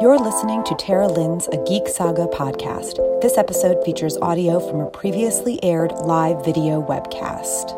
[0.00, 3.20] You're listening to Tara Lynn's A Geek Saga podcast.
[3.20, 7.74] This episode features audio from a previously aired live video webcast.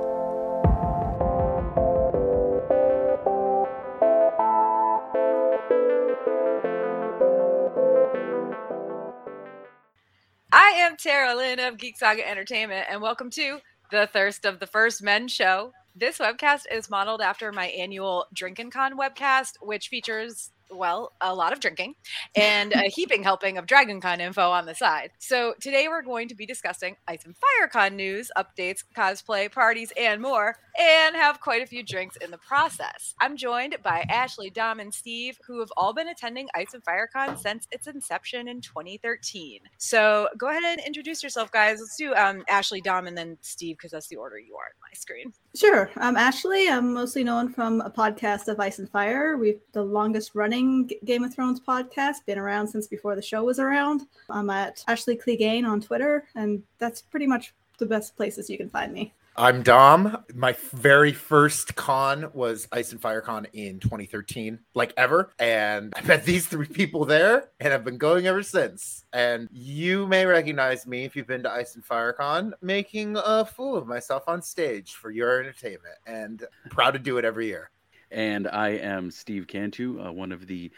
[10.52, 13.60] I am Tara Lynn of Geek Saga Entertainment, and welcome to
[13.90, 15.72] the Thirst of the First Men show.
[16.00, 21.52] This webcast is modeled after my annual Drinkin' Con webcast, which features well, a lot
[21.52, 21.94] of drinking
[22.34, 25.10] and a heaping helping of DragonCon info on the side.
[25.18, 30.22] So today we're going to be discussing Ice and FireCon news, updates, cosplay, parties, and
[30.22, 33.14] more, and have quite a few drinks in the process.
[33.20, 37.38] I'm joined by Ashley, Dom, and Steve, who have all been attending Ice and FireCon
[37.38, 39.60] since its inception in 2013.
[39.78, 41.78] So go ahead and introduce yourself, guys.
[41.80, 44.80] Let's do um, Ashley, Dom, and then Steve, because that's the order you are on
[44.82, 45.32] my screen.
[45.54, 45.90] Sure.
[45.96, 46.68] I'm Ashley.
[46.68, 49.36] I'm mostly known from a podcast of Ice and Fire.
[49.36, 53.58] We've the longest running Game of Thrones podcast, been around since before the show was
[53.58, 54.02] around.
[54.28, 58.68] I'm at Ashley Clegane on Twitter, and that's pretty much the best places you can
[58.68, 59.12] find me.
[59.40, 60.22] I'm Dom.
[60.34, 65.32] My very first con was Ice and Fire Con in 2013, like ever.
[65.38, 69.06] And I met these three people there and I've been going ever since.
[69.14, 73.46] And you may recognize me if you've been to Ice and Fire Con, making a
[73.46, 75.96] fool of myself on stage for your entertainment.
[76.06, 77.70] And proud to do it every year.
[78.10, 80.70] And I am Steve Cantu, uh, one of the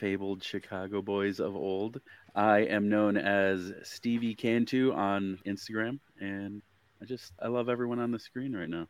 [0.00, 2.00] fabled Chicago boys of old.
[2.34, 6.62] I am known as Stevie Cantu on Instagram, and
[7.00, 8.88] I just I love everyone on the screen right now.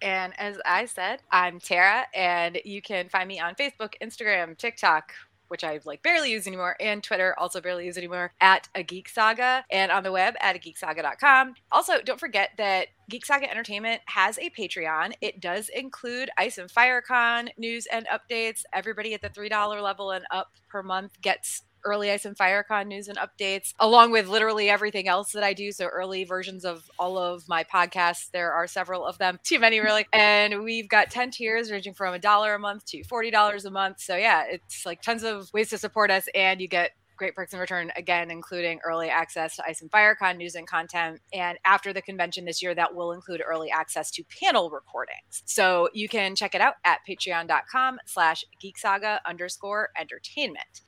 [0.00, 5.12] And as I said, I'm Tara, and you can find me on Facebook, Instagram, TikTok,
[5.46, 9.08] which I like barely use anymore, and Twitter, also barely use anymore, at a Geek
[9.08, 11.54] Saga, and on the web at a geeksaga.com.
[11.70, 15.12] Also, don't forget that Geek Saga Entertainment has a Patreon.
[15.20, 18.62] It does include Ice and FireCon news and updates.
[18.72, 23.08] Everybody at the $3 level and up per month gets early Ice and FireCon news
[23.08, 25.72] and updates, along with literally everything else that I do.
[25.72, 28.30] So early versions of all of my podcasts.
[28.30, 30.06] There are several of them, too many really.
[30.12, 34.00] And we've got 10 tiers ranging from a dollar a month to $40 a month.
[34.00, 37.52] So yeah, it's like tons of ways to support us and you get great perks
[37.52, 41.92] in return again including early access to ice and firecon news and content and after
[41.92, 46.34] the convention this year that will include early access to panel recordings so you can
[46.34, 50.82] check it out at patreon.com slash geeksaga underscore entertainment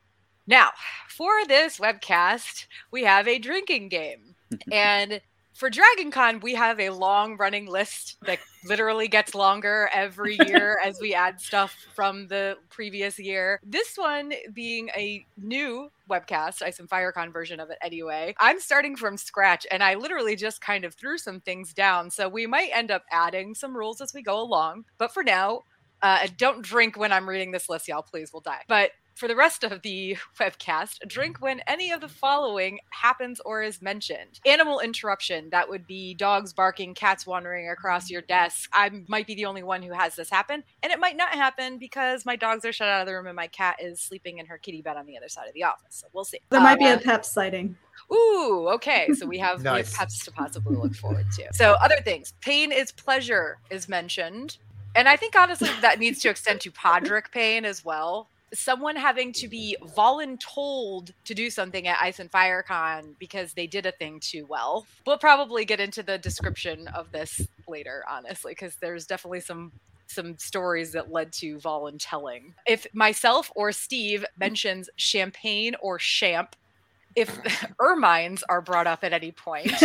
[0.47, 0.71] now,
[1.09, 4.35] for this webcast, we have a drinking game.
[4.73, 5.21] and
[5.55, 10.79] for Dragon Con, we have a long running list that literally gets longer every year
[10.85, 13.61] as we add stuff from the previous year.
[13.65, 18.35] This one being a new webcast, Ice and FireCon version of it anyway.
[18.41, 22.11] I'm starting from scratch and I literally just kind of threw some things down.
[22.11, 24.87] So we might end up adding some rules as we go along.
[24.99, 25.63] But for now,
[26.03, 28.03] uh, don't drink when I'm reading this list, y'all.
[28.03, 28.63] Please, we'll die.
[28.67, 33.63] But for the rest of the webcast, drink when any of the following happens or
[33.63, 34.41] is mentioned.
[34.45, 38.69] Animal interruption, that would be dogs barking, cats wandering across your desk.
[38.73, 41.79] I might be the only one who has this happen, and it might not happen
[41.79, 44.47] because my dogs are shut out of the room and my cat is sleeping in
[44.47, 45.97] her kitty bed on the other side of the office.
[45.97, 46.41] So we'll see.
[46.51, 47.77] There might be a uh, pep sighting.
[48.13, 49.09] Ooh, okay.
[49.15, 49.87] So we have, nice.
[49.87, 51.49] we have peps to possibly look forward to.
[51.53, 54.59] So other things, pain is pleasure is mentioned.
[54.97, 59.33] And I think honestly that needs to extend to Podrick Payne as well someone having
[59.35, 63.93] to be voluntold to do something at Ice and Fire Con because they did a
[63.93, 64.87] thing too well.
[65.07, 69.73] We'll probably get into the description of this later, honestly, because there's definitely some
[70.07, 72.53] some stories that led to voluntelling.
[72.67, 76.57] If myself or Steve mentions champagne or champ,
[77.17, 77.29] if
[77.81, 79.73] ermines are brought up at any point,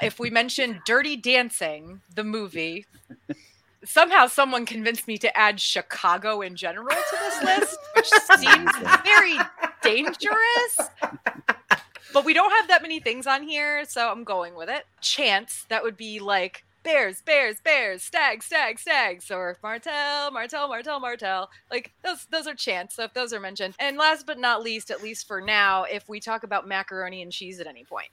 [0.00, 2.86] if we mention Dirty Dancing, the movie,
[3.84, 8.70] somehow someone convinced me to add Chicago in general to this list, which seems
[9.04, 9.36] very
[9.82, 10.90] dangerous.
[12.12, 14.84] But we don't have that many things on here, so I'm going with it.
[15.00, 21.00] Chance, that would be like bears, bears, bears, stag, stag, stags, or Martell, Martell, Martell,
[21.00, 21.50] Martell.
[21.70, 22.96] Like those, those are chants.
[22.96, 26.08] So if those are mentioned, and last but not least, at least for now, if
[26.08, 28.08] we talk about macaroni and cheese at any point,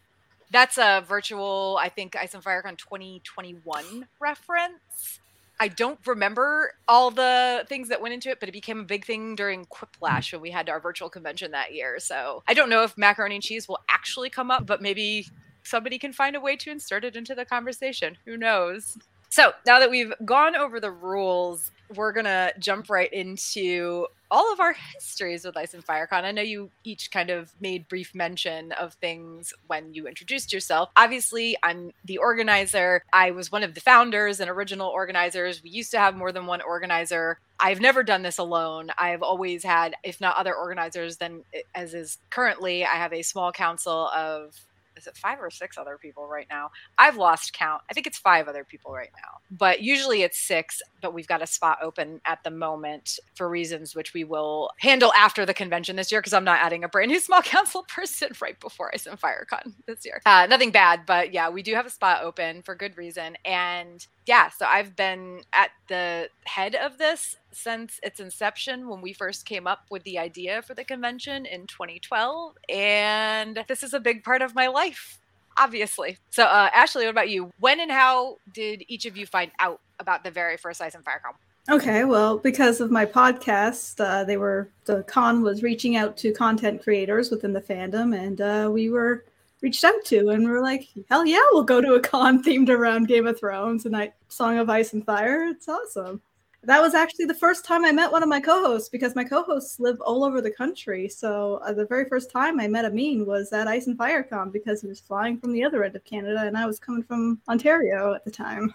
[0.51, 5.19] that's a virtual, I think, Ice and FireCon 2021 reference.
[5.59, 9.05] I don't remember all the things that went into it, but it became a big
[9.05, 11.99] thing during Quiplash when we had our virtual convention that year.
[11.99, 15.27] So I don't know if macaroni and cheese will actually come up, but maybe
[15.63, 18.17] somebody can find a way to insert it into the conversation.
[18.25, 18.97] Who knows?
[19.29, 24.59] So now that we've gone over the rules, we're gonna jump right into all of
[24.59, 26.23] our histories with Ice and FireCon.
[26.23, 30.89] I know you each kind of made brief mention of things when you introduced yourself.
[30.95, 33.03] Obviously, I'm the organizer.
[33.11, 35.63] I was one of the founders and original organizers.
[35.63, 37.39] We used to have more than one organizer.
[37.59, 38.91] I've never done this alone.
[38.97, 41.43] I've always had, if not other organizers, then
[41.73, 44.53] as is currently, I have a small council of
[44.99, 46.71] is it five or six other people right now?
[46.97, 47.81] I've lost count.
[47.89, 50.81] I think it's five other people right now, but usually it's six.
[51.01, 55.13] But we've got a spot open at the moment for reasons which we will handle
[55.13, 58.29] after the convention this year because I'm not adding a brand new small council person
[58.41, 60.21] right before Ice and FireCon this year.
[60.25, 63.37] Uh, nothing bad, but yeah, we do have a spot open for good reason.
[63.45, 69.13] And yeah, so I've been at the head of this since its inception when we
[69.13, 72.53] first came up with the idea for the convention in 2012.
[72.69, 75.18] And this is a big part of my life,
[75.59, 76.17] obviously.
[76.31, 77.51] So, uh, Ashley, what about you?
[77.59, 81.05] When and how did each of you find out about the very first Ice and
[81.05, 81.33] FireCon?
[81.69, 86.31] Okay, well, because of my podcast, uh, they were the con was reaching out to
[86.31, 89.25] content creators within the fandom, and uh, we were
[89.61, 93.07] reached out to, and we're like, hell yeah, we'll go to a con themed around
[93.07, 95.43] Game of Thrones and Night Song of Ice and Fire.
[95.43, 96.21] It's awesome.
[96.69, 99.79] That was actually the first time I met one of my co-hosts because my co-hosts
[99.79, 101.09] live all over the country.
[101.09, 104.79] So uh, the very first time I met Amin was at Ice and FireCon because
[104.79, 108.13] he was flying from the other end of Canada and I was coming from Ontario
[108.13, 108.71] at the time.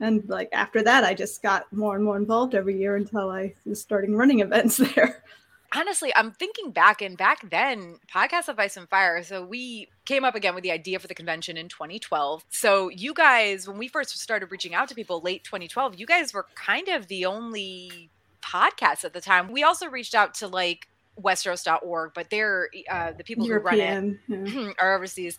[0.00, 3.54] And like after that, I just got more and more involved every year until I
[3.64, 5.24] was starting running events there
[5.74, 9.22] honestly, I'm thinking back and back then, Podcast of Ice and Fire.
[9.22, 12.44] So we came up again with the idea for the convention in 2012.
[12.50, 16.32] So you guys, when we first started reaching out to people late 2012, you guys
[16.32, 18.10] were kind of the only
[18.42, 19.52] podcast at the time.
[19.52, 20.88] We also reached out to like
[21.20, 24.72] Westeros.org, but they're uh, the people European, who run it yeah.
[24.80, 25.36] are overseas.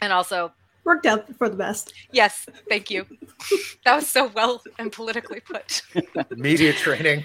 [0.00, 0.52] And also
[0.88, 1.92] worked out for the best.
[2.12, 3.06] Yes, thank you.
[3.84, 5.82] that was so well and politically put.
[6.36, 7.24] Media training.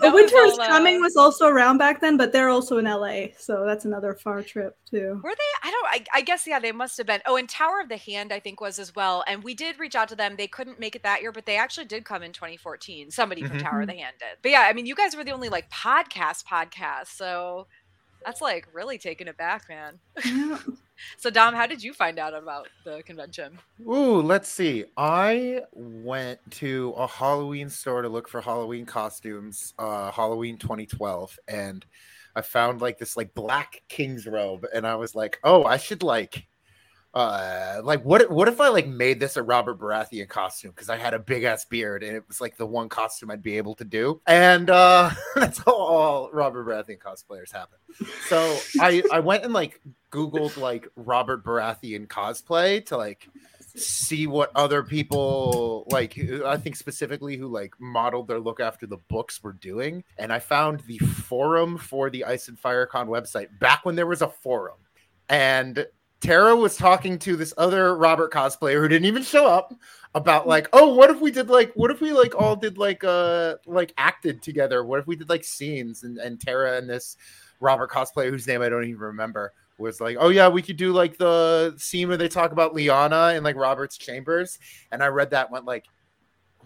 [0.00, 3.26] The Winter is uh, Coming was also around back then, but they're also in LA,
[3.38, 5.20] so that's another far trip too.
[5.22, 5.68] Were they?
[5.68, 5.86] I don't.
[5.86, 7.20] I, I guess yeah, they must have been.
[7.26, 9.22] Oh, and Tower of the Hand, I think was as well.
[9.28, 10.34] And we did reach out to them.
[10.36, 13.12] They couldn't make it that year, but they actually did come in 2014.
[13.12, 13.66] Somebody from mm-hmm.
[13.66, 14.38] Tower of the Hand did.
[14.42, 17.68] But yeah, I mean, you guys were the only like podcast podcast, so
[18.24, 19.98] that's like really taking it back, man.
[20.24, 20.58] Yeah.
[21.16, 23.58] so Dom, how did you find out about the convention?
[23.86, 24.84] Ooh, let's see.
[24.96, 31.84] I went to a Halloween store to look for Halloween costumes, uh Halloween 2012, and
[32.36, 36.02] I found like this like black king's robe, and I was like, oh, I should
[36.02, 36.46] like
[37.14, 40.72] uh like what what if i like made this a robert baratheon costume?
[40.72, 43.42] Because i had a big ass beard and it was like the one costume i'd
[43.42, 44.20] be able to do.
[44.26, 47.78] And uh that's how all robert baratheon cosplayers happen.
[48.26, 49.80] So i i went and like
[50.10, 53.28] googled like robert baratheon cosplay to like
[53.76, 56.16] see what other people like
[56.46, 60.02] i think specifically who like modeled their look after the books were doing.
[60.18, 64.08] And i found the forum for the ice and fire con website back when there
[64.08, 64.78] was a forum.
[65.28, 65.86] And
[66.24, 69.74] Tara was talking to this other Robert cosplayer who didn't even show up
[70.14, 73.04] about like, oh, what if we did like, what if we like all did like
[73.04, 74.84] uh like acted together?
[74.84, 76.02] What if we did like scenes?
[76.02, 77.18] And and Tara and this
[77.60, 80.94] Robert cosplayer whose name I don't even remember was like, oh yeah, we could do
[80.94, 84.58] like the scene where they talk about Lyanna in like Robert's chambers.
[84.92, 85.84] And I read that went like,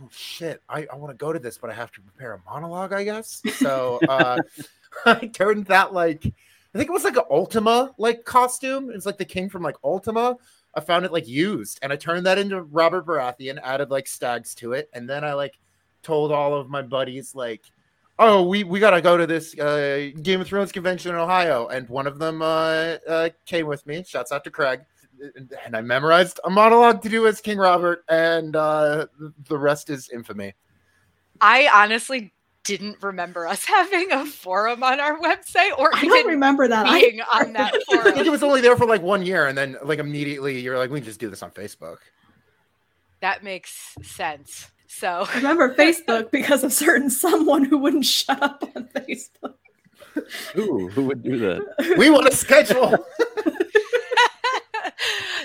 [0.00, 2.40] oh shit, I, I want to go to this, but I have to prepare a
[2.48, 3.42] monologue, I guess.
[3.56, 4.38] So uh
[5.04, 6.32] I turned that like
[6.78, 8.92] I think it was like an Ultima like costume.
[8.94, 10.36] It's like the king from like Ultima.
[10.76, 14.54] I found it like used and I turned that into Robert Baratheon, added like stags
[14.56, 15.58] to it, and then I like
[16.04, 17.64] told all of my buddies like,
[18.20, 21.88] "Oh, we we gotta go to this uh, Game of Thrones convention in Ohio," and
[21.88, 24.04] one of them uh, uh, came with me.
[24.06, 24.82] Shouts out to Craig,
[25.64, 29.08] and I memorized a monologue to do as King Robert, and uh,
[29.48, 30.54] the rest is infamy.
[31.40, 32.32] I honestly
[32.64, 37.20] didn't remember us having a forum on our website or I don't remember that being
[37.20, 37.40] I...
[37.42, 38.08] on that forum.
[38.08, 40.78] I think it was only there for like one year and then like immediately you're
[40.78, 41.98] like we can just do this on Facebook.
[43.20, 44.70] That makes sense.
[44.86, 49.54] So remember Facebook because of certain someone who wouldn't shut up on Facebook.
[50.56, 51.96] Ooh, who would do that?
[51.96, 53.04] We want to schedule.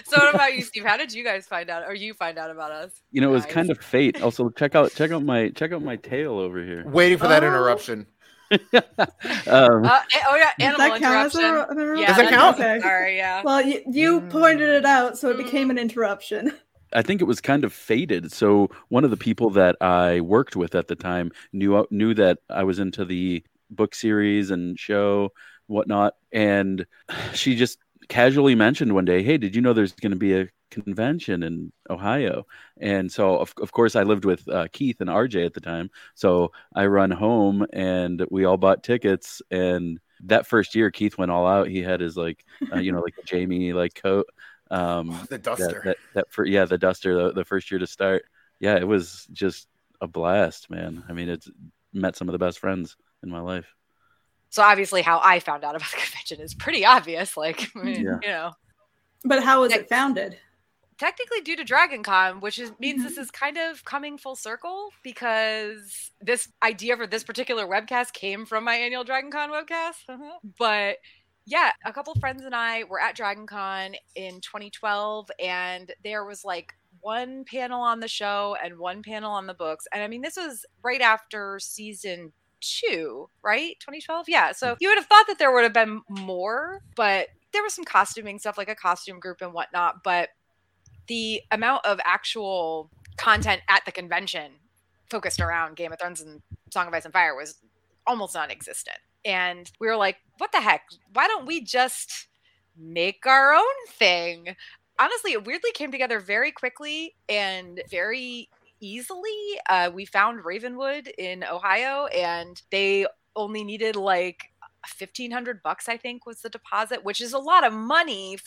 [0.05, 0.83] So what about you, Steve?
[0.85, 2.91] How did you guys find out, or you find out about us?
[3.11, 4.21] You know, it was kind of fate.
[4.21, 6.83] Also, check out check out my check out my tail over here.
[6.87, 7.47] Waiting for that oh.
[7.47, 8.07] interruption.
[8.51, 11.41] um, uh, oh yeah, animal interruption.
[11.41, 12.59] A, yeah, Does that count?
[12.59, 12.79] Okay.
[12.81, 13.41] Sorry, yeah.
[13.43, 14.29] Well, you, you mm.
[14.29, 16.53] pointed it out, so it became an interruption.
[16.93, 18.31] I think it was kind of fated.
[18.31, 22.39] So one of the people that I worked with at the time knew knew that
[22.49, 25.31] I was into the book series and show
[25.67, 26.85] whatnot, and
[27.33, 27.79] she just
[28.13, 31.71] casually mentioned one day, "Hey, did you know there's going to be a convention in
[31.89, 32.45] Ohio?"
[32.79, 35.89] And so, of, of course, I lived with uh, Keith and RJ at the time.
[36.15, 39.41] So I run home, and we all bought tickets.
[39.51, 41.67] And that first year, Keith went all out.
[41.67, 44.27] He had his like, uh, you know, like Jamie like coat.
[44.71, 45.67] Um, Oh, the duster.
[45.67, 48.25] That, that, that for yeah, the duster, the, the first year to start.
[48.59, 49.67] Yeah, it was just
[50.01, 51.03] a blast, man.
[51.09, 51.49] I mean, it's
[51.93, 53.73] met some of the best friends in my life.
[54.53, 57.35] So obviously, how I found out about the convention is pretty obvious.
[57.35, 58.19] Like, I mean, Yeah.
[58.21, 58.51] you know,
[59.25, 60.37] But how was it founded?
[60.99, 63.21] technically due to Dragon Con, which is, means this mm-hmm.
[63.21, 68.63] is kind of coming full circle because this idea for this particular webcast came from
[68.63, 69.95] my annual Dragon Con webcast.
[70.09, 70.49] Mm-hmm.
[70.59, 70.97] but
[71.47, 76.45] yeah, a couple friends and I were at Dragon Con in 2012, and there was
[76.45, 79.87] like one panel on the show and one panel on the books.
[79.91, 82.31] And I mean, this was right after season
[82.63, 83.75] two, right?
[83.79, 84.27] 2012?
[84.29, 84.47] Yeah.
[84.47, 84.53] Hmm.
[84.53, 87.85] So you would have thought that there would have been more, but there was some
[87.85, 90.03] costuming stuff, like a costume group and whatnot.
[90.03, 90.29] But
[91.07, 94.53] the amount of actual content at the convention
[95.09, 96.41] focused around Game of Thrones and
[96.71, 97.59] Song of Ice and Fire was
[98.07, 98.97] almost non-existent.
[99.25, 100.81] And we were like, what the heck?
[101.13, 102.27] Why don't we just
[102.77, 104.55] make our own thing?
[104.99, 108.49] Honestly, it weirdly came together very quickly and very
[108.83, 109.59] easily.
[109.69, 114.51] Uh, we found Ravenwood in Ohio, and they only needed like
[114.85, 118.37] fifteen hundred bucks, I think, was the deposit, which is a lot of money.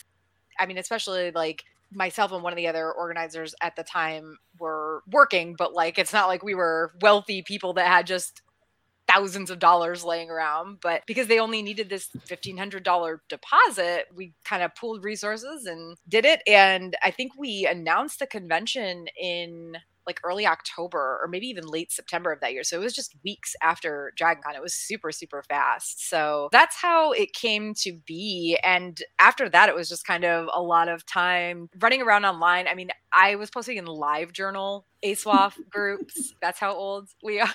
[0.59, 5.03] I mean, especially like myself and one of the other organizers at the time were
[5.11, 8.41] working, but like it's not like we were wealthy people that had just
[9.07, 10.79] thousands of dollars laying around.
[10.81, 16.25] But because they only needed this $1,500 deposit, we kind of pooled resources and did
[16.25, 16.41] it.
[16.45, 21.91] And I think we announced the convention in like early October or maybe even late
[21.91, 22.63] September of that year.
[22.63, 24.55] So it was just weeks after DragonCon.
[24.55, 26.09] It was super, super fast.
[26.09, 28.57] So that's how it came to be.
[28.63, 32.67] And after that, it was just kind of a lot of time running around online.
[32.67, 36.33] I mean, I was posting in live journal ASOIAF groups.
[36.41, 37.49] That's how old we are.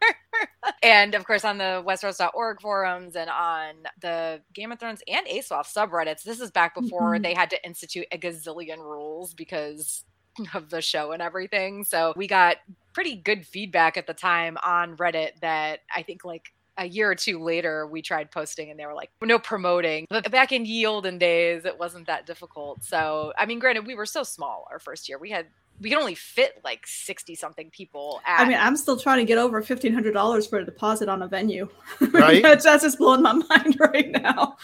[0.82, 5.66] and of course on the westeros.org forums and on the game of thrones and ASOIAF
[5.66, 7.22] subreddits this is back before Mhm.
[7.24, 10.04] they had to institute a gazillion rules because
[10.54, 12.56] of the show and everything so we got
[12.92, 17.14] pretty good feedback at the time on reddit that i think like a year or
[17.14, 20.86] two later we tried posting and they were like no promoting but back in ye
[20.86, 24.78] olden days it wasn't that difficult so i mean granted we were so small our
[24.78, 25.46] first year we had
[25.80, 29.24] we could only fit like 60 something people at I mean, I'm still trying to
[29.24, 31.68] get over fifteen hundred dollars for a deposit on a venue.
[32.00, 32.42] Right?
[32.44, 34.56] that's, that's just blowing my mind right now.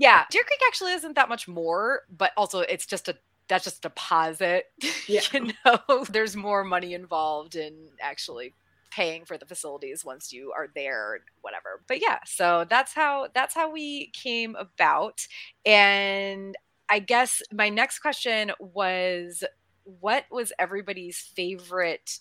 [0.00, 3.16] yeah deer creek actually isn't that much more but also it's just a
[3.50, 4.66] that's just a deposit
[5.08, 5.22] Yeah.
[5.34, 6.04] you know?
[6.10, 8.54] There's more money involved in actually
[8.90, 11.82] paying for the facilities once you are there whatever.
[11.88, 15.26] But yeah so that's how that's how we came about.
[15.66, 16.56] And
[16.92, 19.44] i guess my next question was
[19.84, 22.18] what was everybody's favorite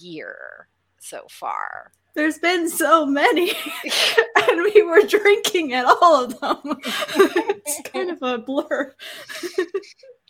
[0.00, 0.68] year
[1.00, 3.50] so far There's been so many,
[4.50, 6.58] and we were drinking at all of them.
[6.84, 8.94] it's kind of a blur.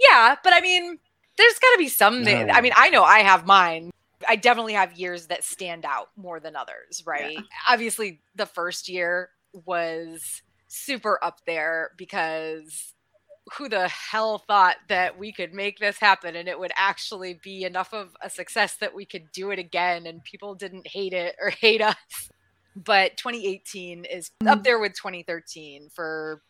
[0.00, 0.98] Yeah, but I mean,
[1.36, 2.24] there's got to be some.
[2.24, 2.52] that- No.
[2.52, 3.90] I mean, I know I have mine.
[4.28, 7.38] I definitely have years that stand out more than others, right?
[7.68, 12.94] Obviously, the first year was super up there because
[13.56, 17.64] who the hell thought that we could make this happen and it would actually be
[17.64, 21.36] enough of a success that we could do it again and people didn't hate it
[21.40, 21.96] or hate us.
[22.76, 24.64] But 2018 is up Mm.
[24.64, 26.42] there with 2013 for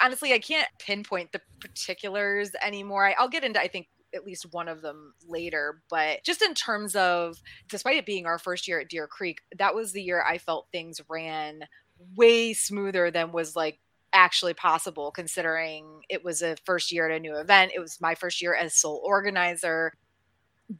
[0.00, 3.06] honestly, I can't pinpoint the particulars anymore.
[3.06, 5.82] I, I'll get into, I think, at least one of them later.
[5.88, 9.74] But just in terms of, despite it being our first year at Deer Creek, that
[9.74, 11.64] was the year I felt things ran
[12.16, 13.78] way smoother than was like
[14.12, 17.72] actually possible considering it was a first year at a new event.
[17.74, 19.92] It was my first year as sole organizer.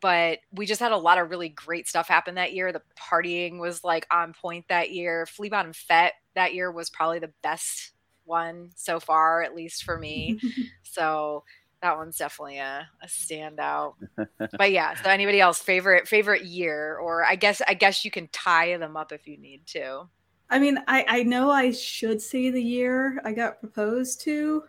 [0.01, 2.73] But we just had a lot of really great stuff happen that year.
[2.73, 5.27] The partying was like on point that year.
[5.27, 7.91] Flea Bottom Fet that year was probably the best
[8.25, 10.41] one so far, at least for me.
[10.93, 11.45] So
[11.83, 13.95] that one's definitely a, a standout.
[14.37, 18.29] but yeah, so anybody else favorite favorite year, or I guess I guess you can
[18.33, 20.09] tie them up if you need to.
[20.51, 24.65] I mean, I, I know I should say the year I got proposed to,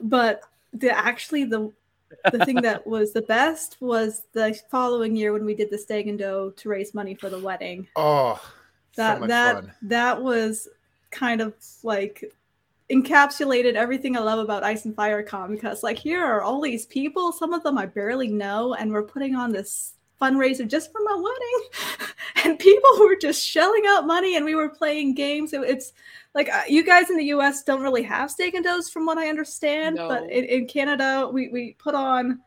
[0.00, 0.42] but
[0.72, 1.70] the actually the
[2.30, 6.08] the thing that was the best was the following year when we did the stag
[6.08, 7.86] and doe to raise money for the wedding.
[7.96, 8.40] Oh,
[8.96, 9.72] That so that fun.
[9.82, 10.68] that was
[11.10, 12.32] kind of like
[12.90, 16.86] encapsulated everything I love about Ice and Fire Con because like here are all these
[16.86, 21.00] people, some of them I barely know, and we're putting on this fundraiser just for
[21.02, 22.06] my wedding,
[22.44, 25.52] and people were just shelling out money, and we were playing games.
[25.52, 25.92] It, it's
[26.34, 27.62] like uh, you guys in the U.S.
[27.62, 30.08] don't really have steak and doughs, from what I understand, No.
[30.08, 32.40] but in, in Canada, we we put on.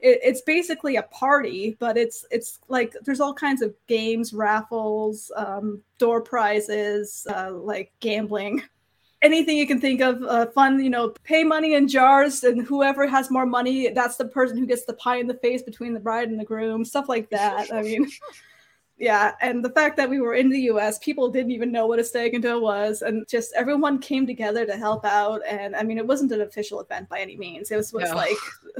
[0.00, 5.30] It, it's basically a party, but it's it's like there's all kinds of games, raffles,
[5.36, 8.62] um, door prizes, uh, like gambling
[9.22, 13.06] anything you can think of uh, fun you know pay money in jars and whoever
[13.06, 16.00] has more money that's the person who gets the pie in the face between the
[16.00, 18.04] bride and the groom stuff like that i mean
[19.02, 21.98] yeah and the fact that we were in the us people didn't even know what
[21.98, 25.82] a stag and doe was and just everyone came together to help out and i
[25.82, 28.16] mean it wasn't an official event by any means it was, was No.
[28.16, 28.36] like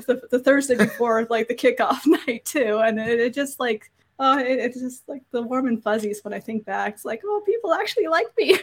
[0.06, 3.90] the, the thursday before like the kickoff night too and it, it just like
[4.24, 6.94] Oh, it, it's just like the warm and fuzzies when I think back.
[6.94, 8.56] It's like, oh, people actually like me.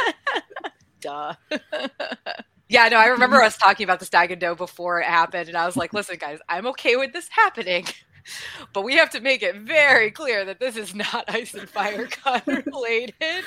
[1.00, 1.34] Duh.
[2.68, 5.58] yeah, no, I remember us talking about the stag and doe before it happened, and
[5.58, 7.86] I was like, listen, guys, I'm okay with this happening.
[8.72, 12.06] But we have to make it very clear that this is not Ice and Fire
[12.06, 13.44] Con related.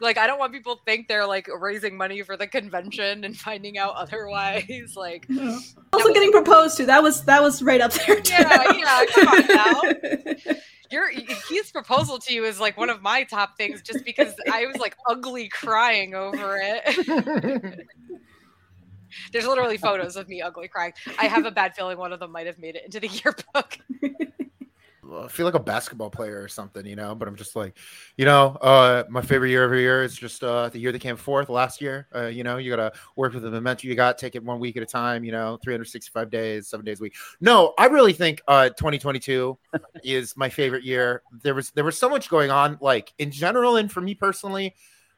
[0.00, 3.36] Like, I don't want people to think they're like raising money for the convention and
[3.36, 4.94] finding out otherwise.
[4.96, 5.26] Like,
[5.92, 6.86] also getting proposed to.
[6.86, 8.20] That was that was right up there.
[8.20, 8.32] Too.
[8.32, 10.52] Yeah, yeah, come on now.
[10.90, 11.10] your
[11.48, 14.76] Keith's proposal to you is like one of my top things, just because I was
[14.76, 17.88] like ugly crying over it.
[19.32, 20.92] There's literally photos of me ugly crying.
[21.18, 23.78] I have a bad feeling one of them might have made it into the yearbook.
[25.14, 27.14] I feel like a basketball player or something, you know.
[27.14, 27.76] But I'm just like,
[28.16, 31.16] you know, uh, my favorite year every year is just uh, the year that came
[31.16, 32.08] fourth last year.
[32.14, 34.76] Uh, you know, you gotta work with the momentum you got, take it one week
[34.76, 35.24] at a time.
[35.24, 37.14] You know, 365 days, seven days a week.
[37.40, 39.58] No, I really think uh, 2022
[40.04, 41.22] is my favorite year.
[41.42, 44.74] There was there was so much going on, like in general, and for me personally.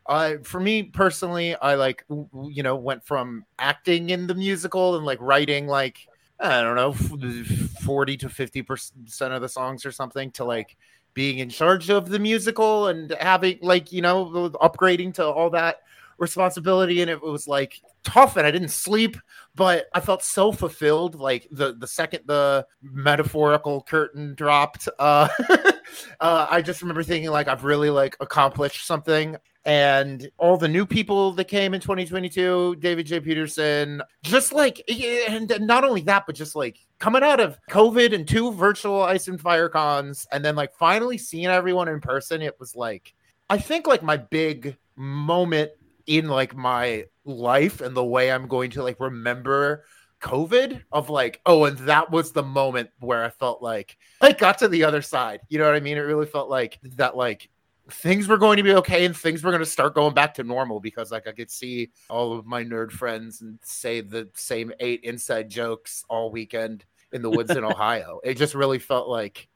[0.06, 5.18] For me personally, I like you know went from acting in the musical and like
[5.20, 5.98] writing like
[6.40, 10.76] I don't know, 40 to 50% of the songs or something to like
[11.14, 15.82] being in charge of the musical and having like, you know, upgrading to all that
[16.18, 17.02] responsibility.
[17.02, 19.16] And it was like tough and I didn't sleep,
[19.54, 21.14] but I felt so fulfilled.
[21.14, 25.28] Like the, the second the metaphorical curtain dropped, uh,
[26.20, 30.84] uh, I just remember thinking like I've really like accomplished something and all the new
[30.84, 36.34] people that came in 2022 david j peterson just like and not only that but
[36.34, 40.54] just like coming out of covid and two virtual ice and fire cons and then
[40.54, 43.14] like finally seeing everyone in person it was like
[43.48, 45.70] i think like my big moment
[46.06, 49.84] in like my life and the way i'm going to like remember
[50.20, 54.58] covid of like oh and that was the moment where i felt like i got
[54.58, 57.48] to the other side you know what i mean it really felt like that like
[57.90, 60.42] things were going to be okay and things were going to start going back to
[60.42, 64.72] normal because like I could see all of my nerd friends and say the same
[64.80, 68.20] eight inside jokes all weekend in the woods in Ohio.
[68.24, 69.48] It just really felt like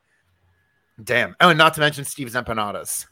[1.03, 1.37] damn.
[1.41, 3.07] Oh, and not to mention Steve's empanadas.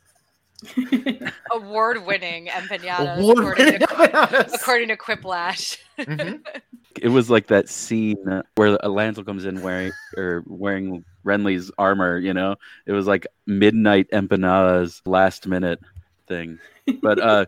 [1.53, 4.55] Award winning empanadas, Award-winning according, to, empanadas.
[4.55, 5.79] according to Quiplash.
[5.99, 6.43] Mhm.
[7.03, 8.17] It was like that scene
[8.55, 12.17] where Lancel comes in wearing or wearing Renly's armor.
[12.19, 15.79] You know, it was like midnight empanadas, last minute
[16.27, 16.59] thing.
[17.03, 17.45] But uh,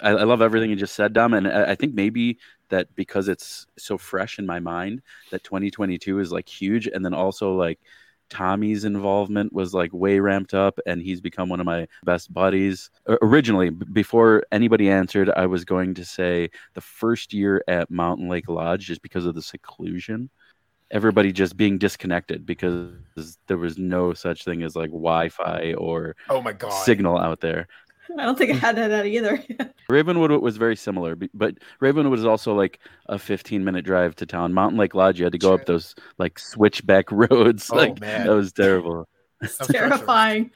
[0.00, 2.38] I, I love everything you just said, Dom, and I, I think maybe
[2.70, 7.12] that because it's so fresh in my mind that 2022 is like huge, and then
[7.12, 7.78] also like
[8.28, 12.90] Tommy's involvement was like way ramped up, and he's become one of my best buddies.
[13.22, 18.48] Originally, before anybody answered, I was going to say the first year at Mountain Lake
[18.48, 20.30] Lodge, just because of the seclusion,
[20.90, 22.92] everybody just being disconnected because
[23.48, 26.70] there was no such thing as like Wi-Fi or Oh my god.
[26.84, 27.66] signal out there.
[28.18, 29.42] I don't think I had that either.
[29.88, 34.52] Ravenwood was very similar, but Ravenwood was also like a 15 minute drive to town.
[34.52, 37.70] Mountain Lake Lodge, you had to go up those like switchback roads.
[37.72, 38.26] Oh, like man.
[38.26, 39.08] that was terrible.
[39.42, 39.90] It's Of course it was.
[39.90, 40.50] terrifying.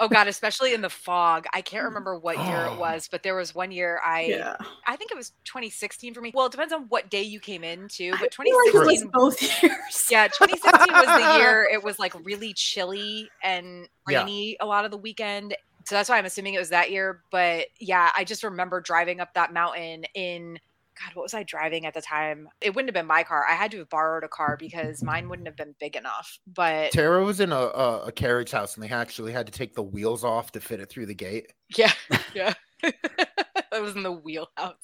[0.00, 1.46] oh god, especially in the fog.
[1.52, 1.88] I can't mm.
[1.88, 2.78] remember what year it oh.
[2.78, 4.56] was, but there was one year I Yeah.
[4.86, 6.32] I think it was 2016 for me.
[6.34, 8.86] Well, it depends on what day you came in too, but I feel like it
[8.86, 10.08] was 2016 both years.
[10.10, 14.20] Yeah, 2016 was the year it was like really chilly and Yeah.
[14.20, 15.54] rainy a lot of the weekend.
[15.86, 17.22] So that's why I'm assuming it was that year.
[17.30, 20.58] But yeah, I just remember driving up that mountain in
[20.94, 22.48] God, what was I driving at the time?
[22.60, 23.46] It wouldn't have been my car.
[23.48, 26.38] I had to have borrowed a car because mine wouldn't have been big enough.
[26.46, 29.74] But Tara was in a, a, a carriage house and they actually had to take
[29.74, 31.52] the wheels off to fit it through the gate.
[31.76, 31.92] yeah,
[32.34, 32.54] yeah.
[32.82, 34.76] that was in the wheelhouse.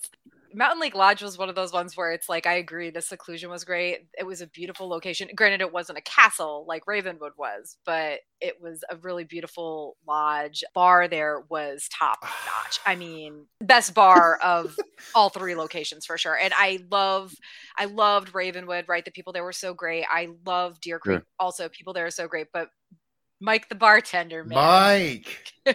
[0.55, 3.51] Mountain Lake Lodge was one of those ones where it's like I agree the seclusion
[3.51, 4.07] was great.
[4.19, 5.29] It was a beautiful location.
[5.35, 10.65] Granted, it wasn't a castle like Ravenwood was, but it was a really beautiful lodge.
[10.75, 12.81] Bar there was top notch.
[12.87, 14.77] I mean, best bar of
[15.15, 16.37] all three locations for sure.
[16.37, 17.35] And I love,
[17.77, 18.87] I loved Ravenwood.
[18.89, 20.05] Right, the people there were so great.
[20.11, 21.19] I love Deer Creek.
[21.19, 21.27] Sure.
[21.39, 22.49] Also, people there are so great.
[22.53, 22.69] But
[23.41, 24.57] Mike the bartender, man.
[24.57, 25.53] Mike.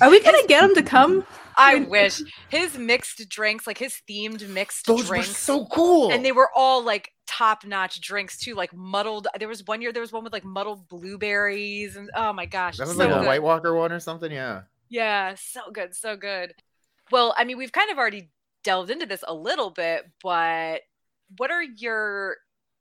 [0.00, 1.24] Are we gonna get him to come?
[1.56, 6.12] I wish his mixed drinks, like his themed mixed Those drinks, were so cool.
[6.12, 9.26] and they were all like top notch drinks too, like muddled.
[9.38, 12.76] There was one year there was one with like muddled blueberries, and oh my gosh,
[12.76, 13.22] that was so like Yeah.
[13.22, 13.26] a.
[13.26, 14.30] White Walker one or something.
[14.30, 14.62] Yeah.
[14.88, 16.54] Yeah, so good, so good.
[17.10, 18.30] Well, I mean, we've kind of already
[18.62, 20.82] delved into this a little bit, but
[21.38, 22.36] what are your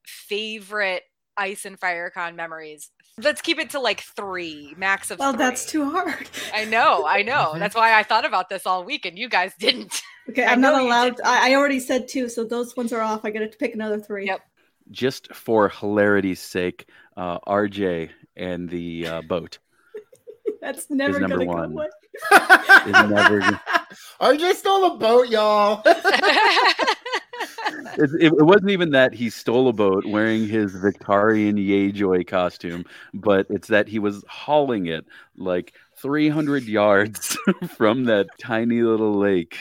[0.06, 1.04] favorite
[1.38, 2.91] Ice and FireCon memories?
[3.21, 5.38] Let's keep it to like three, max of Well, three.
[5.38, 6.30] that's too hard.
[6.54, 7.54] I know, I know.
[7.54, 7.60] Mhm.
[7.60, 10.01] That's why I thought about this all week, and you guys didn't.
[10.28, 11.21] Okay, I I'm not allowed.
[11.23, 13.23] I, I already said two, so those ones are off.
[13.25, 14.25] I got to pick another three.
[14.25, 14.41] Yep.
[14.89, 19.60] Just for hilarity's sake, uh, RJ and the uh, boat.
[20.62, 21.73] That's never number gonna one.
[21.75, 21.89] go away.
[22.88, 23.62] Is never
[24.19, 25.84] RJ stole a boat, y'all.
[27.97, 32.86] It, it, it wasn't even that he stole a boat wearing his Victarion Greyjoy costume,
[33.13, 35.05] but it's that he was hauling it
[35.38, 37.38] like 300 yards
[37.77, 39.58] from that tiny little lake.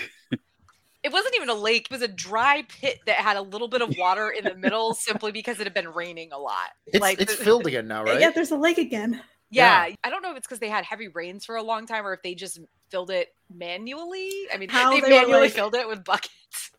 [1.02, 1.86] it wasn't even a lake.
[1.90, 4.94] It was a dry pit that had a little bit of water in the middle
[4.94, 6.70] simply because it had been raining a lot.
[6.86, 8.20] It's, Like, it's filled again now, right?
[8.20, 9.20] Yeah, there's a lake again.
[9.50, 12.04] Yeah, I don't know if it's because they had heavy rains for a long time
[12.04, 12.58] or if they just
[12.90, 14.30] filled it manually.
[14.52, 16.72] I mean, How they, they manually like- filled it with buckets.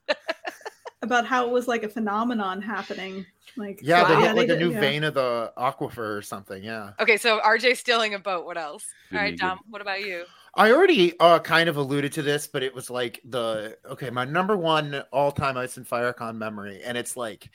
[1.05, 3.25] About how it was like a phenomenon happening.
[3.55, 4.79] Like Yeah, so, they hit like they a new yeah.
[4.79, 6.63] vein of the aquifer or something.
[6.63, 6.91] Yeah.
[6.99, 8.45] Okay, so RJ stealing a boat.
[8.45, 8.85] What else?
[9.13, 10.25] All right, Dom, what about you?
[10.55, 14.25] I already uh, kind of alluded to this, but it was like the okay, my
[14.25, 17.49] number one all time Ice and FireCon memory, and it's like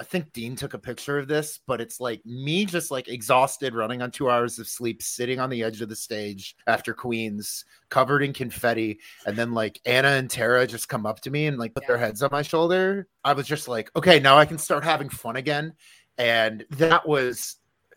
[0.00, 3.74] I think Dean took a picture of this, but it's like me just like exhausted,
[3.74, 7.66] running on two hours of sleep, sitting on the edge of the stage after Queens,
[7.90, 11.58] covered in confetti, and then like Anna and Tara just come up to me and
[11.58, 13.08] like put their heads on my shoulder.
[13.24, 15.74] I was just like, okay, now I can start having fun again,
[16.16, 17.56] and that was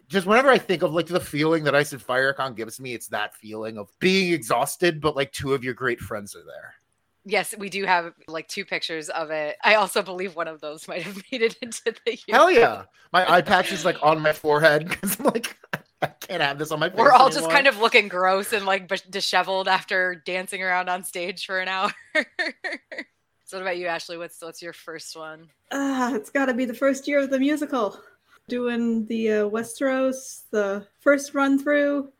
[0.09, 3.07] just whenever I think of like the feeling that Ice and FireCon gives me, it's
[3.07, 6.73] that feeling of being exhausted, but like two of your great friends are there.
[7.25, 9.55] Yes, we do have like two pictures of it.
[9.63, 12.19] I also believe one of those might have made it into the.
[12.29, 12.83] Hell yeah.
[13.11, 15.55] My eye patch is like on my forehead because I'm like,
[16.01, 16.97] I can't have this on my face.
[16.97, 21.45] We're all just kind of looking gross and like disheveled after dancing around on stage
[21.45, 21.93] for an hour.
[23.45, 24.17] so, what about you, Ashley?
[24.17, 25.47] What's what's your first one?
[25.71, 27.99] Ah, it's got to be the first year of the musical.
[28.49, 32.11] Doing the uh, Westeros, the first run through.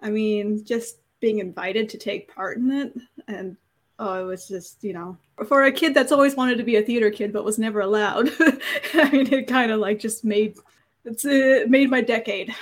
[0.00, 2.92] I mean, just being invited to take part in it,
[3.28, 3.56] and
[3.98, 6.82] oh, it was just you know, for a kid that's always wanted to be a
[6.82, 8.30] theater kid but was never allowed.
[8.94, 10.56] I mean, it kind of like just made
[11.04, 12.54] it's uh, made my decade.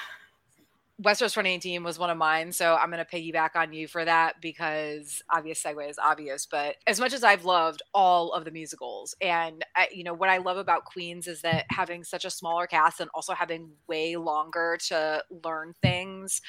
[1.01, 4.41] Westeros 2018 was one of mine, so I'm going to piggyback on you for that
[4.43, 6.47] because obvious segue is obvious.
[6.47, 10.29] But as much as I've loved all of the musicals, and I, you know what
[10.29, 14.17] I love about Queens is that having such a smaller cast and also having way
[14.17, 16.43] longer to learn things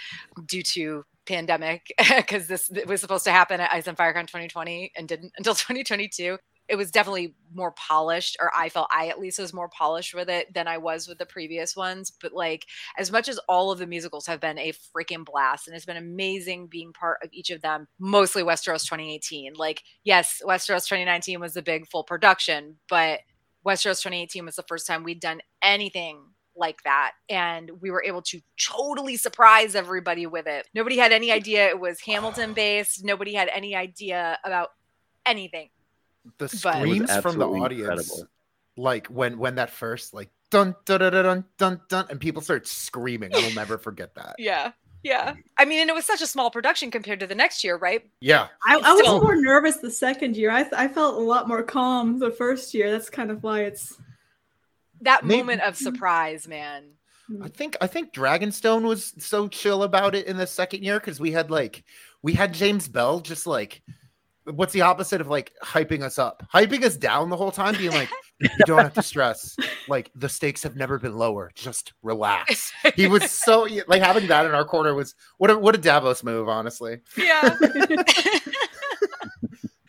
[0.48, 5.08] due to pandemic because this was supposed to happen at Ice and FireCon 2020 and
[5.08, 6.38] didn't until 2022
[6.72, 10.30] it was definitely more polished or i felt i at least was more polished with
[10.30, 12.66] it than i was with the previous ones but like
[12.98, 15.98] as much as all of the musicals have been a freaking blast and it's been
[15.98, 21.54] amazing being part of each of them mostly westeros 2018 like yes westeros 2019 was
[21.54, 23.20] the big full production but
[23.66, 26.22] westeros 2018 was the first time we'd done anything
[26.56, 30.68] like that and we were able to totally surprise everybody with it.
[30.76, 34.70] Nobody had any idea it was hamilton based nobody had any idea about
[35.26, 35.70] anything
[36.38, 37.82] the but- It was screams from the audience.
[37.90, 38.28] incredible.
[38.78, 42.42] Like when when that first like dun dun dun dun dun dun, dun and people
[42.42, 43.36] start screaming.
[43.36, 44.36] I will never forget that.
[44.40, 44.72] yeah
[45.04, 47.76] yeah i mean and it was such a small production compared to the next year
[47.76, 48.50] right Yeah.
[48.68, 50.52] I, I was more nervous the second year.
[50.52, 52.92] I, I felt a lot more calm the first year.
[52.92, 53.98] That's kind of why it's
[55.02, 56.84] that Maybe- moment of surprise man
[57.42, 61.20] I think I think Dragonstone was so chill about it in the second year because
[61.20, 61.84] we had like
[62.22, 63.82] we had James Bell just like
[64.46, 67.92] what's the opposite of like hyping us up, hyping us down the whole time, being
[67.92, 69.56] like, you don't have to stress.
[69.88, 71.52] Like the stakes have never been lower.
[71.56, 72.72] Just relax.
[72.96, 76.24] He was so like having that in our corner was what a what a Davos
[76.24, 77.00] move, honestly.
[77.16, 77.56] yeah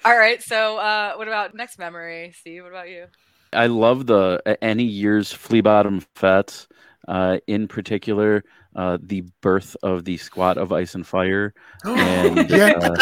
[0.05, 3.07] all right so uh what about next memory steve what about you
[3.53, 6.69] I love the any year's flea bottom fets,
[7.09, 11.55] uh, in particular, uh, the birth of the squad of ice and fire.
[11.85, 12.95] And, uh,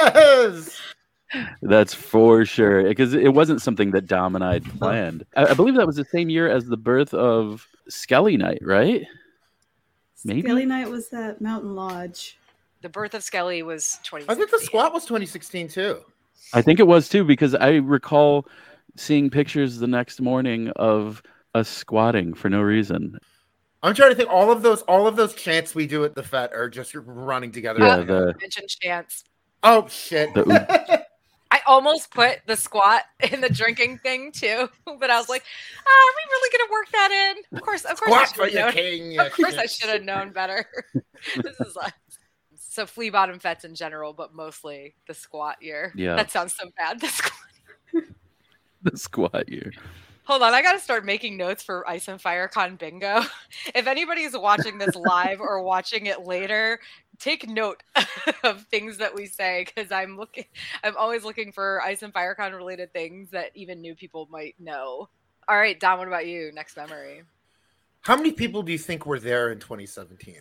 [0.00, 0.80] yes.
[1.62, 2.82] That's for sure.
[2.84, 5.24] Because it wasn't something that Dom and I had planned.
[5.36, 9.06] I, I believe that was the same year as the birth of Skelly Knight, right?
[10.24, 10.42] Maybe.
[10.42, 12.38] Skelly Night was at Mountain Lodge.
[12.82, 16.00] The birth of Skelly was I think the squat was 2016 too.
[16.54, 18.46] I think it was too, because I recall
[18.96, 21.22] seeing pictures the next morning of
[21.54, 23.18] us squatting for no reason.
[23.82, 24.28] I'm trying to think.
[24.28, 27.50] All of those, all of those chants we do at the Fet are just running
[27.50, 27.80] together.
[27.80, 29.24] Yeah, the Mention chance.
[29.62, 30.34] oh shit!
[30.34, 31.06] The-
[31.52, 35.42] I almost put the squat in the drinking thing too, but I was like,
[35.78, 38.48] ah, "Are we really gonna work that in?" Of course, of course, I Squat for
[38.50, 38.82] should have known.
[38.82, 39.20] king.
[39.20, 40.66] Of course, I should have known better.
[41.42, 41.94] this is like
[42.58, 45.92] so flea bottom fets in general, but mostly the squat year.
[45.96, 46.16] Yeah.
[46.16, 47.00] that sounds so bad.
[47.00, 48.04] The squat.
[48.82, 49.72] the squat year.
[50.24, 53.22] Hold on, I gotta start making notes for Ice and Fire Con bingo.
[53.74, 56.78] If anybody's watching this live or watching it later,
[57.18, 57.82] take note
[58.44, 60.44] of things that we say because I'm looking.
[60.84, 64.54] I'm always looking for Ice and Fire Con related things that even new people might
[64.58, 65.08] know.
[65.48, 66.52] All right, Dom, what about you?
[66.52, 67.22] Next memory.
[68.02, 70.36] How many people do you think were there in 2017?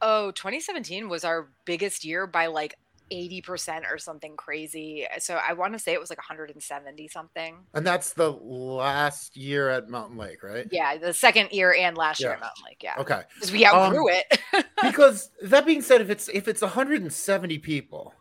[0.00, 2.76] Oh, 2017 was our biggest year by like
[3.12, 5.06] 80% or something crazy.
[5.18, 7.56] So I want to say it was like 170 something.
[7.74, 10.66] And that's the last year at Mountain Lake, right?
[10.72, 12.80] Yeah, the second year and last year at Mountain Lake.
[12.82, 12.94] Yeah.
[12.98, 13.22] Okay.
[13.34, 14.16] Because we outgrew Um,
[14.52, 14.66] it.
[14.82, 18.14] because that being said, if it's if it's 170 people,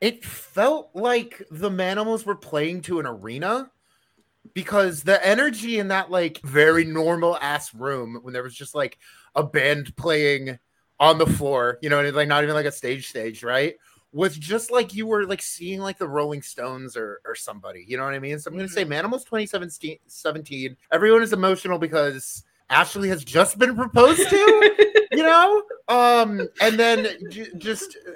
[0.00, 3.70] it felt like the Manimals were playing to an arena
[4.54, 8.98] because the energy in that like very normal ass room when there was just like
[9.34, 10.58] a band playing
[10.98, 13.74] on the floor, you know, and it's like not even like a stage stage, right?
[14.16, 17.96] Was just like you were like seeing like the Rolling Stones or or somebody, you
[17.96, 18.38] know what I mean?
[18.38, 20.76] So I'm gonna say Manimals 2017 17.
[20.90, 27.06] Everyone is emotional because Ashley has just been proposed to you know um and then
[27.30, 28.12] j- just uh,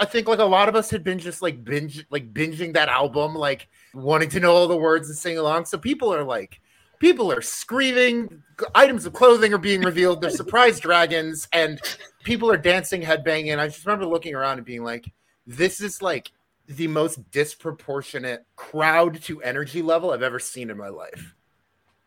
[0.00, 2.88] i think like a lot of us had been just like binge like binging that
[2.88, 6.60] album like wanting to know all the words and sing along so people are like
[6.98, 8.42] people are screaming
[8.74, 11.80] items of clothing are being revealed they're surprise dragons and
[12.24, 15.10] people are dancing headbanging i just remember looking around and being like
[15.46, 16.32] this is like
[16.66, 21.34] the most disproportionate crowd to energy level i've ever seen in my life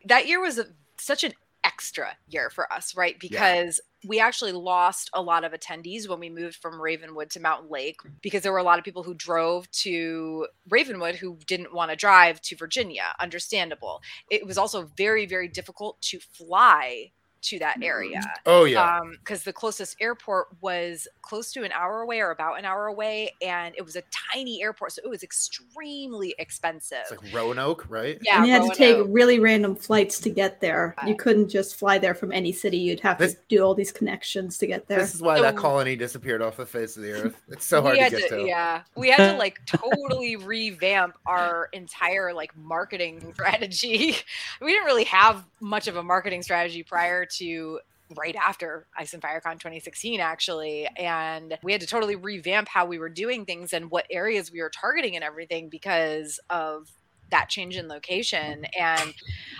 [0.04, 0.66] that year was a,
[0.98, 1.32] such an
[1.64, 3.18] extra year for us, right?
[3.18, 7.68] Because we actually lost a lot of attendees when we moved from Ravenwood to Mountain
[7.68, 11.90] Lake because there were a lot of people who drove to Ravenwood who didn't want
[11.90, 13.14] to drive to Virginia.
[13.20, 14.00] Understandable.
[14.30, 18.24] It was also very, very difficult to fly to that area mm.
[18.46, 22.58] oh yeah um, because the closest airport was close to an hour away or about
[22.58, 27.10] an hour away and it was a tiny airport so it was extremely expensive it's
[27.10, 30.94] like roanoke right yeah and you had to take really random flights to get there.
[31.06, 32.78] You couldn't just fly there from any city.
[32.78, 34.98] You'd have This- to do all these connections to get there.
[35.00, 37.42] This is why So- that colony disappeared off the face of the earth.
[37.48, 38.44] It's so hard to had get to.
[38.44, 44.16] Yeah, we had to like totally revamp our entire like marketing strategy.
[44.60, 47.80] We didn't really have much of a marketing strategy prior to
[48.16, 52.98] right after Ice and FireCon 2016 actually and we had to totally revamp how we
[52.98, 56.90] were doing things and what areas we were targeting and everything because of
[57.30, 59.12] that change in location and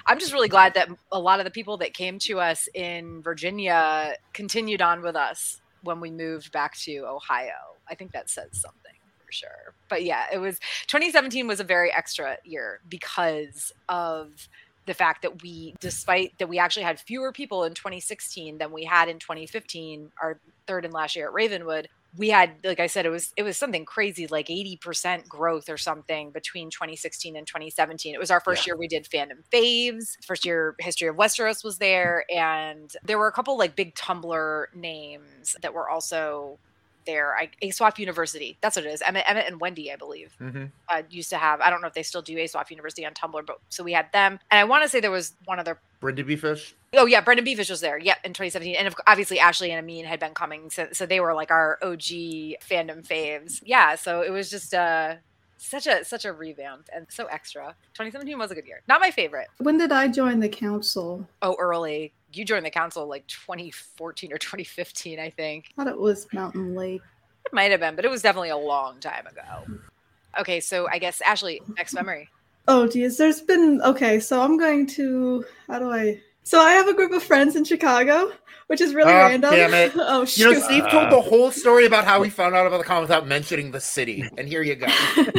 [0.06, 3.20] i'm just really glad that a lot of the people that came to us in
[3.20, 7.76] virginia continued on with us when we moved back to ohio.
[7.88, 8.92] I think that says something
[9.24, 9.74] for sure.
[9.88, 14.48] But yeah it was 2017 was a very extra year because of
[14.88, 18.84] the fact that we despite that we actually had fewer people in 2016 than we
[18.84, 23.04] had in 2015 our third and last year at ravenwood we had like i said
[23.06, 28.14] it was it was something crazy like 80% growth or something between 2016 and 2017
[28.14, 28.70] it was our first Yeah.
[28.70, 30.16] year we did fandom faves.
[30.24, 32.24] First year history of westeros was there.
[32.34, 36.58] And there were a couple like big tumblr names that were also
[37.08, 40.70] there I, ASOIAF university that's what it is emmett, emmett and wendy i believe Mhm.
[40.88, 43.44] uh, used to have i don't know if they still do ASOIAF university on tumblr
[43.46, 46.26] but so we had them and i want to say there was one other Brendan
[46.28, 46.76] Beavish.
[46.94, 47.98] Oh yeah, Brendan Beavish was there.
[47.98, 51.18] Yep, in 2017, and of- obviously Ashley and Amin had been coming, so so they
[51.18, 53.60] were like our OG fandom faves.
[53.64, 55.16] Yeah, so it was just uh
[55.58, 57.74] such a such a revamp and so extra.
[57.94, 58.80] 2017 was a good year.
[58.88, 59.48] Not my favorite.
[59.58, 61.28] When did I join the council?
[61.42, 62.12] Oh, early.
[62.32, 65.66] You joined the council like 2014 or 2015, I think.
[65.76, 67.02] I thought it was Mountain Lake.
[67.46, 69.80] It might have been, but it was definitely a long time ago.
[70.38, 72.28] Okay, so I guess Ashley, next memory.
[72.68, 73.16] Oh, geez.
[73.16, 73.80] There's been.
[73.82, 75.44] Okay, so I'm going to.
[75.66, 76.20] How do I.
[76.48, 78.32] So I have a group of friends in Chicago,
[78.68, 79.50] which is really Ah, random.
[79.50, 79.92] damn it.
[79.96, 80.62] oh, You know, shoot.
[80.62, 83.70] Steve told the whole story about how he found out about the con without mentioning
[83.70, 84.86] the city, and here you go.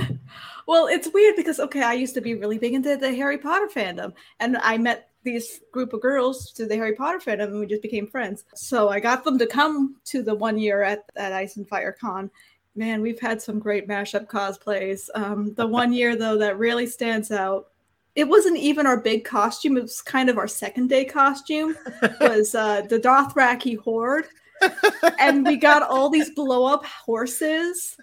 [0.67, 3.67] well, it's weird because okay, I used to be really big into the Harry Potter
[3.74, 7.65] fandom, and I met these group of girls to the Harry Potter fandom, and we
[7.65, 8.43] just became friends.
[8.54, 11.98] So I got them to come to the one year at at Ice and Fire
[12.00, 12.30] Con.
[12.76, 15.10] Man, we've had some great mashup cosplays.
[15.15, 17.68] Um, the one year though that really stands out,
[18.19, 19.77] it wasn't even our big costume.
[19.77, 21.77] It was kind of our second day costume.
[22.19, 24.27] was uh, the Dothraki horde,
[25.19, 27.95] and we got all these blow up horses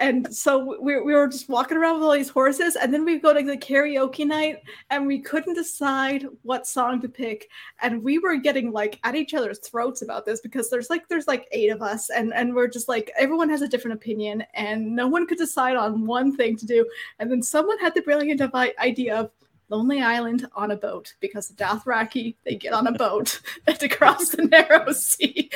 [0.00, 3.18] and so we, we were just walking around with all these horses and then we
[3.18, 7.50] go to the karaoke night and we couldn't decide what song to pick.
[7.82, 11.28] And we were getting like at each other's throats about this because there's like there's
[11.28, 14.96] like eight of us and and we're just like everyone has a different opinion and
[14.96, 16.88] no one could decide on one thing to do.
[17.18, 18.40] And then someone had the brilliant
[18.78, 19.30] idea of
[19.68, 23.38] Lonely Island on a boat because the Dothraki they get on a boat
[23.78, 25.50] to cross the narrow sea.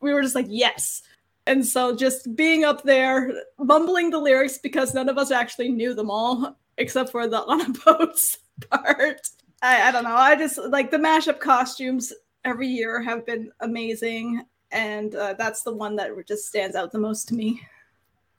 [0.00, 1.02] We were just like, yes,
[1.46, 5.94] and so just being up there, mumbling the lyrics because none of us actually knew
[5.94, 8.38] them all, except for the on a boats
[8.70, 9.20] part.
[9.62, 10.16] I, I don't know.
[10.16, 12.12] I just like the mashup costumes
[12.44, 14.44] every year have been amazing.
[14.70, 17.60] And uh, that's the one that just stands out the most to me.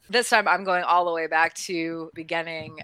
[0.10, 2.78] This time I'm going all the way back to beginning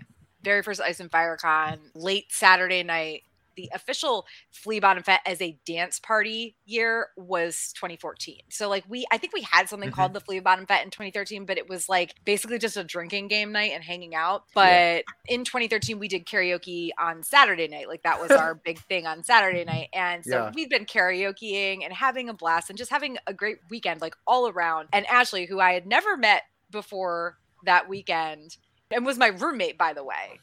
[0.44, 3.24] very first Ice and Fire Con, late Saturday night
[3.62, 8.38] the official Flea Bottom Fete as a dance party year was 2014.
[8.50, 9.96] So like we I think we had something mm-hmm.
[9.96, 13.28] called the Flea Bottom Fete in 2013, but it was like basically just a drinking
[13.28, 14.46] game night and hanging out.
[14.56, 15.02] But yeah.
[15.28, 17.88] in 2013 we did karaoke on Saturday night.
[17.88, 19.90] Like that was our big thing on Saturday night.
[19.94, 20.52] And so yeah.
[20.56, 24.50] we've been karaokeing and having a blast and just having a great weekend like all
[24.50, 24.88] around.
[24.92, 28.58] And Ashley, who I had never met before that weekend
[28.90, 30.40] and was my roommate by the way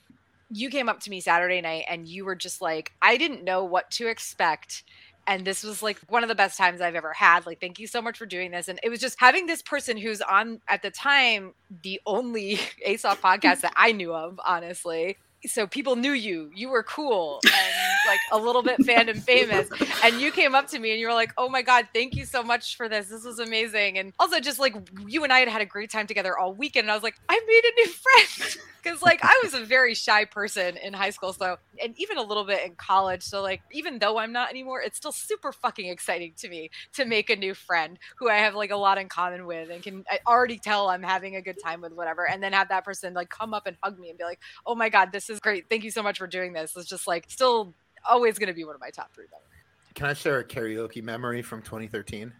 [0.50, 3.64] you came up to me Saturday night and you were just like, I didn't know
[3.64, 4.84] what to expect.
[5.26, 7.44] And this was like one of the best times I've ever had.
[7.44, 8.68] Like, thank you so much for doing this.
[8.68, 12.56] And it was just having this person who's on at the time the only
[12.86, 17.74] ASOP podcast that I knew of, honestly, so people knew you you were cool and
[18.08, 19.68] like a little bit fandom famous.
[20.02, 22.24] And you came up to me and you were like oh my god thank you
[22.24, 23.08] so much for this.
[23.08, 23.98] This was amazing.
[23.98, 24.74] And also just like
[25.06, 27.16] you and i had had a great time together all weekend and i was like
[27.28, 28.56] i made a new friend.
[28.80, 32.22] Because like i was a very shy person in high school so and even a
[32.22, 35.88] little bit in college so like even though i'm not anymore it's still super fucking
[35.88, 39.08] exciting to me to make a new friend who i have like a lot in
[39.08, 42.40] common with and can I already tell i'm having a good time with whatever and
[42.40, 44.88] then have that person like come up and hug me and be like oh my
[44.88, 45.68] god this is great.
[45.68, 46.76] Thank you so much for doing this.
[46.76, 47.74] It's just like still
[48.08, 49.44] always going to be one of my top three memories.
[49.94, 52.32] Can I share a karaoke memory from 2013?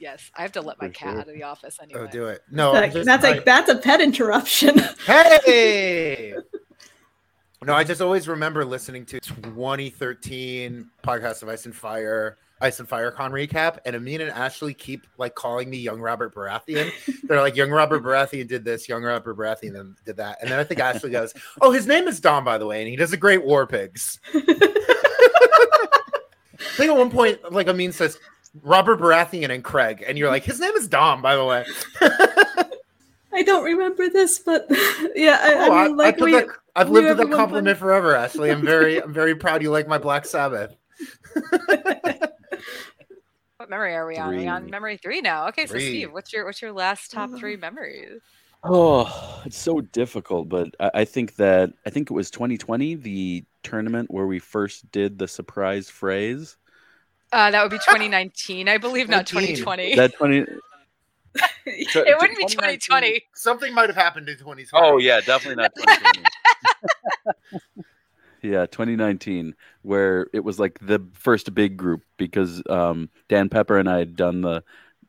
[0.00, 1.20] Yes, I have to let my cat sure.
[1.20, 2.00] out of the office oh, anyway.
[2.00, 2.42] Oh, do it.
[2.50, 4.80] No, just, that's like that's a pet interruption.
[5.06, 6.34] Hey.
[7.62, 12.88] no, I just always remember listening to 2013 podcast of Ice and Fire Ice and
[12.88, 16.92] Fire Con recap, and Amin and Ashley keep like calling me young Robert Baratheon.
[17.24, 20.38] They're like, young Robert Baratheon did this, young Robert Baratheon did that.
[20.40, 22.88] And then I think Ashley goes, Oh, his name is Dom, by the way, and
[22.88, 24.20] he does a great War Pigs.
[26.74, 28.18] I think at one point, like Amin says,
[28.62, 31.64] Robert Baratheon and Craig, and you're like, his name is Dom, by the way.
[33.32, 34.66] I don't remember this, but
[35.16, 38.14] yeah, I, oh, I mean, like I we, that, I've lived with that compliment forever,
[38.14, 38.50] Ashley.
[38.50, 40.76] I'm very, I'm very proud you like my Black Sabbath.
[43.56, 44.34] What memory are we on?
[44.34, 45.48] Are we on memory three now?
[45.48, 48.20] Okay, so Steve, what's your what's your last top three memories?
[48.64, 53.44] Oh, it's so difficult, but I, I think that I think it was 2020, the
[53.62, 56.56] tournament where we first did the surprise phrase.
[57.32, 59.94] Uh, that would be 2019, I believe, not 2020.
[59.96, 60.38] That 20.
[61.66, 63.22] it wouldn't be 2020.
[63.34, 64.86] Something might have happened in 2020.
[64.86, 66.20] Oh yeah, definitely not 2020.
[68.44, 73.88] Yeah, 2019, where it was like the first big group because um, Dan Pepper and
[73.88, 74.62] I had done the,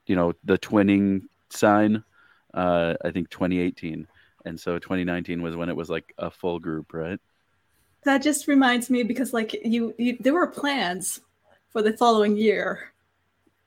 [0.07, 2.05] you know, the twinning sign.
[2.53, 4.07] Uh, I think 2018,
[4.45, 7.19] and so 2019 was when it was like a full group, right?
[8.05, 11.19] That just reminds me because like you, you there were plans
[11.71, 12.93] for the following year.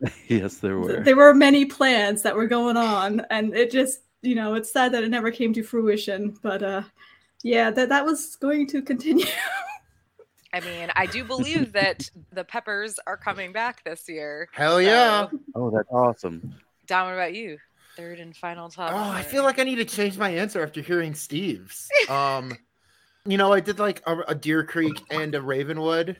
[0.28, 1.02] yes, there were.
[1.02, 4.92] There were many plans that were going on, and it just you know it's sad
[4.92, 6.82] that it never came to fruition, but uh
[7.42, 9.26] yeah, that that was going to continue.
[10.52, 14.48] I mean, I do believe that the Peppers are coming back this year.
[14.52, 14.78] Hell so.
[14.78, 15.26] yeah!
[15.54, 16.54] Oh, that's awesome.
[16.86, 17.58] Dom, what about you?
[17.96, 18.92] Third and final top.
[18.92, 21.88] Oh, I feel like I need to change my answer after hearing Steve's.
[22.08, 22.56] Um,
[23.26, 26.18] you know, I did like a, a Deer Creek and a Ravenwood,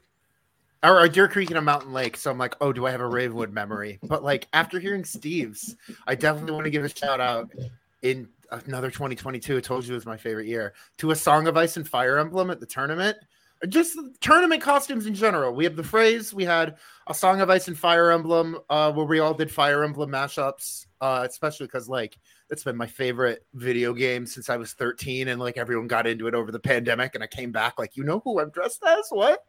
[0.82, 2.18] or a Deer Creek and a Mountain Lake.
[2.18, 3.98] So I'm like, oh, do I have a Ravenwood memory?
[4.02, 5.74] But like after hearing Steve's,
[6.06, 7.50] I definitely want to give a shout out
[8.02, 9.56] in another 2022.
[9.56, 12.18] I told you it was my favorite year to a Song of Ice and Fire
[12.18, 13.16] emblem at the tournament.
[13.68, 15.52] Just tournament costumes in general.
[15.52, 16.32] We have the phrase.
[16.32, 16.76] We had
[17.08, 20.86] a Song of Ice and Fire emblem uh, where we all did Fire Emblem mashups.
[21.00, 22.18] Uh, especially because like
[22.50, 26.28] it's been my favorite video game since I was 13, and like everyone got into
[26.28, 29.06] it over the pandemic, and I came back like, you know who I'm dressed as?
[29.10, 29.44] What?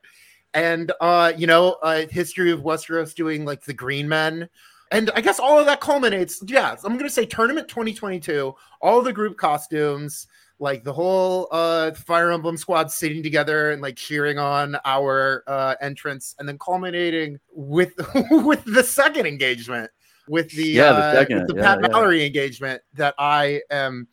[0.54, 4.50] And uh, you know, uh, history of Westeros doing like the Green Men
[4.92, 6.42] and I guess all of that culminates.
[6.46, 8.54] Yeah, I'm gonna say tournament 2022.
[8.82, 10.28] All the group costumes,
[10.60, 15.76] like the whole uh Fire Emblem squad sitting together and like cheering on our uh
[15.82, 17.94] entrance, and then culminating with
[18.32, 19.92] with the second engagement
[20.28, 21.88] with the Yeah, the uh, with the yeah, Pat yeah.
[21.88, 24.08] Mallory engagement that I am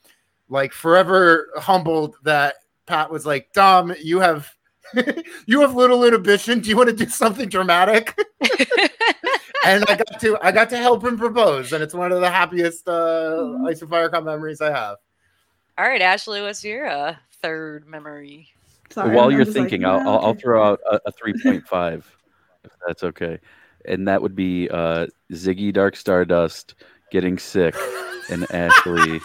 [0.48, 2.56] like forever humbled that
[2.86, 4.48] Pat was like, Dom, you have
[5.46, 6.60] you have little inhibition.
[6.60, 8.18] Do you want to do something dramatic?
[9.66, 12.30] and I got to I got to help him propose, and it's one of the
[12.30, 14.98] happiest uh, Ice and Firecon memories I have.
[15.78, 18.48] All right, Ashley, what's your uh, third memory?
[18.90, 21.12] Sorry, While I'm you're just like, thinking, I'll, yeah, I'll, I'll throw out a, a
[21.12, 22.04] 3.5
[22.64, 23.38] if that's okay.
[23.84, 26.74] And that would be uh, Ziggy Dark Stardust
[27.10, 27.74] getting sick
[28.30, 29.20] and Ashley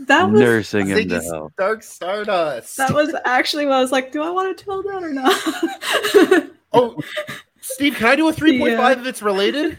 [0.00, 1.52] That was nursing him to hell.
[1.56, 2.76] Dark Stardust.
[2.76, 4.12] that was actually what I was like.
[4.12, 6.50] Do I want to tell that or not?
[6.72, 7.00] oh,
[7.60, 8.90] Steve, can I do a 3.5 Yeah.
[8.92, 9.78] if it's related?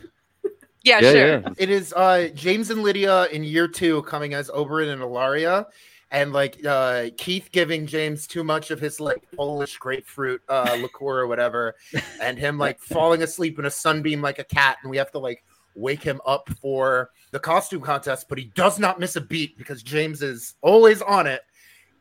[0.83, 1.27] Yeah, Yeah, sure.
[1.41, 1.49] yeah.
[1.57, 5.65] It is uh James and Lydia in year two coming as Oberyn and Ellaria.
[6.09, 11.19] And like uh Keith giving James too much of his like Polish grapefruit uh liqueur
[11.19, 11.75] or whatever,
[12.21, 15.19] and him like falling asleep in a sunbeam like a cat, and we have to
[15.19, 15.43] like
[15.77, 19.83] wake him up for the costume contest, but he does not miss a beat because
[19.83, 21.41] James is always on it.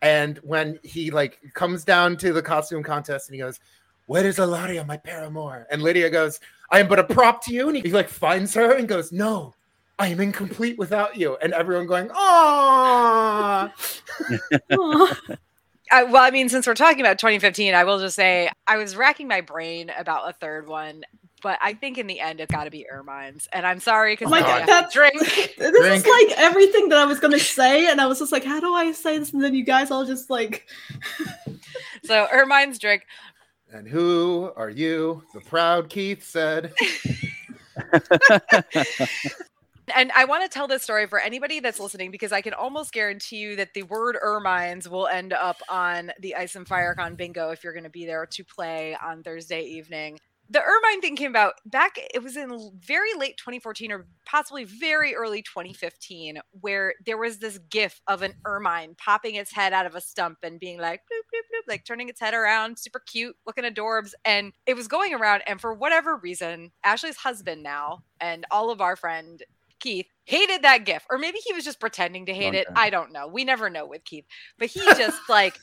[0.03, 3.61] And when he like comes down to the costume contest and he goes,
[4.07, 5.67] Where is Ellaria, my paramour?
[5.71, 7.69] And Lydia goes, I am but a prop to you.
[7.69, 9.55] And he like finds her and goes, No,
[9.99, 11.37] I am incomplete without you.
[11.43, 13.73] And everyone going, Oh, Aw.
[15.91, 18.97] I, well, I mean, since we're talking about 2015, I will just say I was
[18.97, 21.05] racking my brain about a third one,
[21.43, 23.49] but I think in the end it got to be Ermine's.
[23.53, 24.69] And I'm sorry because Oh Like, my I God.
[24.69, 25.21] have that's- drink.
[25.59, 25.95] this Drink.
[25.95, 28.75] is like everything that I was gonna say, and I was just like, how do
[28.75, 29.33] I say this?
[29.33, 30.67] And then you guys all just like,
[32.05, 33.05] So Ermine's drink.
[33.73, 35.23] and who are you?
[35.35, 36.73] The proud Keith said.
[39.95, 42.93] And I want to tell this story for anybody that's listening because I can almost
[42.93, 47.51] guarantee you that the word Ermines will end up on the Ice and Firecon bingo
[47.51, 50.19] if you're going to be there to play on Thursday evening.
[50.49, 55.15] The Ermine thing came about back, it was in very late 2014 or possibly very
[55.15, 59.97] early 2015, where there was this gif of an Ermine popping its head out of
[59.97, 63.35] a stump and being like, bloop, bloop, bloop, like turning its head around, super cute,
[63.45, 64.13] looking adorbs.
[64.25, 65.43] And it was going around.
[65.47, 69.43] And for whatever reason, Ashley's husband now and all of our friend
[69.81, 72.67] Keith hated that gif, or maybe he was just pretending to hate it.
[72.75, 73.27] I don't know.
[73.27, 74.25] We never know with Keith,
[74.59, 75.59] but he just like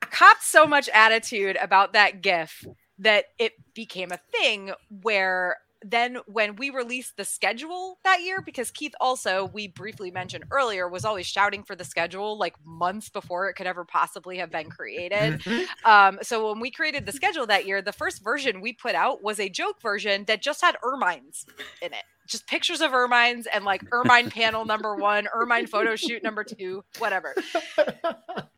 [0.00, 2.64] copped so much attitude about that gif
[3.02, 4.72] that it became a thing
[5.02, 10.44] where then when we released the schedule that year because keith also we briefly mentioned
[10.52, 14.50] earlier was always shouting for the schedule like months before it could ever possibly have
[14.52, 15.66] been created Mhm.
[15.84, 19.22] um, so when we created the schedule that year, the first version we put out
[19.22, 21.46] was a joke version that just had ermines
[21.80, 22.04] in it.
[22.28, 26.84] Just pictures of ermines and like ermine panel number one, ermine photo shoot number two,
[26.98, 27.34] whatever.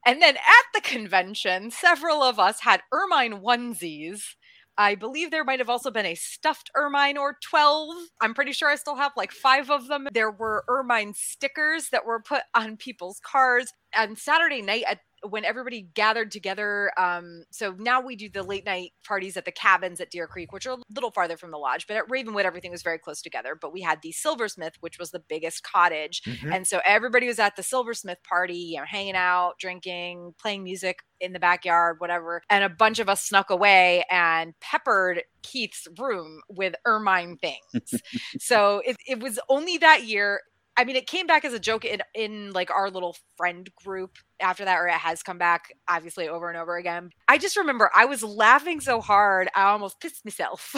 [0.06, 4.34] And then at the convention, several of us had ermine onesies.
[4.76, 7.94] I believe there might have also been a stuffed ermine or 12.
[8.20, 10.08] I'm pretty sure I still have like five of them.
[10.12, 13.72] There were ermine stickers that were put on people's cars.
[13.94, 14.98] And Saturday night at
[15.28, 19.52] when everybody gathered together, um, so now we do the late night parties at the
[19.52, 21.86] cabins at Deer Creek, which are a little farther from the lodge.
[21.86, 23.56] But at Ravenwood, everything was very close together.
[23.60, 26.54] But we had the Silversmith, which was the biggest cottage, Mhm.
[26.54, 30.98] and so everybody was at the Silversmith party, you know, hanging out, drinking, playing music
[31.20, 32.42] in the backyard, whatever.
[32.50, 37.60] And a bunch of us snuck away and peppered Keith's room with ermine things.
[38.38, 40.40] so it, it was only that year.
[40.76, 44.18] I mean, it came back as a joke in, in like our little friend group
[44.40, 47.10] after that, or it has come back obviously over and over again.
[47.28, 50.74] I just remember I was laughing so hard, I almost pissed myself.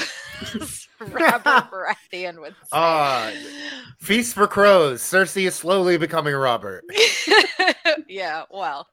[0.55, 2.69] as Robert Baratheon would say.
[2.73, 3.33] Ah,
[4.01, 5.01] Feast for crows.
[5.03, 6.85] Cersei is slowly becoming Robert.
[8.09, 8.87] yeah, well.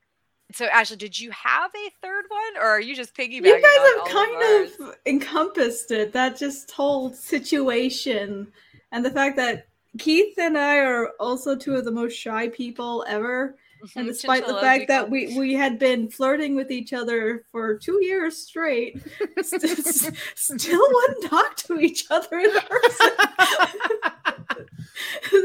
[0.54, 3.46] So Ashley, did you have a third one, or are you just piggybacking?
[3.46, 4.72] you on guys all have kind ours?
[4.80, 6.14] of encompassed it.
[6.14, 8.52] That just whole situation,
[8.92, 9.68] and the fact that
[10.00, 13.56] Keith and I are also two of the most shy people ever.
[13.96, 17.44] And Mhm, despite the chinchilla fact that we, we had been flirting with each other
[17.52, 19.02] for two years straight,
[19.42, 23.12] st- still wouldn't talk to each other in person.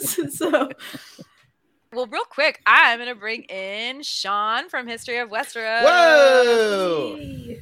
[0.30, 0.70] so,
[1.92, 5.84] Well, real quick, I'm gonna bring in Sean from History of Westeros.
[5.84, 7.16] Whoa!
[7.16, 7.60] yay.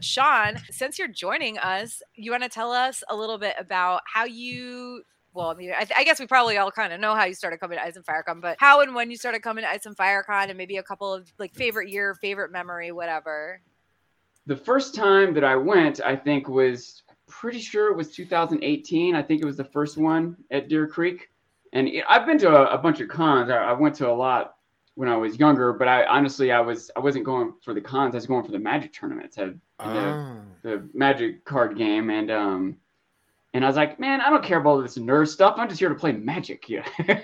[0.00, 4.24] Sean, since you're joining us, you want to tell us a little bit about how
[4.24, 5.02] you.
[5.36, 7.60] Well, I mean, I, I guess we probably all kind of know how you started
[7.60, 9.94] coming to Ice and Firecon, but how and when you started coming to Ice and
[9.94, 13.60] Firecon, and maybe a couple of like favorite year, favorite memory, whatever.
[14.46, 19.14] the first time that I went, I think was pretty sure it was 2018.
[19.14, 21.28] I think it was the first one at Deer Creek.
[21.74, 23.50] And it, I've been to a, a bunch of cons.
[23.50, 24.54] I, I, went to a lot
[24.94, 28.14] when I was younger, but I honestly I was I wasn't going for the cons.
[28.14, 30.38] I was going for the Magic tournaments, the, oh.
[30.62, 32.76] the Magic card game, and um,
[33.56, 35.54] and I was like, man, I don't care about this nerd stuff.
[35.56, 36.68] I'm just here to play Magic.
[36.68, 36.86] Yeah.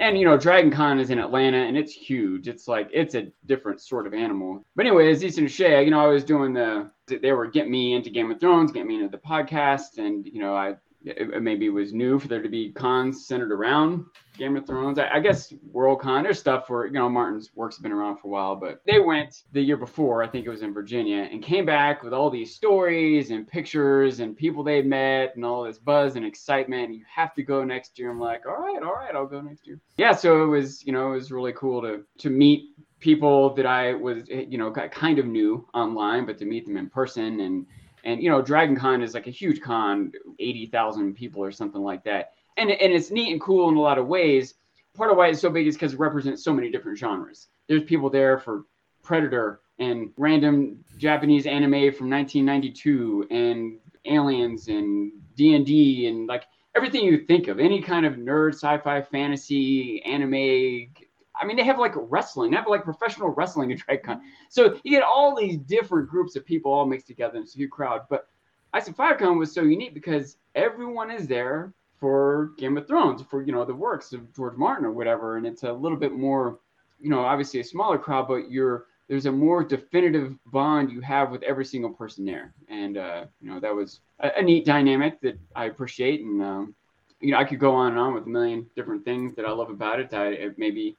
[0.00, 2.48] and you know, Dragon Con is in Atlanta and it's huge.
[2.48, 4.64] It's like it's a different sort of animal.
[4.74, 8.10] But anyways, Easton Shea, you know, I was doing the they were getting me into
[8.10, 10.74] Game of Thrones, getting me into the podcast, and you know, I
[11.04, 14.04] it, maybe it was new for there to be cons centered around
[14.36, 14.98] Game of Thrones.
[14.98, 18.30] I, I guess Worldcon, there's stuff where, you know, Martin's work's been around for a
[18.30, 21.64] while, but they went the year before, I think it was in Virginia, and came
[21.64, 26.16] back with all these stories and pictures and people they met and all this buzz
[26.16, 26.94] and excitement.
[26.94, 28.10] You have to go next year.
[28.10, 29.80] I'm like, all right, all right, I'll go next year.
[29.96, 32.70] Yeah, so it was, you know, it was really cool to to meet
[33.00, 36.90] people that I was, you know, kind of knew online, but to meet them in
[36.90, 37.66] person and
[38.08, 41.82] and you know, Dragon Con is like a huge con, eighty thousand people or something
[41.82, 44.54] like that, and and it's neat and cool in a lot of ways.
[44.96, 47.48] Part of why it's so big is because it represents so many different genres.
[47.68, 48.64] There's people there for
[49.02, 56.44] Predator and random Japanese anime from 1992 and aliens and D&D and like
[56.74, 60.88] everything you think of, any kind of nerd, sci-fi, fantasy, anime,
[61.40, 64.20] I mean, they have like wrestling, they have like professional wrestling at DragCon.
[64.48, 67.70] So you get all these different groups of people all mixed together in a huge
[67.70, 68.02] crowd.
[68.08, 68.28] But
[68.72, 73.42] Ice and FireCon was so unique because everyone is there for Game of Thrones, for
[73.42, 76.58] you know the works of George Martin or whatever, and it's a little bit more,
[77.00, 81.30] you know, obviously a smaller crowd, but you're there's a more definitive bond you have
[81.30, 85.20] with every single person there, and uh, you know that was a, a, neat dynamic
[85.22, 86.74] that I appreciate, and um,
[87.20, 89.50] you know I could go on and on with a million different things that I
[89.50, 90.12] love about it.
[90.12, 90.94] I maybe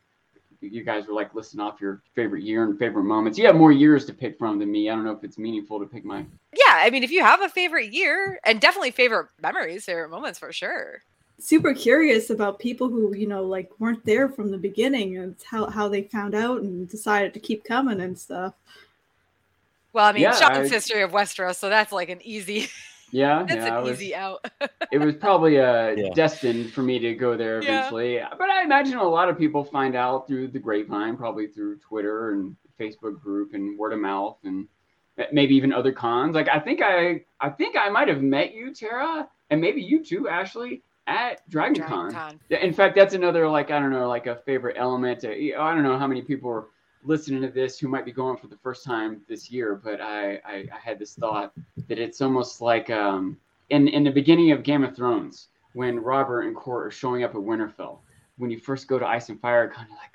[0.62, 3.38] you guys were like listing off your favorite year and favorite moments.
[3.38, 4.90] You have more years to pick from than me.
[4.90, 6.26] I don't know if it's meaningful to pick my.
[6.54, 10.40] Yeah, I mean, if you have a favorite year and definitely favorite memories, favorite moments
[10.40, 11.02] for sure.
[11.40, 15.70] Super curious about people who you know like weren't there from the beginning and how
[15.70, 18.54] how they found out and decided to keep coming and stuff.
[19.94, 20.76] Well, I mean, yeah, Sean's I...
[20.76, 22.68] history of Westeros, so that's like an easy.
[23.12, 24.46] Yeah, that's yeah, an was, easy out.
[24.92, 26.10] it was probably uh, yeah.
[26.14, 28.16] destined for me to go there eventually.
[28.16, 28.30] Yeah.
[28.38, 32.32] But I imagine a lot of people find out through the grapevine, probably through Twitter
[32.32, 34.68] and Facebook group and word of mouth and
[35.32, 36.36] maybe even other cons.
[36.36, 40.04] Like I think I I think I might have met you, Tara, and maybe you
[40.04, 42.14] too, Ashley, at Dragon, Dragon Con.
[42.14, 42.40] Con.
[42.50, 45.22] In fact, that's another like I don't know, like a favorite element.
[45.22, 46.68] To, I don't know how many people are
[47.04, 50.36] listening to this who might be going for the first time this year, but I,
[50.46, 51.54] I, I had this thought
[51.88, 53.38] that it's almost like um,
[53.70, 57.32] in in the beginning of Game of Thrones when Robert and Court are showing up
[57.32, 58.00] at Winterfell.
[58.38, 60.12] When you first go to Ice and Fire, kind of like,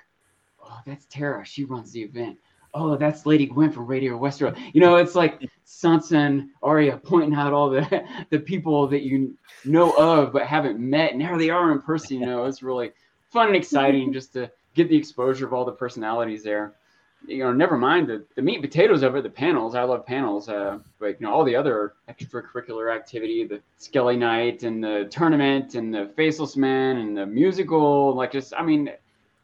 [0.63, 1.45] oh, that's Tara.
[1.45, 2.39] She runs the event.
[2.73, 4.59] Oh, that's Lady Gwen from Radio Westeros.
[4.73, 9.37] You know, it's like Sansa and Arya pointing out all the the people that you
[9.65, 12.19] know of but haven't met, and here they are in person.
[12.19, 12.93] You know, it's really
[13.31, 16.75] fun and exciting just to get the exposure of all the personalities there.
[17.27, 19.75] You know, never mind the, the meat and potatoes of it, the panels.
[19.75, 24.63] I love panels, uh, but you know all the other extracurricular activity, the Skelly Night
[24.63, 28.15] and the tournament and the Faceless Man and the musical.
[28.15, 28.91] Like just, I mean,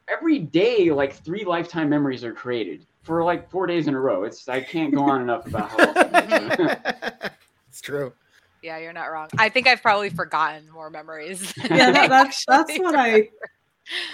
[0.07, 4.25] every day, like three lifetime memories are created for like four days in a row.
[4.25, 7.29] It's I can't go on enough about how.
[7.67, 8.13] it's true.
[8.61, 9.29] Yeah, you're not wrong.
[9.39, 11.51] I think I've probably forgotten more memories.
[11.57, 13.29] Yeah, that, that's that's what I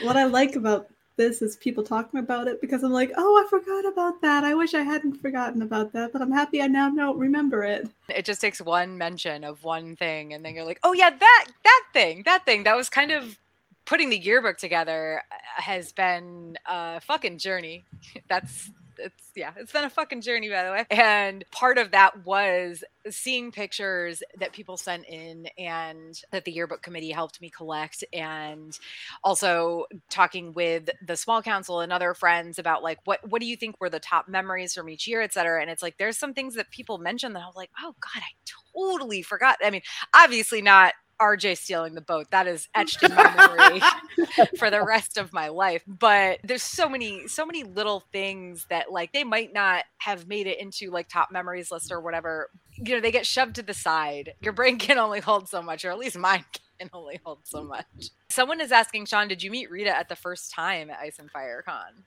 [0.03, 0.87] what I like about
[1.17, 4.43] this is people talking about it because I'm like, oh, I forgot about that.
[4.43, 7.89] I wish I hadn't forgotten about that, but I'm happy I now don't remember it.
[8.07, 11.45] It just takes one mention of one thing, and then you're like, oh yeah, that
[11.63, 12.63] that thing, that thing.
[12.63, 13.37] That was kind of
[13.85, 17.85] putting the yearbook together uh, has been a fucking journey.
[18.29, 18.69] That's
[18.99, 20.85] it's yeah, it's been a fucking journey by the way.
[20.89, 26.81] And part of that was seeing pictures that people sent in and that the yearbook
[26.81, 28.77] committee helped me collect and
[29.23, 33.55] also talking with the small council and other friends about like what what do you
[33.55, 35.61] think were the top memories from each year, et cetera.
[35.61, 38.21] And it's like there's some things that people mentioned that I was like, oh God,
[38.21, 38.31] I
[38.75, 39.57] totally forgot.
[39.63, 39.81] I mean,
[40.13, 42.29] obviously not RJ stealing the boat.
[42.31, 43.81] That is etched in my memory
[44.57, 45.83] for the rest of my life.
[45.87, 50.47] But there's so many, so many little things that like they might not have made
[50.47, 52.49] it into like top memories list or whatever.
[52.75, 54.33] You know, they get shoved to the side.
[54.41, 56.45] Your brain can only hold so much, or at least mine
[56.79, 57.69] can only hold so mm.
[57.69, 57.85] much.
[58.29, 61.31] Someone is asking Sean, did you meet Rita at the first time at Ice and
[61.31, 62.03] Fire Con?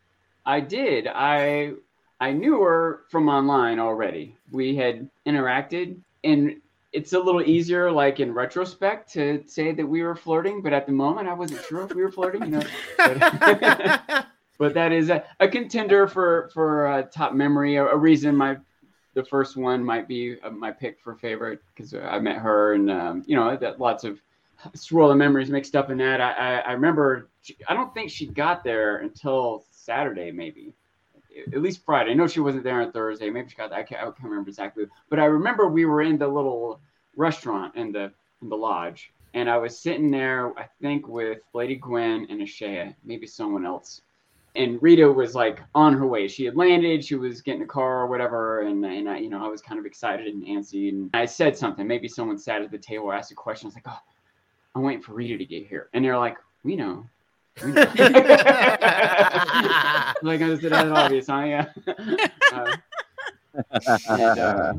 [0.47, 1.07] I did.
[1.07, 1.73] I
[2.21, 4.37] I knew her from online already.
[4.53, 6.61] We had interacted and
[6.93, 10.87] it's a little easier, like in retrospect, to say that we were flirting, but at
[10.87, 12.43] the moment, I wasn't sure if we were flirting.
[12.43, 12.63] You know,
[12.97, 14.27] but,
[14.59, 17.77] but that is a, a, contender for for a top memory.
[17.77, 18.57] A, a, reason my
[19.15, 22.91] the first one might be uh, my pick for favorite because I met her and
[22.91, 24.21] um, you know that lots of
[24.75, 26.21] swirl of memories mixed up in that.
[26.21, 30.75] I, I, I remember she, I don't think she got there until Saturday maybe.
[31.53, 32.11] At least Friday.
[32.11, 33.31] I know she wasn't there on Thursday.
[33.31, 33.73] Maybe she got.
[33.73, 34.87] I can't, I can't remember exactly.
[35.09, 36.81] But I remember we were in the little
[37.17, 38.13] restaurant in the
[38.43, 40.59] in the lodge, and I was sitting there.
[40.59, 44.03] I think with Lady Gwen and Ashea, maybe someone else
[44.57, 46.27] and Rita was like on her way.
[46.29, 47.05] She had landed.
[47.05, 49.79] She was getting a car or whatever, and and I, you know, I was kind
[49.79, 50.89] of excited and antsy.
[50.89, 51.87] And I said something.
[51.87, 53.67] Maybe someone sat at the table or asked a question.
[53.67, 53.99] I was like, "Oh,
[54.75, 57.07] I'm waiting for Rita to get here," and they're like, "We know."
[60.23, 61.45] Like I said, that's obvious, huh?
[61.45, 61.67] Yeah.
[62.53, 64.73] Uh, and, uh,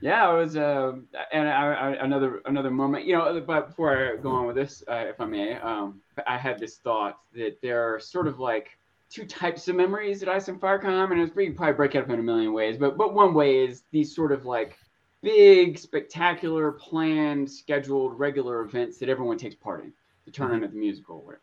[0.00, 0.92] yeah, it was uh,
[1.32, 3.06] and I, I, another another moment.
[3.06, 6.36] You know, but before I go on with this, uh, if I may, um, I
[6.36, 8.76] had this thought that there are sort of like
[9.08, 12.18] two types of memories at Ice and Firecon, and it's probably break it up in
[12.18, 12.76] a million ways.
[12.76, 14.76] But but one way is these sort of like
[15.22, 19.92] big, spectacular, planned, scheduled, regular events that everyone takes part in,
[20.24, 20.80] the tournament, mm-hmm.
[20.80, 21.42] the musical, whatever.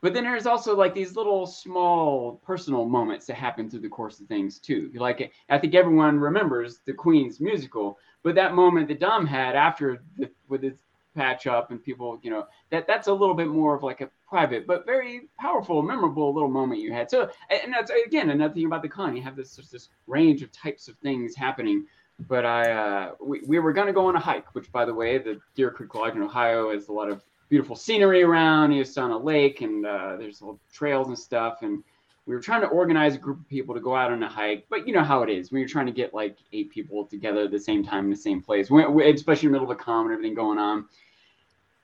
[0.00, 4.20] But then there's also like these little small personal moments that happen through the course
[4.20, 4.90] of things too.
[4.94, 10.02] Like I think everyone remembers the Queen's musical, but that moment that Dom had after
[10.16, 10.78] the, with his
[11.16, 14.10] patch up and people, you know, that that's a little bit more of like a
[14.28, 17.10] private but very powerful, memorable little moment you had.
[17.10, 19.16] So and that's again another thing about the con.
[19.16, 21.86] You have this this range of types of things happening.
[22.28, 25.18] But I uh, we, we were gonna go on a hike, which by the way,
[25.18, 28.72] the Deer Creek Lodge in Ohio has a lot of beautiful scenery around.
[28.72, 31.58] He was on a lake, and uh, there's little trails and stuff.
[31.62, 31.82] And
[32.26, 34.66] we were trying to organize a group of people to go out on a hike.
[34.68, 37.44] But you know how it is when you're trying to get like eight people together
[37.44, 40.06] at the same time in the same place, especially in the middle of a calm
[40.06, 40.86] and everything going on.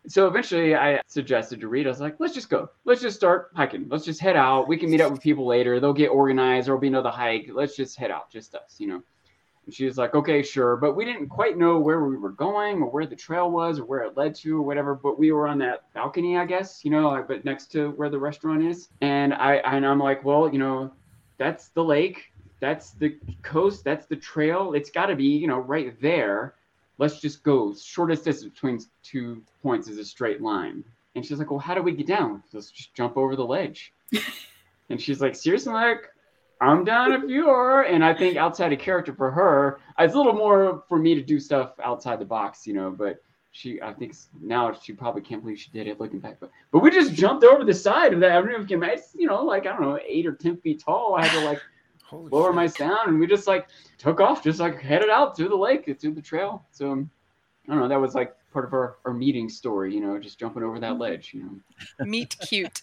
[0.07, 2.69] So eventually, I suggested to Rita, I was like, let's just go.
[2.85, 3.87] Let's just start hiking.
[3.89, 4.69] Let's just head out.
[4.69, 5.81] We can meet up with people later.
[5.81, 6.67] They'll get organized.
[6.67, 7.49] There'll be another hike.
[7.51, 9.03] Let's just head out, just us, you know.
[9.67, 10.77] And she was like, okay, sure.
[10.77, 13.85] But we didn't quite know where we were going or where the trail was or
[13.85, 14.95] where it led to or whatever.
[14.95, 18.11] But we were on that balcony, I guess, you know, like, but next to where
[18.11, 18.89] the restaurant is.
[19.01, 20.93] And I and I'm like, well, you know,
[21.39, 22.33] that's the lake.
[22.61, 23.85] That's the coast.
[23.85, 24.75] That's the trail.
[24.75, 26.55] It's got to be, you know, right there.
[26.99, 27.75] Let's just go.
[27.75, 30.85] Shortest distance between two points is a straight line.
[31.15, 32.43] And she's like, well, how do we get down?
[32.53, 33.93] Let's just jump over the ledge.
[34.91, 36.09] and she's like, seriously, like,
[36.65, 37.83] I'm down if you are.
[37.83, 41.23] And I think outside of character for her, it's a little more for me to
[41.23, 42.91] do stuff outside the box, you know.
[42.91, 46.39] But she, I think now she probably can't believe she did it looking back.
[46.41, 48.33] But but we just jumped over the side of that.
[48.33, 48.79] I don't you
[49.15, 51.15] you know, like I don't know, eight or ten feet tall.
[51.15, 51.61] I had to like
[52.13, 52.57] lower shit.
[52.57, 55.85] my sound, and we just like took off, just like headed out through the lake,
[56.01, 56.65] through the trail.
[56.73, 56.91] So
[57.69, 57.89] I don't know.
[57.89, 60.93] That was like part of our, our meeting story, you know, just jumping over that
[60.93, 61.03] mm-hmm.
[61.03, 62.07] ledge, you know.
[62.07, 62.81] Meet cute.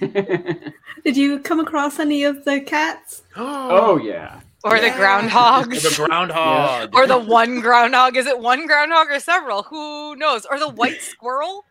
[0.00, 3.22] Did you come across any of the cats?
[3.36, 4.40] Oh, oh yeah.
[4.62, 4.82] Or yeah.
[4.82, 5.82] the groundhogs.
[5.82, 6.94] the groundhog.
[6.94, 6.98] Yeah.
[6.98, 8.16] Or the one groundhog.
[8.16, 9.64] Is it one groundhog or several?
[9.64, 10.46] Who knows?
[10.46, 11.66] Or the white squirrel?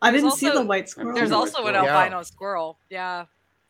[0.00, 1.14] I didn't also, see the white squirrel.
[1.14, 2.22] There's also an albino yeah.
[2.22, 2.78] squirrel.
[2.88, 3.26] Yeah.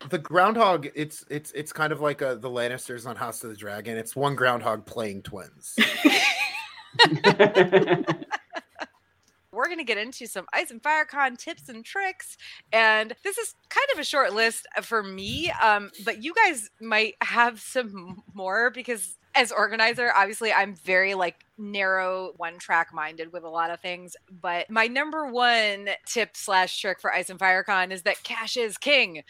[0.09, 3.57] The groundhog, it's it's it's kind of like a, the Lannisters on House of the
[3.57, 3.99] Dragon.
[3.99, 5.77] It's one groundhog playing twins.
[9.61, 12.39] we're going to get into some Ice and FireCon tips and tricks.
[12.73, 17.15] And this is kind of a short list for me, um, but you guys might
[17.21, 23.45] have some more because as organizer obviously i'm very like narrow one track minded with
[23.45, 27.93] a lot of things but my number one tip slash trick for ice and firecon
[27.93, 29.23] is that cash is king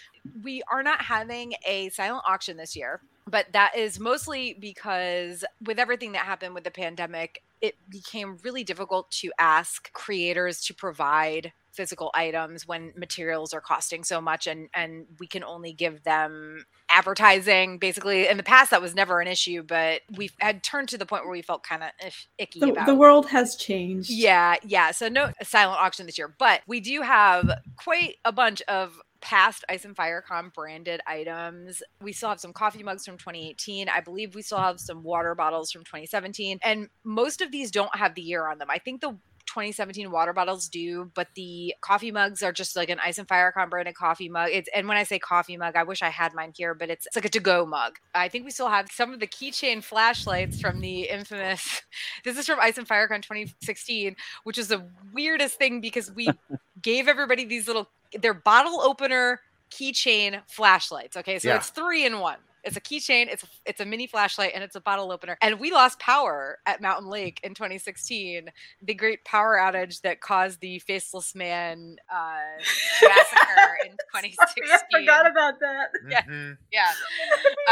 [0.42, 5.78] we are not having a silent auction this year but that is mostly because with
[5.78, 11.52] everything that happened with the pandemic it became really difficult to ask creators to provide
[11.72, 16.64] physical items when materials are costing so much and and we can only give them
[16.90, 17.78] advertising.
[17.78, 21.06] Basically in the past that was never an issue but we had turned to the
[21.06, 21.90] point where we felt kind of
[22.38, 24.10] icky the, about the world has changed.
[24.10, 28.62] Yeah yeah so no silent auction this year but we do have quite a bunch
[28.62, 31.82] of past Ice and Firecon branded items.
[32.02, 33.88] We still have some coffee mugs from 2018.
[33.88, 36.58] I believe we still have some water bottles from 2017.
[36.62, 38.68] And most of these don't have the year on them.
[38.70, 39.18] I think the
[39.50, 43.68] 2017 water bottles do, but the coffee mugs are just like an Ice and Firecon
[43.68, 44.50] branded coffee mug.
[44.52, 47.06] It's and when I say coffee mug, I wish I had mine here, but it's,
[47.06, 47.98] it's like a to-go mug.
[48.14, 51.82] I think we still have some of the keychain flashlights from the infamous.
[52.24, 56.28] This is from Ice and Firecon 2016, which is the weirdest thing because we
[56.82, 57.88] gave everybody these little
[58.20, 59.40] they're bottle opener
[59.70, 61.16] keychain flashlights.
[61.16, 61.56] Okay, so yeah.
[61.56, 62.36] it's three in one.
[62.64, 65.36] It's a keychain, it's a, it's a mini flashlight, and it's a bottle opener.
[65.42, 68.50] And we lost power at Mountain Lake in 2016.
[68.82, 72.62] The great power outage that caused the Faceless Man uh,
[73.02, 74.64] massacre in 2016.
[74.72, 75.88] I forgot about that.
[76.08, 76.52] Yeah, mm-hmm.
[76.72, 76.90] yeah.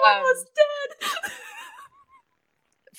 [0.06, 1.32] Um, almost dead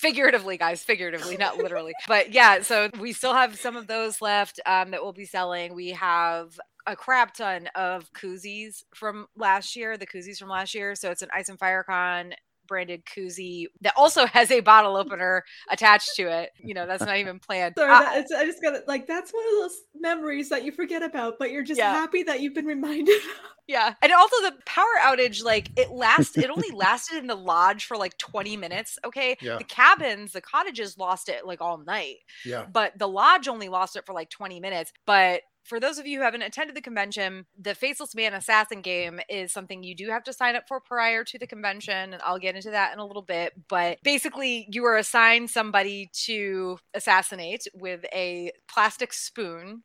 [0.00, 1.92] figuratively guys figuratively not literally.
[2.08, 5.74] But yeah so we still have some of those left um, that we'll be selling.
[5.74, 10.94] We have a crap ton of koozies from last year the koozies from last year.
[10.94, 12.32] So it's an ice and fire con
[12.70, 17.16] branded koozie that also has a bottle opener attached to it you know that's not
[17.18, 18.84] even planned Sorry, Uh, that, I just got it.
[18.88, 21.92] Like that's one of those memories that you forget about, but you're just Yeah.
[21.92, 23.20] happy that you've been reminded.
[23.66, 23.94] Yeah.
[24.02, 27.96] And also the power outage, like it lasts it only lasted in the lodge for
[27.96, 28.98] like 20 minutes.
[29.04, 29.36] Okay.
[29.40, 29.58] Yeah.
[29.58, 32.16] The cabins, the cottages lost it like all night.
[32.44, 32.66] Yeah.
[32.72, 34.92] But the lodge only lost it for like 20 minutes.
[35.06, 39.20] But for those of you who haven't attended the convention, the Faceless Man Assassin game
[39.28, 42.12] is something you do have to sign up for prior to the convention.
[42.12, 43.52] And I'll get into that in a little bit.
[43.68, 49.84] But basically, you are assigned somebody to assassinate with a plastic spoon.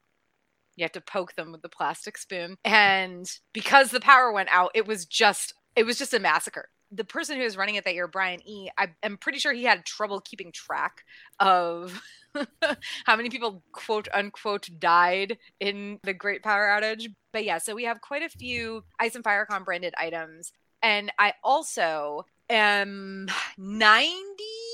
[0.76, 2.56] You have to poke them with the plastic spoon.
[2.66, 6.70] And because the power went out, it was just it was just a massacre.
[6.92, 9.64] The person who was running it that year, Brian E, I am pretty sure he
[9.64, 11.04] had trouble keeping track
[11.40, 12.02] of
[13.06, 17.08] how many people quote unquote died in the Great Power Outage.
[17.34, 20.52] But yeah, so we have quite a few Ice and Firecon branded items.
[20.82, 23.28] And I also am
[23.60, 24.65] 90%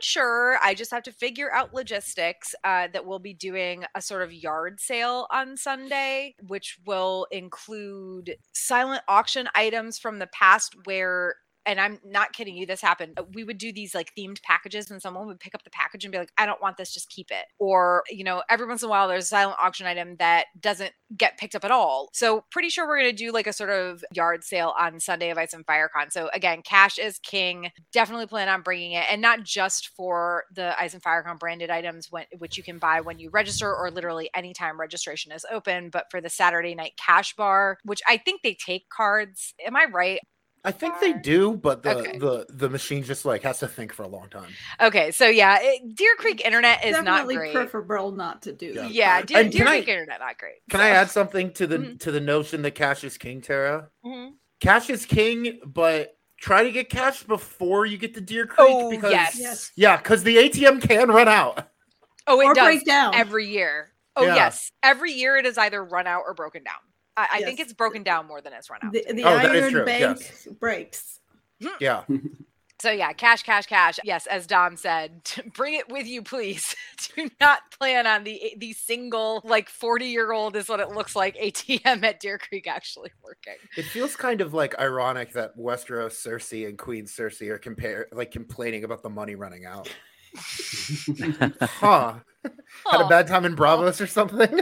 [0.00, 4.22] sure I just have to figure out logistics uh, that we'll be doing a sort
[4.22, 11.36] of yard sale on Sunday, which will include silent auction items from the past where
[11.66, 13.14] and I'm not kidding you, this happened.
[13.18, 16.04] uh, We would do these like themed packages, and someone would pick up the package
[16.04, 17.46] and be like, I don't want this, just keep it.
[17.58, 20.92] Or, you know, every once in a while there's a silent auction item that doesn't
[21.16, 22.08] get picked up at all.
[22.12, 25.30] So, pretty sure we're going to do like a sort of yard sale on Sunday
[25.30, 26.10] of Ice and Firecon.
[26.10, 27.70] So, again, cash is king.
[27.92, 32.08] Definitely plan on bringing it, and not just for the Ice and Firecon branded items,
[32.10, 36.06] when, which you can buy when you register or literally anytime registration is open, but
[36.10, 39.54] for the Saturday night cash bar, which I think they take cards.
[39.64, 40.20] Am I right?
[40.62, 42.18] I think they do, but the Okay.
[42.18, 44.50] the the machine just like has to think for a long time.
[44.80, 47.54] Okay, so yeah, it, Deer Creek Internet is not Definitely great.
[47.54, 48.66] preferable not to do.
[48.74, 48.86] Yeah.
[48.88, 50.56] Yeah, Deer, And Deer can I- Creek Internet not great.
[50.68, 50.84] Can so.
[50.84, 52.00] I add something to the Mhm.
[52.00, 53.88] to the notion that cash is king, Tara?
[54.04, 54.32] Mhm.
[54.60, 58.90] Cash is king, but try to get cash before you get to Deer Creek Oh
[58.90, 59.38] because yes.
[59.38, 59.72] Yes.
[59.76, 61.68] yeah, because the ATM can run out.
[62.26, 63.14] Oh, it or does break down.
[63.14, 63.92] every year.
[64.16, 64.34] Oh Yeah.
[64.34, 66.74] yes, every year it is either run out or broken down.
[67.16, 68.92] I, I think it's broken down more than it's run out.
[68.92, 70.48] the, the Oh, Iron true, Bank yes.
[70.58, 71.20] breaks.
[71.62, 71.68] Hmm.
[71.80, 72.04] Yeah,
[72.80, 73.98] So yeah, cash, cash, cash.
[74.04, 75.20] Yes, as Dom said,
[75.54, 76.74] bring it with you, please.
[77.14, 81.14] Do not plan on the the single like forty year old is what it looks
[81.14, 83.56] like ATM at Deer Creek actually working.
[83.76, 88.30] it feels kind of like ironic that Westeros Cersei and Queen Cersei are compare like
[88.30, 89.90] complaining about the money running out.
[91.60, 92.14] Huh?
[92.90, 94.60] Had a bad time in Braavos or something?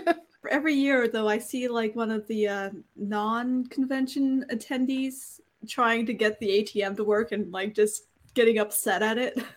[0.50, 6.38] Every year, though, I see like one of the uh, non-convention attendees trying to get
[6.40, 9.38] the ATM to work and like just getting upset at it.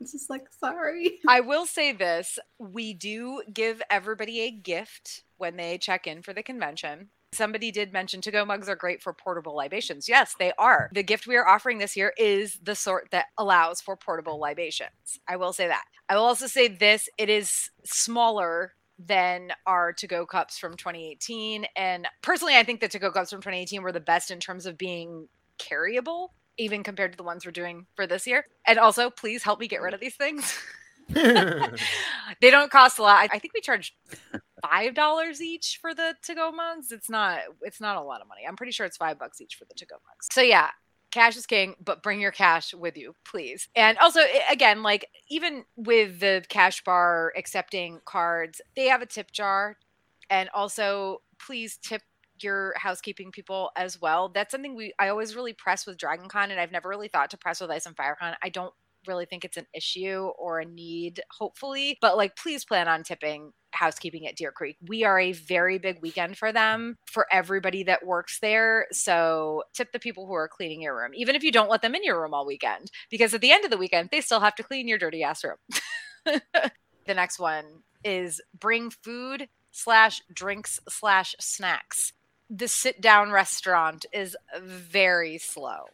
[0.00, 1.18] It's just like, sorry.
[1.26, 6.32] I will say this: we do give everybody a gift when they check in for
[6.32, 7.08] the convention.
[7.32, 10.08] Somebody did mention to go mugs are great for portable libations.
[10.08, 10.88] Yes, they are.
[10.94, 15.18] The gift we are offering this year is the sort that allows for portable libations.
[15.28, 15.84] I will say that.
[16.08, 21.66] I will also say this it is smaller than our to go cups from 2018.
[21.76, 24.66] And personally, I think the to go cups from 2018 were the best in terms
[24.66, 25.28] of being
[25.58, 28.44] carryable, even compared to the ones we're doing for this year.
[28.66, 30.56] And also, please help me get rid of these things.
[31.08, 33.16] they don't cost a lot.
[33.30, 33.96] I- I think we charge
[34.62, 36.92] five dollars each for the to-go mugs.
[36.92, 38.42] It's not it's not a lot of money.
[38.46, 40.28] I'm pretty sure it's five bucks each for the to-go mugs.
[40.32, 40.68] So yeah,
[41.10, 43.68] cash is king, but bring your cash with you, please.
[43.74, 49.32] And also again, like even with the cash bar accepting cards, they have a tip
[49.32, 49.76] jar.
[50.30, 52.02] And also please tip
[52.40, 54.28] your housekeeping people as well.
[54.28, 57.30] That's something we I always really press with Dragon Con and I've never really thought
[57.30, 58.34] to press with Ice and Firecon.
[58.42, 58.74] I don't
[59.08, 61.98] really think it's an issue or a need, hopefully.
[62.00, 64.76] But like, please plan on tipping housekeeping at Deer Creek.
[64.86, 68.86] We are a very big weekend for them, for everybody that works there.
[68.92, 71.94] So tip the people who are cleaning your room, even if you don't let them
[71.94, 74.54] in your room all weekend, because at the end of the weekend, they still have
[74.56, 75.56] to clean your dirty ass room.
[76.24, 77.64] the next one
[78.04, 82.12] is bring food slash drinks slash snacks.
[82.50, 85.84] The sit down restaurant is very slow.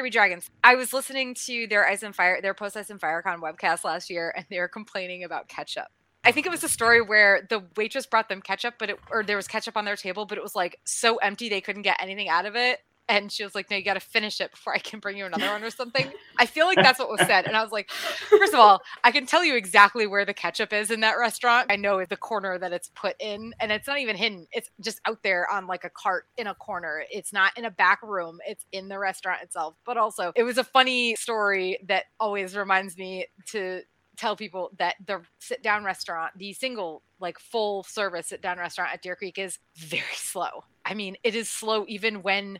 [0.00, 0.50] We dragons.
[0.64, 4.08] I was listening to their Ice and Fire, their post Ice and Firecon webcast last
[4.08, 5.88] year, and they were complaining about ketchup.
[6.24, 9.24] I think it was a story where the waitress brought them ketchup, but it, or
[9.24, 12.00] there was ketchup on their table, but it was like so empty they couldn't get
[12.00, 12.80] anything out of it.
[13.12, 15.26] And she was like, No, you got to finish it before I can bring you
[15.26, 16.10] another one or something.
[16.38, 17.44] I feel like that's what was said.
[17.44, 20.72] And I was like, First of all, I can tell you exactly where the ketchup
[20.72, 21.66] is in that restaurant.
[21.70, 24.46] I know the corner that it's put in, and it's not even hidden.
[24.50, 27.04] It's just out there on like a cart in a corner.
[27.10, 29.74] It's not in a back room, it's in the restaurant itself.
[29.84, 33.82] But also, it was a funny story that always reminds me to
[34.16, 38.90] tell people that the sit down restaurant, the single like full service sit down restaurant
[38.92, 40.64] at Deer Creek is very slow.
[40.84, 42.58] I mean, it is slow even when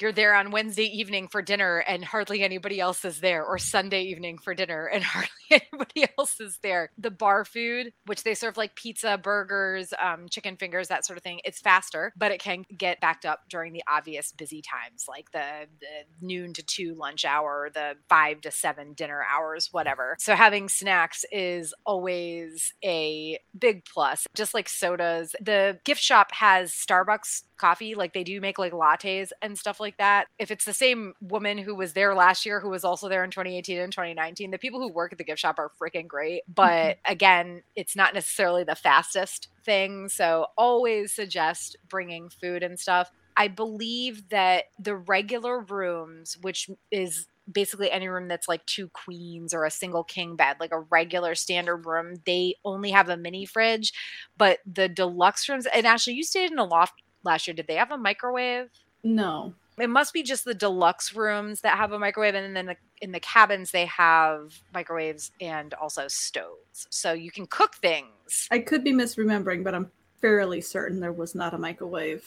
[0.00, 4.02] you're there on Wednesday evening for dinner and hardly anybody else is there, or Sunday
[4.02, 6.90] evening for dinner and hardly anybody else is there.
[6.98, 11.22] The bar food, which they serve like pizza, burgers, um, chicken fingers, that sort of
[11.22, 15.30] thing, it's faster, but it can get backed up during the obvious busy times like
[15.32, 20.16] the, the noon to two lunch hour, the five to seven dinner hours, whatever.
[20.18, 25.34] So having snacks is always a big plus, just like sodas.
[25.40, 29.87] The gift shop has Starbucks coffee like they do make like lattes and stuff like
[29.96, 33.24] that if it's the same woman who was there last year who was also there
[33.24, 36.42] in 2018 and 2019 the people who work at the gift shop are freaking great
[36.52, 37.12] but mm-hmm.
[37.12, 43.48] again it's not necessarily the fastest thing so always suggest bringing food and stuff i
[43.48, 49.64] believe that the regular rooms which is basically any room that's like two queens or
[49.64, 53.92] a single king bed, like a regular standard room, they only have a mini fridge.
[54.36, 57.54] But the deluxe rooms, and actually, you stayed in a loft last year.
[57.54, 58.68] Did they have a microwave?
[59.02, 59.54] No.
[59.80, 63.12] It must be just the deluxe rooms that have a microwave, and then the, in
[63.12, 68.48] the cabins they have microwaves and also stoves, so you can cook things.
[68.50, 72.24] I could be misremembering, but I'm fairly certain there was not a microwave.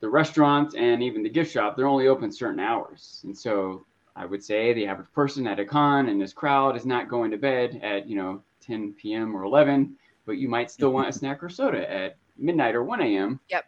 [0.00, 3.20] The restaurant and even the gift shop, they're only open certain hours.
[3.24, 6.84] And so I would say the average person at a con in this crowd is
[6.84, 9.34] not going to bed at, you know, 10 p.m.
[9.34, 13.00] or 11, but you might still want a snack or soda at midnight or 1
[13.00, 13.40] a.m.
[13.48, 13.64] Yep.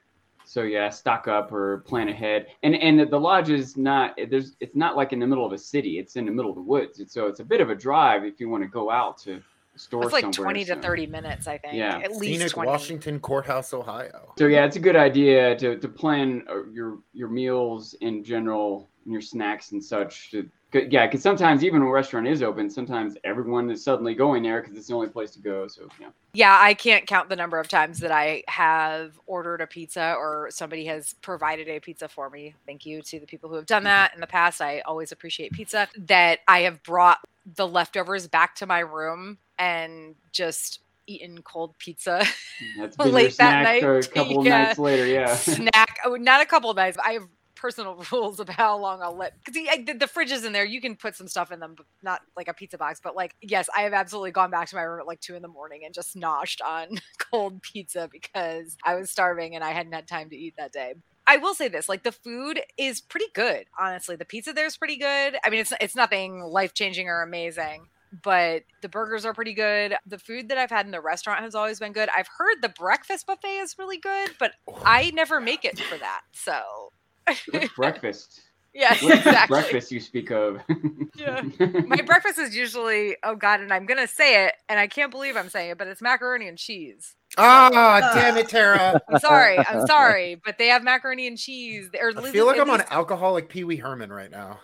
[0.49, 2.47] So yeah, stock up or plan ahead.
[2.63, 5.59] And and the lodge is not there's it's not like in the middle of a
[5.59, 5.99] city.
[5.99, 7.01] It's in the middle of the woods.
[7.01, 9.43] And so it's a bit of a drive if you want to go out to
[9.75, 11.75] a store It's like 20 to 30 minutes, I think.
[11.75, 11.99] Yeah.
[11.99, 12.71] At least Scenic 20.
[12.71, 14.33] Washington Court House, Ohio.
[14.39, 18.89] So yeah, it's a good idea to, to plan uh, your your meals in general,
[19.05, 20.31] and your snacks and such.
[20.31, 24.15] To, 'cause- yeah, because sometimes even when a restaurant is open, sometimes everyone is suddenly
[24.15, 25.67] going there because it's the only place to go.
[25.69, 29.67] So yeah, Yeah, I can't count the number of times that I have ordered a
[29.67, 32.55] pizza or somebody has provided a pizza for me.
[32.67, 33.87] Thank you to the people who have done mm-hmm.
[33.87, 34.61] that in the past.
[34.61, 35.89] I always appreciate pizza.
[35.97, 37.19] That I have brought
[37.55, 43.37] the leftovers back to my room and just eaten cold pizza mm, that's your Late
[43.37, 44.65] that night, a couple yeah.
[44.65, 45.07] nights later.
[45.07, 45.99] Yeah, snack.
[46.05, 46.97] Oh, not a couple of nights.
[46.97, 50.45] But I have personal rules about how long I'll let because the, the fridge is
[50.45, 50.65] in there.
[50.65, 53.01] You can put some stuff in them, but not like a pizza box.
[53.03, 55.43] But like, yes, I have absolutely gone back to my room at like two in
[55.43, 59.93] the morning and just noshed on cold pizza because I was starving and I hadn't
[59.93, 60.95] had time to eat that day.
[61.27, 63.67] I will say this: like the food is pretty good.
[63.79, 65.37] Honestly, the pizza there is pretty good.
[65.45, 67.89] I mean, it's it's nothing life changing or amazing.
[68.23, 69.95] But the burgers are pretty good.
[70.07, 72.09] The food that I've had in the restaurant has always been good.
[72.17, 75.99] I've heard the breakfast buffet is really good, but oh I never make it for
[75.99, 76.23] that.
[76.33, 76.93] So
[77.27, 78.43] What's breakfast?
[78.75, 79.55] Yes, What's exactly.
[79.55, 80.61] breakfast you speak of?
[81.17, 81.41] Yeah.
[81.87, 85.35] My breakfast is usually oh god, and I'm gonna say it, and I can't believe
[85.35, 87.15] I'm saying it, but it's macaroni and cheese.
[87.39, 89.01] Ah, damn it, Tara.
[89.09, 91.89] I'm sorry, I'm sorry, but they have macaroni and cheese.
[91.99, 94.61] Or I feel like I'm on least alcoholic Pee Wee Herman right now.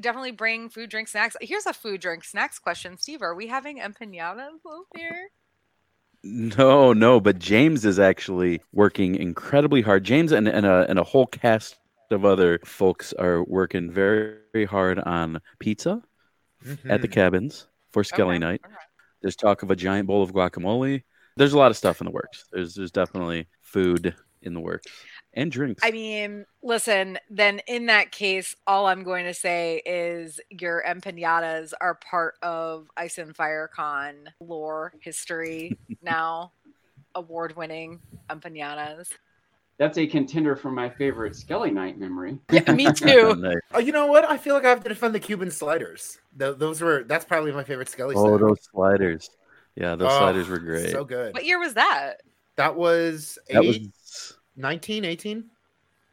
[0.00, 1.36] Definitely bring food, drink, snacks.
[1.40, 3.22] Here's a food, drink, snacks question, Steve.
[3.22, 5.30] Are we having empanadas over here?
[6.26, 10.04] No, no, but James is actually working incredibly hard.
[10.04, 11.76] James and, and, a, and a whole cast
[12.10, 16.02] of other folks are working very, very hard on pizza
[16.88, 17.12] at the Mhm.
[17.12, 18.60] cabins for Skelly Okay, night.
[18.64, 18.72] right.
[19.20, 21.02] There's talk of a giant bowl of guacamole.
[21.36, 22.46] There's a lot of stuff in the works.
[22.52, 24.86] There's there's definitely food in the works
[25.34, 25.82] and drinks.
[25.84, 31.72] I mean, listen, then in that case, all I'm going to say is your empanadas
[31.80, 36.52] are part of Ice and Fire Con lore history now.
[37.16, 39.08] Award winning empanadas.
[39.78, 42.38] That's a contender for my favorite Skelly Night memory.
[42.50, 43.34] Yeah, me too.
[43.38, 43.56] Nice.
[43.72, 44.24] Oh, you know what?
[44.24, 46.18] I feel like I have to defend the Cuban sliders.
[46.36, 48.16] Th- those were that's probably my favorite Skelly.
[48.16, 48.40] Oh, snack.
[48.40, 49.30] those sliders.
[49.76, 50.90] Yeah, those Oh, sliders were great.
[50.90, 51.34] So good.
[51.34, 52.22] What year was that?
[52.56, 53.78] That was, that eight, was
[54.56, 55.44] 19, 18?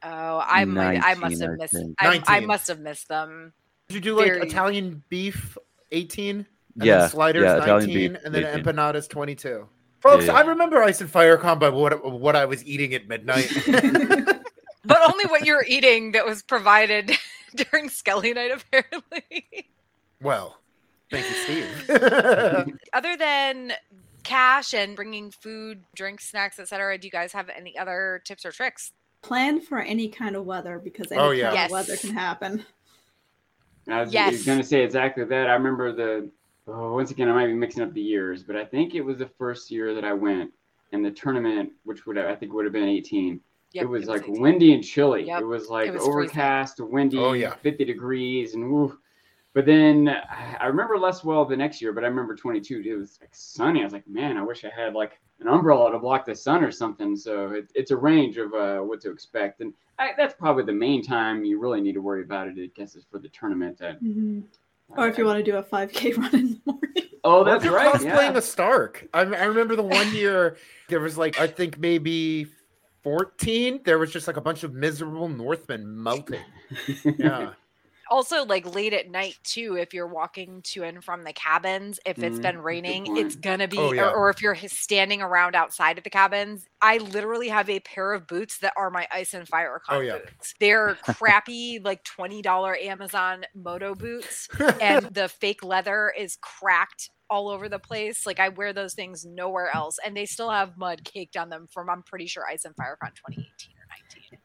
[0.04, 1.76] Oh, I might I must have missed.
[2.00, 3.52] I, I must have missed them.
[3.88, 5.56] Did you do like Very- Italian beef
[5.92, 6.36] 18?
[6.38, 6.46] And
[6.86, 8.64] Yeah, then sliders yeah, 19, beef and then 18.
[8.64, 9.68] empanadas 22.
[10.00, 10.32] Folks, yeah.
[10.32, 13.50] I remember Ice and Fire Con by what what I was eating at midnight.
[14.84, 17.12] But only what you're eating that was provided
[17.54, 19.68] during Skelly night, apparently.
[20.20, 20.58] well,
[21.08, 22.76] thank you, Steve.
[22.92, 23.74] other than
[24.24, 28.52] cash and bringing food, drinks, snacks, etc., do you guys have any other tips or
[28.52, 28.92] tricks
[29.22, 31.64] Plan for any kind of weather because any Oh, kind yeah.
[31.66, 32.64] of weather can happen.
[33.88, 34.44] I was Yes.
[34.44, 35.48] going to say exactly that.
[35.48, 36.28] I remember the,
[36.66, 39.18] oh, once again, I might be mixing up the years, but I think it was
[39.18, 40.52] the first year that I went
[40.92, 43.40] and the tournament, which would have, I think would have been 18.
[43.74, 44.40] Yep, it was like 18.
[44.42, 45.24] windy and chilly.
[45.24, 45.40] Yep.
[45.42, 46.12] It was like was freezing.
[46.12, 47.54] overcast, windy, Oh, yeah.
[47.54, 48.98] 50 degrees, and woo.
[49.54, 52.82] But then I I remember less well the next year, but I remember 22.
[52.86, 53.80] It was like sunny.
[53.80, 56.64] I was like, man, I wish I had like an umbrella to block the sun
[56.64, 57.16] or something.
[57.16, 60.72] So it, it's a range of uh, what to expect, and I, that's probably the
[60.72, 62.54] main time you really need to worry about it.
[62.58, 63.76] I guess is for the tournament.
[63.78, 64.44] That, Mhm.
[64.96, 67.08] Or if you want to do a 5K run in the morning.
[67.24, 67.94] oh, that's if you're right.
[67.94, 68.36] Cosplaying Yeah.
[68.38, 69.06] a Stark.
[69.14, 70.56] I, I remember the one year
[70.88, 72.46] there was like I think maybe
[73.02, 73.80] 14.
[73.84, 76.40] There was just like a bunch of miserable Northmen melting.
[77.18, 77.52] Yeah.
[78.12, 82.22] Also like late at night too if you're walking to and from the cabins if
[82.22, 84.02] it's Mhm, been raining it's gonna be Oh, yeah.
[84.02, 88.12] or, or if you're standing around outside of the cabins i literally have a pair
[88.12, 90.18] of boots that are my ice and fire con Oh, yeah.
[90.18, 94.48] boots they're crappy like $20 amazon moto boots
[94.80, 99.24] and the fake leather is cracked all over the place like i wear those things
[99.24, 102.64] nowhere else and they still have mud caked on them from i'm pretty sure ice
[102.64, 103.71] and firecon 2018 or 19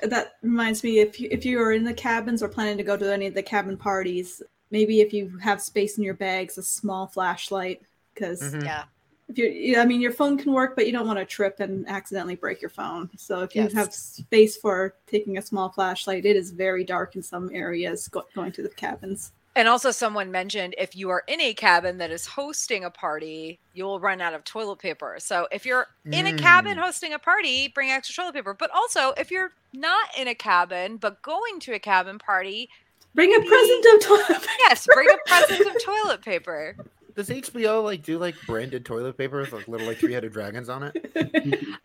[0.02, 2.96] That reminds me, if you, if you are in the cabins or planning to go
[2.98, 6.64] to any of the cabin parties, maybe if you have space in your bags, a
[6.64, 7.82] small flashlight,
[8.14, 8.64] because Mhm.
[8.64, 8.84] yeah
[9.30, 11.60] if you, you- I mean, your phone can work, but you don't want to trip
[11.60, 13.10] and accidentally break your phone.
[13.18, 13.74] So if you Yes.
[13.74, 18.24] have space for taking a small flashlight, it is very dark in some areas go,
[18.34, 19.34] going to the cabins.
[19.58, 23.60] And also, someone mentioned if you are in a cabin that is hosting a party,
[23.74, 25.16] you will run out of toilet paper.
[25.20, 26.82] So, if you're in a cabin Mm.
[26.82, 28.54] hosting a party, bring extra toilet paper.
[28.54, 32.70] But also, if you're not in a cabin but going to a cabin party,
[33.16, 34.52] Bring a present of toilet paper.
[34.70, 36.76] yes, bring a present of toilet paper.
[37.16, 40.70] Does HBO like do like branded toilet paper with like little like three headed dragons
[40.70, 40.96] on it?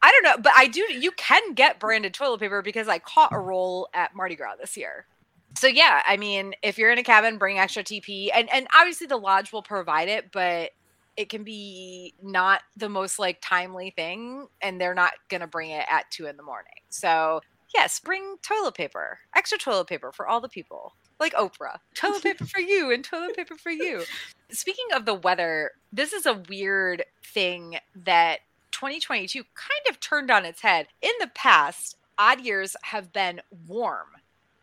[0.02, 0.80] I don't know, but I do.
[0.92, 4.76] You can get branded toilet paper because I caught a roll at Mardi Gras this
[4.76, 5.06] year.
[5.56, 9.06] So yeah, I mean, if you're in a cabin, bring extra TP, and and obviously
[9.06, 10.70] the lodge will provide it, but
[11.16, 15.84] it can be not the most like timely thing, and they're not gonna bring it
[15.90, 16.72] at two in the morning.
[16.88, 17.40] So
[17.74, 21.78] yes, bring toilet paper, extra toilet paper for all the people, like Oprah.
[21.94, 24.04] Toilet paper for you and toilet paper for you.
[24.50, 28.40] Speaking of the weather, this is a weird thing that
[28.72, 30.88] 2022 kind of turned on its head.
[31.00, 34.08] In the past, odd years have been warm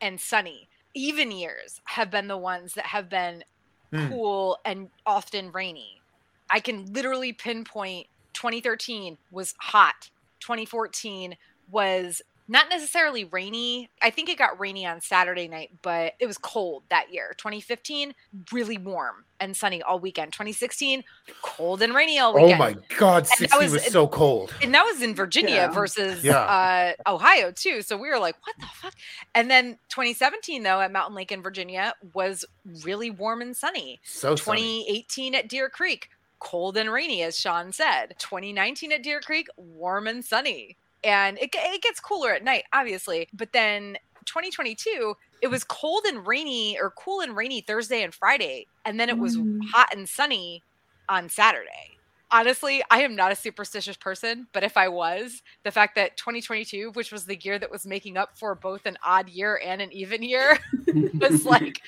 [0.01, 0.68] and sunny.
[0.95, 3.43] Even years have been the ones that have been
[3.91, 4.07] Hmm.
[4.09, 6.03] cool and often rainy.
[6.49, 10.09] I can literally pinpoint 2013 was hot.
[10.39, 11.37] 2014
[11.71, 12.21] was
[12.51, 13.91] not necessarily rainy.
[14.01, 17.35] I think it got rainy on Saturday night, but it was cold that year.
[17.37, 18.15] 2015,
[18.51, 20.33] really warm and sunny all weekend.
[20.33, 21.03] 2016,
[21.43, 22.53] cold and rainy all weekend.
[22.55, 24.51] Oh my god, that was, was- so cold.
[24.63, 25.71] And that was in Virginia Yeah.
[25.71, 26.39] versus Yeah.
[26.39, 27.83] uh, Ohio too.
[27.83, 28.95] So we were like, what the fuck?
[29.35, 32.45] And then 2017 though at Mountain Lake in Virginia was
[32.83, 33.99] really warm and sunny.
[34.03, 34.83] So sunny.
[34.85, 38.15] 2018 at Deer Creek, cold and rainy, as Sean said.
[38.17, 40.77] 2019 at Deer Creek, warm and sunny.
[41.03, 43.27] And it, it gets cooler at night, obviously.
[43.33, 48.67] But then 2022, it was cold and rainy or cool and rainy Thursday and Friday.
[48.85, 49.59] And then it was Mm.
[49.73, 50.63] hot and sunny
[51.07, 51.99] on Saturday.
[52.31, 56.91] Honestly, I am not a superstitious person, but if I was, the fact that 2022,
[56.93, 59.91] which was the year that was making up for both an odd year and an
[59.91, 60.59] even year,
[61.19, 61.81] was like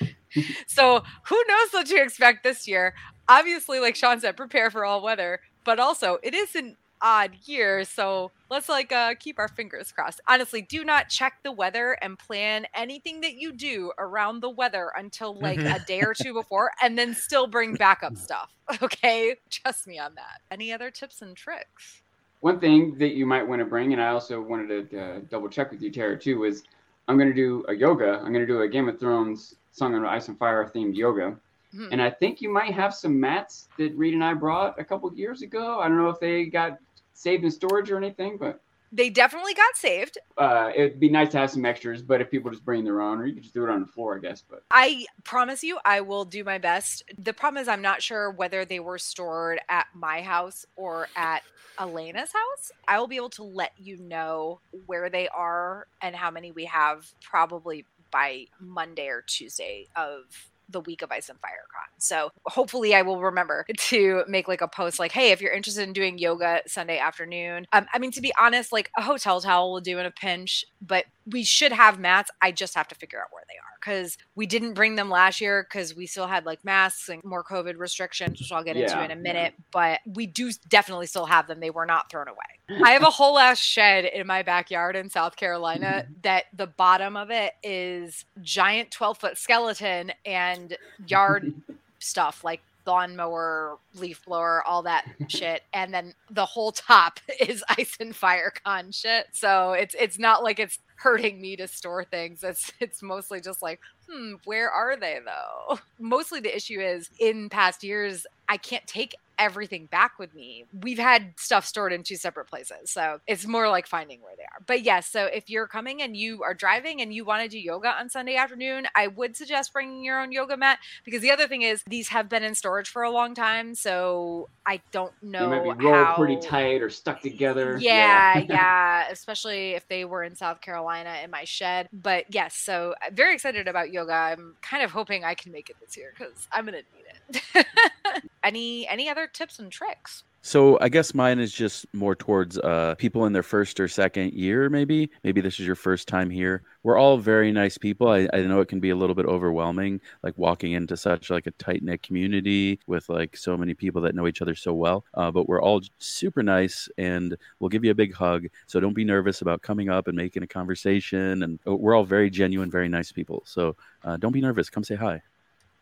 [0.66, 2.94] so who knows what to expect this year
[3.28, 7.84] obviously like sean said prepare for all weather but also it is an odd year
[7.84, 12.18] so let's like uh keep our fingers crossed honestly do not check the weather and
[12.18, 15.74] plan anything that you do around the weather until like Mhm.
[15.82, 18.50] a day or two before and then still bring backup stuff
[18.82, 22.02] okay trust me on that any other tips and tricks
[22.40, 25.48] One thing that you might want to bring, and I also wanted to uh, double
[25.48, 26.64] check with you, Tara, too, was
[27.06, 28.18] I'm going to do a yoga.
[28.18, 31.36] I'm going to do a Game of Thrones Song of Ice and Fire themed yoga.
[31.72, 31.92] Mhm.
[31.92, 35.12] And I think you might have some mats that Reed and I brought a couple
[35.14, 35.78] years ago.
[35.78, 36.78] I don't know if they got
[37.14, 38.60] saved in storage or anything, but
[38.92, 42.02] they definitely got saved uh, it'd be nice to have some extras.
[42.02, 43.86] But if people just bring their own, or you could just do it on the
[43.86, 44.42] floor, I guess.
[44.48, 47.04] But I promise you, I will do my best.
[47.18, 51.42] The problem is, I'm not sure whether they were stored at my house or at
[51.78, 52.72] Elena's house.
[52.88, 56.64] I will be able to let you know where they are and how many we
[56.66, 61.88] have probably by Monday or Tuesday of the week of Ice and Fire Con.
[61.98, 65.82] So hopefully I will remember to make like a post like, hey, if you're interested
[65.82, 67.66] in doing yoga Sunday afternoon.
[67.72, 70.64] Um, I mean, to be honest, like a hotel towel will do in a pinch,
[70.80, 72.30] but we should have mats.
[72.40, 75.40] I just have to figure out where they are because we didn't bring them last
[75.40, 79.02] year because we still had like masks and more COVID restrictions, which I'll get into
[79.02, 79.54] in a minute.
[79.72, 81.60] But we do definitely still have them.
[81.60, 82.82] They were not thrown away.
[82.84, 87.16] I have a whole ass shed in my backyard in South Carolina that the bottom
[87.16, 90.61] of it is giant 12 foot skeleton and
[91.06, 91.52] yard
[91.98, 95.62] stuff like lawnmower, leaf blower, all that shit.
[95.72, 99.26] And then the whole top is ice and fire con shit.
[99.32, 102.42] So it's it's not like it's hurting me to store things.
[102.44, 105.78] It's it's mostly just like, hmm, where are they though?
[105.98, 110.66] Mostly the issue is in past years, I can't take everything back with me.
[110.72, 112.90] We've had stuff stored in two separate places.
[112.90, 114.62] So it's more like finding where they are.
[114.64, 117.58] But yes, so if you're coming and you are driving and you want to do
[117.58, 121.48] yoga on Sunday afternoon, I would suggest bringing your own yoga mat because the other
[121.48, 123.74] thing is these have been in storage for a long time.
[123.74, 125.50] So I don't know.
[125.50, 126.14] They might be rolled how...
[126.14, 127.76] pretty tight or stuck together.
[127.80, 131.88] Yeah, yeah, especially if they were in South Carolina in my shed.
[131.92, 134.12] But yes, so I'm very excited about yoga.
[134.12, 137.11] I'm kind of hoping I can make it this year because I'm gonna need it.
[138.42, 140.24] any any other tips and tricks?
[140.44, 144.32] So I guess mine is just more towards uh, people in their first or second
[144.32, 145.08] year, maybe.
[145.22, 146.64] Maybe this is your first time here.
[146.82, 148.08] We're all very nice people.
[148.08, 151.46] I, I know it can be a little bit overwhelming, like walking into such like
[151.46, 155.04] a tight knit community with like so many people that know each other so well.
[155.14, 158.48] Uh, but we're all super nice, and we'll give you a big hug.
[158.66, 161.44] So don't be nervous about coming up and making a conversation.
[161.44, 163.44] And uh, we're all very genuine, very nice people.
[163.46, 164.70] So uh, don't be nervous.
[164.70, 165.22] Come say hi.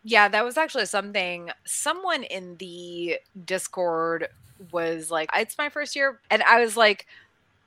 [0.03, 4.29] Yeah, that was actually something someone in the Discord
[4.71, 6.19] was like, it's my first year.
[6.29, 7.05] And I was like,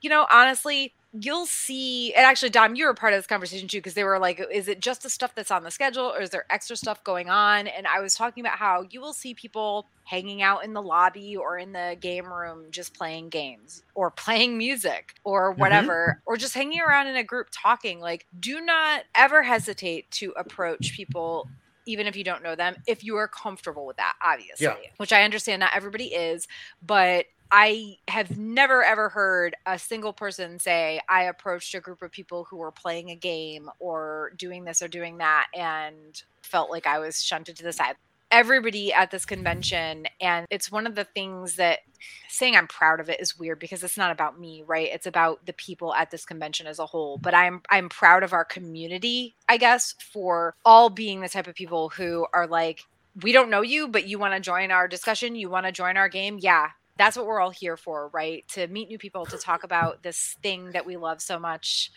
[0.01, 2.13] you know, honestly, you'll see.
[2.13, 4.67] And actually, Dom, you were part of this conversation too, because they were like, is
[4.67, 7.67] it just the stuff that's on the schedule or is there extra stuff going on?
[7.67, 11.35] And I was talking about how you will see people hanging out in the lobby
[11.35, 15.61] or in the game room just playing games or playing music or mm-hmm.
[15.61, 20.31] whatever or just hanging around in a group talking like do not ever hesitate to
[20.37, 21.49] approach people
[21.85, 24.75] even if you don't know them, if you are comfortable with that, obviously, Yeah.
[24.97, 26.47] which I understand not everybody is,
[26.81, 32.11] but I have never ever heard a single person say, I approached a group of
[32.11, 36.87] people who were playing a game or doing this or doing that and felt like
[36.87, 37.95] I was shunted to the side.
[38.35, 41.79] Everybody at this convention, and it's one of the things that
[42.27, 44.89] saying I'm proud of it is weird because it's not about me, right?
[44.91, 47.17] It's about the people at this convention as a whole.
[47.17, 51.55] But I'm I'm proud of our community, I guess, for all being the type of
[51.55, 52.81] people who are like,
[53.21, 55.95] we don't know you, but you want to join our discussion, you want to join
[55.95, 56.37] our game.
[56.41, 58.45] Yeah, that's what we're all here for, right?
[58.49, 61.89] To meet new people, to talk about this thing that we love so much.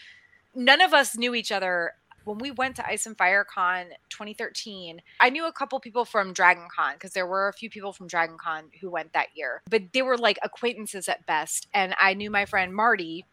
[0.55, 1.95] None of us knew each other
[2.29, 6.35] when we went to Ice and Fire Con 2013, I knew a couple people from
[6.35, 9.63] Dragon Con because there were a few people from Dragon Con who went that year,
[9.71, 11.69] but they were like acquaintances at best.
[11.73, 13.25] And I knew my friend Marty,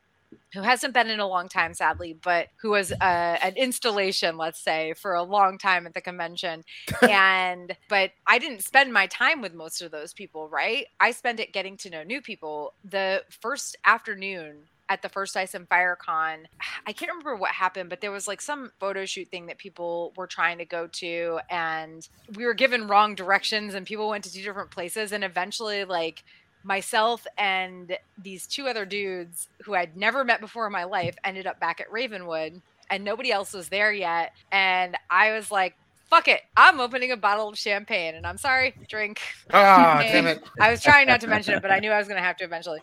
[0.54, 4.64] who hasn't been in a long time, sadly, but who was uh, an installation, let's
[4.64, 6.64] say, for a long time at the convention.
[7.02, 10.88] and, but I didn't spend my time with most of those people, right?
[11.02, 12.74] I spent it getting to know new people.
[12.86, 16.48] The first afternoon, at the first Ice and Fire Con,
[16.86, 20.14] I can't remember what happened, but there was like some photo shoot thing that people
[20.16, 24.34] were trying to go to, and we were given wrong directions, and people went to
[24.34, 26.24] two different places, and eventually, like,
[26.64, 31.46] myself and these two other dudes who I'd never met before in my life ended
[31.48, 35.76] up back at Ravenwood, and nobody else was there yet, and I was like.
[36.08, 36.42] Fuck it.
[36.56, 39.20] I'm opening a bottle of champagne and I'm sorry, drink.
[39.52, 40.44] Ah, champagne." damn it.
[40.62, 42.38] I was trying not to mention it, but I knew I was going to have
[42.38, 42.80] to eventually.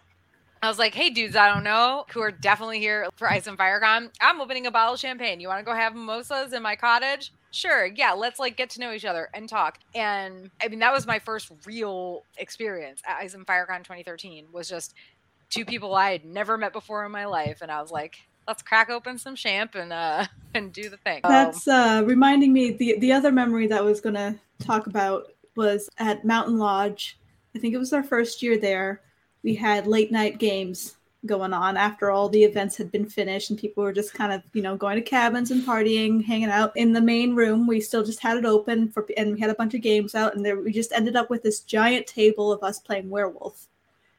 [0.62, 3.58] I was like, hey, dudes, I don't know, who are definitely here for Ice and
[3.58, 4.10] Firecon.
[4.20, 5.40] I'm opening a bottle of champagne.
[5.40, 7.32] You want to go have mimosas in my cottage?
[7.50, 7.86] Sure.
[7.86, 9.80] Yeah, let's like get to know each other and talk.
[9.92, 14.68] And I mean, that was my first real experience at Ice and Firecon 2013 was
[14.68, 14.94] just
[15.50, 17.58] two people I had never met before in my life.
[17.60, 21.22] And I was like, let's crack open some champ and uh and do the thing.
[21.24, 25.88] That's uh, reminding me the the other memory that I was gonna talk about was
[25.98, 27.18] at Mountain Lodge.
[27.54, 29.02] I think it was our first year there.
[29.42, 33.58] We had late night games going on after all the events had been finished and
[33.58, 36.92] people were just kind of you know going to cabins and partying hanging out in
[36.92, 37.66] the main room.
[37.66, 40.34] We still just had it open for and we had a bunch of games out
[40.34, 43.68] and there we just ended up with this giant table of us playing werewolf.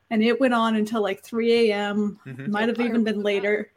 [0.10, 2.48] And it went on until like 3 a.m Mhm.
[2.48, 3.70] might have even been later.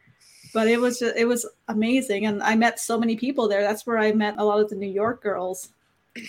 [0.55, 3.63] But it was just, it was amazing and i met so many people there.
[3.63, 5.71] That's where i met a lot of the new york girls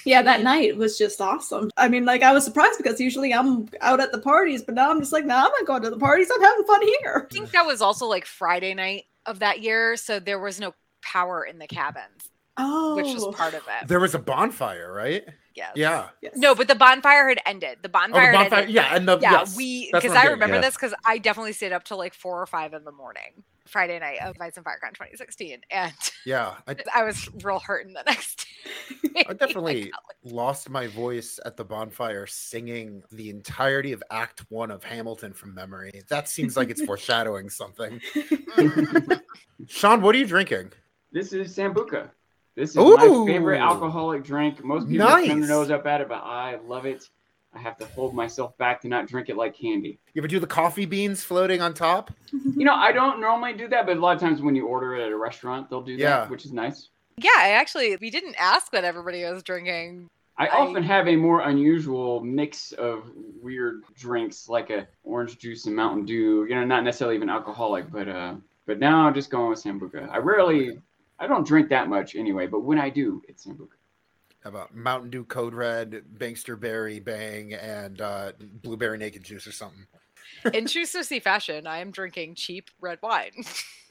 [0.05, 3.67] yeah that night was just awesome i mean like i was surprised because usually i'm
[3.81, 5.97] out at the parties but now i'm just like no i'm not going to the
[5.97, 9.61] parties i'm having fun here I think that was also like Friday night of that
[9.61, 12.29] year, so there was no power in the cabins.
[12.57, 13.31] Oh, which was oh.
[13.31, 13.87] part of it.
[13.87, 15.23] There was a bonfire, right?
[15.53, 15.73] Yes.
[15.75, 16.09] Yeah.
[16.21, 16.33] Yes.
[16.35, 17.79] No, but the bonfire had ended.
[17.83, 18.59] The Oh, bonfire, the had bonfire.
[18.61, 18.75] ended.
[18.75, 20.61] Yeah, and the yeah, yes, we because I'm I getting remember at.
[20.63, 23.99] this because I definitely stayed up till like four or five in the morning, Friday
[23.99, 25.93] night of Ice and FireCon 2016, and
[26.25, 28.47] Yeah, I, I was real hurting the next
[29.03, 29.25] day.
[29.27, 29.91] I definitely
[30.23, 35.53] lost my voice at the bonfire singing the entirety of Act One of Hamilton from
[35.53, 36.01] memory.
[36.09, 38.01] That seems like it's foreshadowing something.
[39.67, 40.71] Sean, what are you drinking?
[41.11, 42.09] This is Sambuca.
[42.55, 42.95] This is Ooh.
[42.95, 44.63] my favorite alcoholic drink.
[44.63, 47.07] Most people turn their nose up at it, but I love it.
[47.57, 49.97] I have to hold myself back to not drink it like candy.
[50.13, 52.11] You ever do the coffee beans floating on top?
[52.31, 54.95] You know, I don't normally do that, but a lot of times when you order
[54.95, 56.19] it at a restaurant, they'll do Yeah.
[56.19, 56.89] that, which is nice.
[57.17, 60.07] Yeah, I actually we didn't ask what everybody was drinking.
[60.37, 63.09] I, I- often have a more unusual mix of
[63.41, 66.45] weird drinks, like a orange juice and Mountain Dew.
[66.47, 68.35] You know, not necessarily even alcoholic, but uh,
[68.67, 70.07] but now I'm just going with Sambuca.
[70.11, 70.77] I rarely,
[71.17, 73.69] I don't drink that much anyway, but when I do, it's Sambuca.
[74.43, 78.31] How about Mountain Dew Code Red, Bangster Berry Bang, and uh,
[78.61, 79.87] Blueberry Naked Juice or something?
[80.53, 83.31] In true Susie fashion, I am drinking cheap red wine.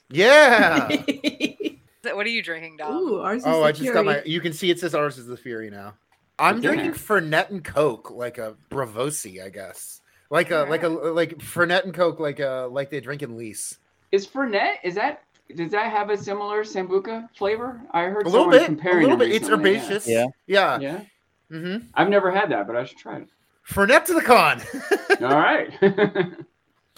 [0.08, 0.88] Yeah.
[2.02, 2.96] what are you drinking, Dom?
[2.96, 4.22] Ooh, ours is oh, the I just got my.
[4.24, 5.94] You can see it says ours is the Fury now.
[6.38, 6.68] I'm Okay.
[6.68, 10.00] drinking Fernet and Coke, like a Braavosi, I guess.
[10.30, 13.78] Like a like a like Fernet and Coke, like a like they drink in Lys.
[14.12, 14.76] Is Fernet?
[14.82, 15.22] Is that?
[15.54, 17.80] Does that have a similar Sambuca flavor?
[17.92, 19.30] I heard A little someone bit, a comparing little bit.
[19.30, 20.06] It's herbaceous.
[20.08, 20.26] Yeah.
[20.46, 20.78] yeah.
[20.80, 20.92] Yeah.
[21.50, 21.56] yeah.
[21.56, 21.86] Mm-hmm.
[21.94, 23.28] I've never had that, but I should try it.
[23.62, 24.60] For Net to the con.
[25.20, 25.72] All right.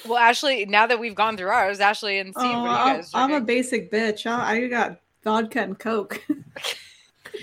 [0.07, 2.97] Well, Ashley, now that we've gone through ours, Ashley and Steve, Oh, what you I'm,
[2.99, 4.27] guys I'm a basic bitch.
[4.27, 6.25] I, I got vodka and coke.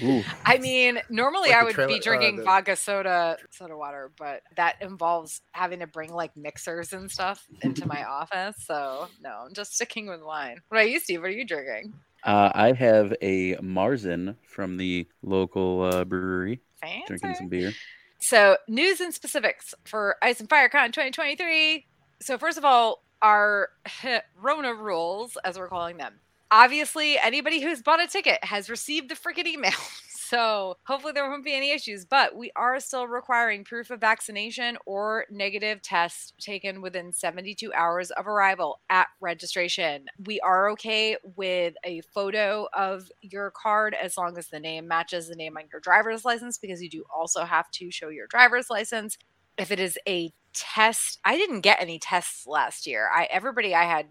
[0.03, 0.23] Ooh.
[0.45, 4.41] I mean, normally Like I would be uh, drinking the- vodka soda, soda water, but
[4.55, 8.55] that involves having to bring like mixers and stuff into my office.
[8.65, 10.57] So no, I'm just sticking with wine.
[10.69, 11.22] What about you, Steve?
[11.22, 11.93] What are you drinking?
[12.23, 16.59] Uh, I have a Marzen from the local uh, brewery,
[17.05, 17.72] drinking some beer.
[18.19, 21.85] So, news and specifics for Ice and Fire Con 2023.
[22.22, 23.69] So, first of all, our
[24.41, 26.15] Rona rules, as we're calling them.
[26.51, 29.72] Obviously, anybody who's bought a ticket has received the freaking email.
[30.27, 34.76] So, hopefully, there won't be any issues, but we are still requiring proof of vaccination
[34.88, 40.07] or negative test taken within 72 hours of arrival at registration.
[40.26, 45.27] We are okay with a photo of your card as long as the name matches
[45.27, 48.72] the name on your driver's license because you do also have to show your driver's
[48.72, 49.19] license.
[49.59, 53.11] If it is a test, I didn't get any tests last year.
[53.13, 54.07] I everybody I had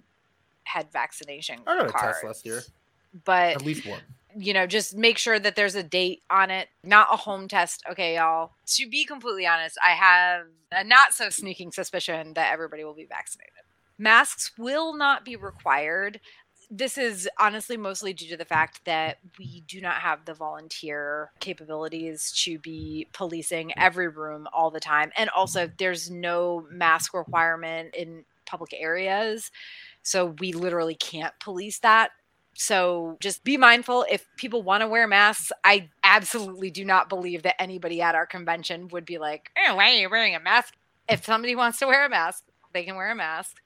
[0.65, 2.62] had vaccination I got a cards, test last year.
[3.24, 4.01] But At least one.
[4.36, 7.85] you know, just make sure that there's a date on it, not a home test.
[7.91, 8.53] Okay, y'all.
[8.66, 13.05] To be completely honest, I have a not so sneaking suspicion that everybody will be
[13.05, 13.53] vaccinated.
[13.99, 16.19] Masks will not be required.
[16.70, 21.31] This is honestly mostly due to the fact that we do not have the volunteer
[21.39, 25.12] capabilities to be policing every room all the time.
[25.16, 29.53] And also, there's no mask requirement in public areas.
[30.05, 32.13] So we literally can't police that
[32.57, 35.53] so just be mindful if people want to wear masks.
[35.65, 39.91] I absolutely do not believe that anybody at our convention would be like, eh, why
[39.91, 40.75] are you wearing a mask?
[41.09, 43.57] If somebody wants to wear a mask, they can wear a mask.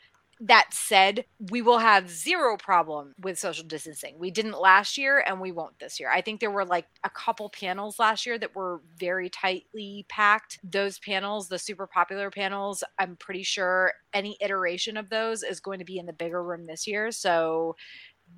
[0.40, 4.18] That said, we will have zero problem with social distancing.
[4.18, 6.10] We didn't last year and we won't this year.
[6.10, 10.60] I think there were like a couple panels last year that were very tightly packed.
[10.62, 15.80] Those panels, the super popular panels, I'm pretty sure any iteration of those is going
[15.80, 17.10] to be in the bigger room this year.
[17.10, 17.74] So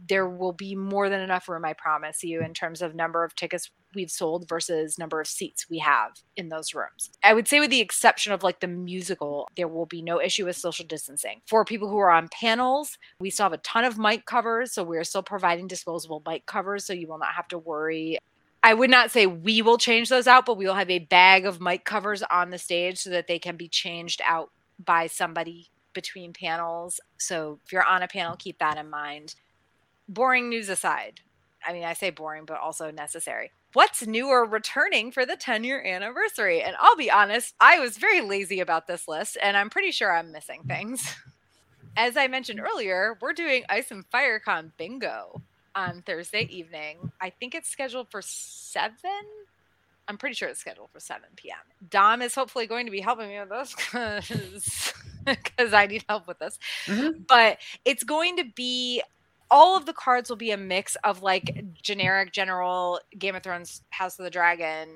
[0.08, 3.34] there will be more than enough room, I promise you, in terms of number of
[3.34, 7.10] tickets we've sold versus number of seats we have in those rooms.
[7.22, 10.46] I would say, with the exception of like the musical, there will be no issue
[10.46, 11.40] with social distancing.
[11.46, 14.72] For people who are on panels, we still have a ton of mic covers.
[14.72, 16.84] So we're still providing disposable mic covers.
[16.84, 18.18] So you will not have to worry.
[18.62, 21.46] I would not say we will change those out, but we will have a bag
[21.46, 25.70] of mic covers on the stage so that they can be changed out by somebody
[25.94, 27.00] between panels.
[27.18, 29.34] So if you're on a panel, keep that in mind
[30.10, 31.20] boring news aside,
[31.66, 33.52] I mean, I say boring, but also necessary.
[33.72, 36.62] What's new or returning for the 10 year anniversary?
[36.62, 40.12] And I'll be honest, I was very lazy about this list, and I'm pretty sure
[40.12, 41.14] I'm missing things.
[41.96, 45.42] As I mentioned earlier, we're doing Ice and FireCon bingo
[45.74, 47.12] on Thursday evening.
[47.20, 48.90] I think it's scheduled for 7.
[50.08, 51.58] I'm pretty sure it's scheduled for 7 p.m.
[51.88, 54.92] Dom is hopefully going to be helping me with this
[55.24, 56.58] because I need help with this.
[56.86, 57.26] Mhm.
[57.28, 59.02] But it's going to be
[59.50, 63.82] all of the cards will be a mix of like generic general Game of Thrones
[63.90, 64.88] House of the Dragon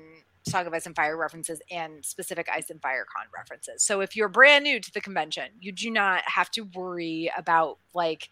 [0.47, 3.83] Song of Ice and Fire references and specific Ice and Fire Con references.
[3.83, 7.79] So if you're brand new to the convention, you do not have to worry about
[7.93, 8.29] like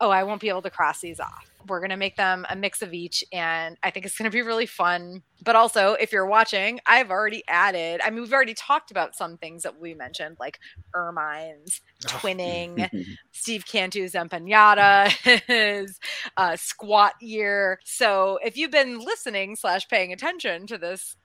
[0.00, 1.50] oh, I won't be able to cross these off.
[1.68, 3.22] We're going to make them a mix of each.
[3.32, 5.22] And I think it's going to be really fun.
[5.44, 9.36] But also, if you're watching, I've already added, I mean, we've already talked about some
[9.36, 10.58] things that we mentioned, like
[10.94, 12.88] ermines, twinning,
[13.32, 15.08] Steve Cantu's empanada,
[15.46, 15.98] his
[16.36, 17.78] uh, squat year.
[17.84, 21.16] So if you've been listening slash paying attention to this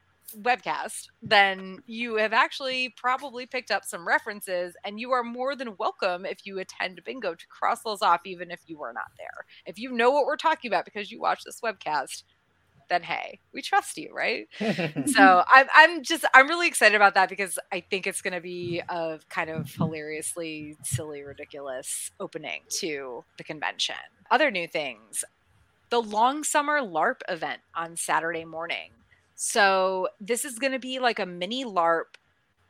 [0.41, 5.75] webcast, then you have actually probably picked up some references, and you are more than
[5.77, 9.45] welcome if you attend bingo to cross those off, even if you were not there.
[9.65, 12.23] If you know what we're talking about because you watch this webcast,
[12.89, 14.47] then hey, we trust you, right?
[15.07, 18.41] so I'm, I'm just, I'm really excited about that because I think it's going to
[18.41, 23.95] be a kind of hilariously silly, ridiculous opening to the convention.
[24.29, 25.23] Other new things
[25.91, 28.91] the Long Summer LARP event on Saturday morning.
[29.35, 32.15] So this is going to be like a mini LARP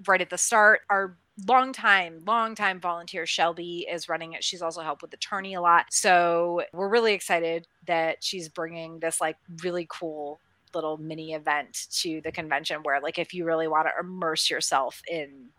[0.08, 0.80] right at the start.
[0.90, 1.16] Our
[1.46, 4.42] long time, long time volunteer Shelby is running it.
[4.42, 8.98] She's also helped with the tourney a lot, so we're really excited that she's bringing
[8.98, 10.40] this like really cool
[10.74, 15.02] little mini event to the convention where like if you really want to immerse yourself
[15.08, 15.50] in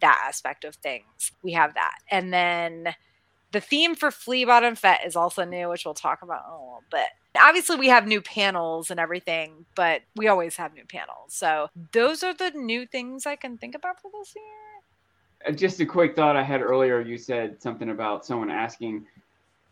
[0.00, 1.32] that aspect of things.
[1.42, 1.98] We have that.
[2.10, 2.94] And then
[3.52, 6.58] the theme for Flea Bottom Fete is also new, which we'll talk about in a
[6.58, 7.08] little bit.
[7.38, 11.28] Obviously, we have new panels and everything, but we always have new panels.
[11.28, 15.52] So those are the new things I can think about for this year.
[15.52, 17.00] Uh, just a quick thought I had earlier.
[17.00, 19.06] You said something about someone asking,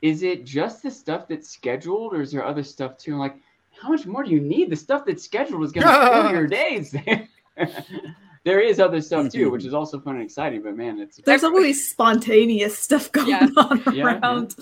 [0.02, 3.36] "Is it just the stuff that's scheduled, or is there other stuff too?" Like,
[3.80, 4.70] how much more do you need?
[4.70, 6.94] The stuff that's scheduled is going to fill your days.
[8.44, 9.68] there is other stuff too, which mm-hmm.
[9.68, 10.62] is also fun and exciting.
[10.62, 13.46] But man, it's There's always spontaneous stuff going Yeah.
[13.56, 14.54] on Yeah, around.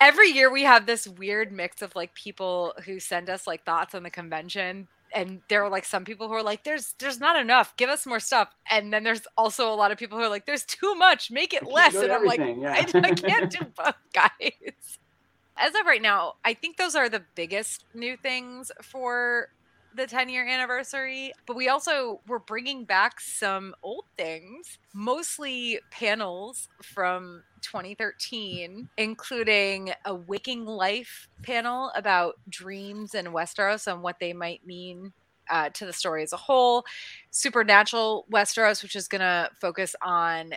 [0.00, 3.94] Every year we have this weird mix of like people who send us like thoughts
[3.94, 4.88] on the convention.
[5.14, 7.76] And there are like some people who are like, "There's, there's not enough.
[7.76, 10.46] Give us more stuff." And then there's also a lot of people who are like,
[10.46, 11.30] "There's too much.
[11.30, 12.72] Make it less." And I'm like, yeah.
[12.72, 14.98] I, I can't do both, guys.
[15.58, 19.50] As of right now, I think those are the biggest new things for
[19.94, 21.32] the 10 year anniversary.
[21.46, 30.14] But we also were bringing back some old things, mostly panels from 2013, including a
[30.14, 35.12] Waking Life panel about dreams in Westeros and what they might mean
[35.50, 36.84] uh, to the story as a whole.
[37.30, 40.52] Supernatural Westeros, which is going to focus on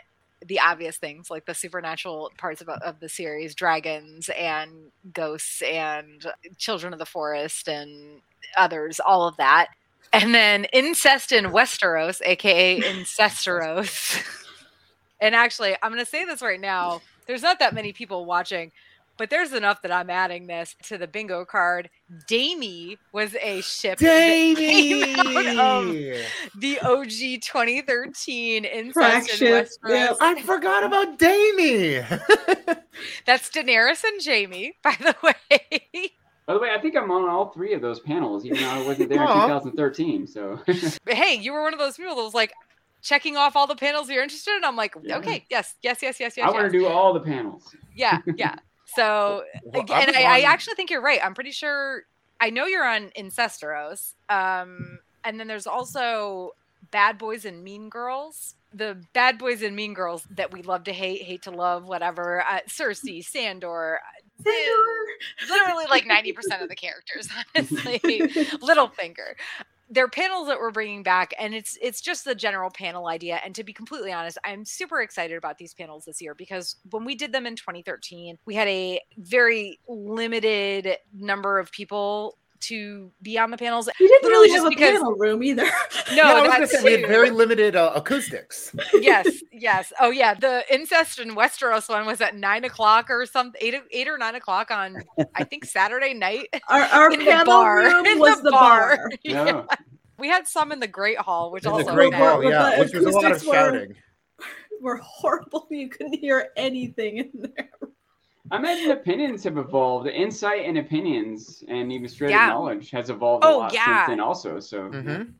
[0.46, 6.26] the obvious things like the supernatural parts of, of the series dragons and ghosts and
[6.58, 8.22] children of the forest and
[8.58, 9.68] others all of that.
[10.14, 14.22] And then incest in westeros aka incesteros.
[15.22, 18.72] And actually i'm going to say this right now there's not that many people watching
[19.18, 21.90] but there's enough that i'm adding this to the bingo card
[22.28, 25.94] damie was a ship that came out of
[26.60, 30.14] the og 2013 incest in ship, westeros yeah.
[30.22, 31.98] I forgot about Damie.
[33.26, 36.12] That's Daenerys and Jaime, by the way.
[36.46, 38.86] By the way, I think I'm on all three of those panels, even though I
[38.86, 40.28] wasn't there in 2013.
[40.28, 40.76] So But
[41.16, 42.54] hey, you were one of those people that was like
[43.02, 44.64] checking off all the panels you're interested in.
[44.64, 45.18] I'm like, Yeah.
[45.18, 46.44] okay, yes, yes, yes, yes, yes.
[46.44, 46.72] I yes, want yes.
[46.74, 47.76] to do all the panels.
[47.96, 48.56] Yeah, yeah.
[48.96, 51.20] So, Well, I and I, I actually think you're right.
[51.24, 52.04] I'm pretty sure.
[52.40, 54.14] I know you're on Incesteros.
[54.30, 56.52] Um, and then there's also
[56.92, 58.56] Bad Boys and Mean Girls.
[58.74, 62.44] The Bad Boys and Mean Girls that we love to hate, hate to love, whatever.
[62.44, 64.00] Uh, Cersei, Sandor,
[65.50, 68.00] literally like 90% of the characters, honestly.
[68.00, 69.36] Littlefinger.
[69.96, 73.40] They're panels that we're bringing back, and it's it's just the general panel idea.
[73.46, 77.06] And to be completely honest, I'm super excited about these panels this year because when
[77.06, 82.38] we did them in 2013, we had a very limited number of people
[82.68, 83.90] to be on the panels.
[84.00, 85.66] You didn't really just have a because- panel room either.
[86.12, 88.74] No, yeah, I was that's say we had very limited uh, acoustics.
[88.94, 89.92] yes, yes.
[90.00, 94.08] Oh yeah, the incest in Westeros one was at nine o'clock or something, eight, eight
[94.08, 94.98] or nine o'clock on
[95.34, 96.48] I think Saturday night.
[96.70, 97.78] Our, our in the panel bar.
[97.80, 99.10] room in was the, bar.
[99.24, 99.44] Yeah.
[99.46, 99.68] No.
[100.20, 102.80] We had some in the Great Hall, which In also the Great had- Hall, yeah,
[102.80, 103.96] which was a lot of acoustics were- shouting.
[104.82, 105.68] Were horrible.
[105.72, 107.70] You couldn't hear anything in there.
[108.52, 110.08] I imagine opinions have evolved.
[110.08, 112.48] Insight and opinions and even straight Yeah.
[112.48, 113.86] knowledge has evolved Oh, a lot yeah.
[114.06, 114.60] since then also.
[114.60, 115.34] So Mhm.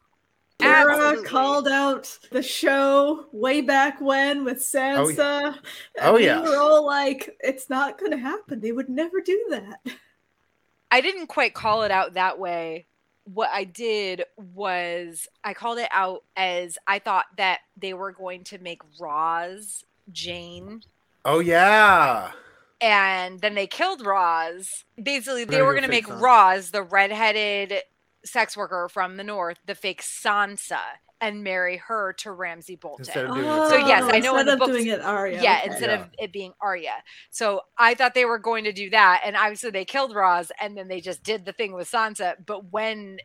[0.58, 1.26] Tara Absolutely.
[1.26, 5.48] called out the show way back when with Sansa.
[5.48, 5.62] and
[6.02, 6.42] Oh, we yeah.
[6.42, 8.62] were all like, "It's not going to happen.
[8.62, 9.82] They would never do that."
[10.92, 12.86] I didn't quite call it out that way.
[13.26, 18.44] What I did was I called it out as I thought that they were going
[18.46, 20.84] to make Roz Jeyne
[21.26, 22.32] Oh yeah.
[22.82, 24.68] And then they killed Roz.
[25.02, 26.22] Basically, they There were going to make fake Sansa.
[26.22, 27.74] Roz the redheaded
[28.26, 30.80] sex worker from the north, the fake Sansa,
[31.22, 33.06] and marry her to Ramsay Bolton.
[33.06, 33.70] Instead of doing Oh, it.
[33.70, 35.42] So, yes, I know in instead the of books- doing it Arya.
[35.42, 35.68] yeah, okay.
[35.72, 35.96] instead Yeah.
[36.02, 37.04] of it being Arya.
[37.30, 40.76] So I thought they were going to do that, and obviously they killed Roz, and
[40.78, 42.36] then they just did the thing with Sansa.
[42.46, 43.20] But when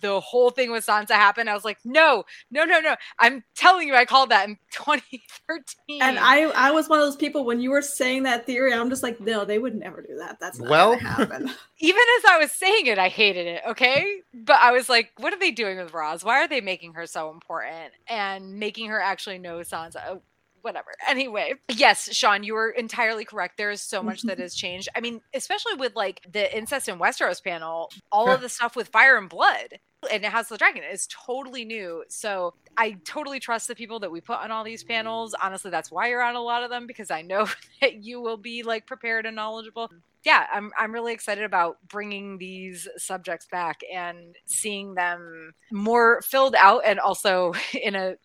[0.00, 2.96] the whole thing with Sansa happened, I was like, no, no, no, no.
[3.18, 6.02] I'm telling you, I called that in 2013.
[6.02, 8.90] And I, I was one of those people when you were saying that theory, I'm
[8.90, 10.38] just like, no, they would never do that.
[10.40, 11.50] That's not Well- gonna happen.
[11.80, 13.62] even as I was saying it, I hated it.
[13.68, 14.20] Okay.
[14.34, 16.24] But I was like, what are they doing with Roz?
[16.24, 20.20] Why are they making her so important and making her actually know Sansa?
[20.62, 20.90] Whatever.
[21.08, 23.56] Anyway, yes, Sean, you were entirely correct.
[23.56, 24.88] There is so much that has changed.
[24.94, 28.88] I mean, especially with like the incest in Westeros panel, all of the stuff with
[28.88, 29.78] fire and blood
[30.10, 32.04] and House of the Dragon is totally new.
[32.08, 35.34] So I totally trust the people that we put on all these panels.
[35.42, 37.48] Honestly, that's why you're on a lot of them because I know
[37.80, 39.90] that you will be like prepared and knowledgeable
[40.24, 46.54] yeah, I'm I'm really excited about bringing these subjects back and seeing them more filled
[46.54, 48.16] out and also in a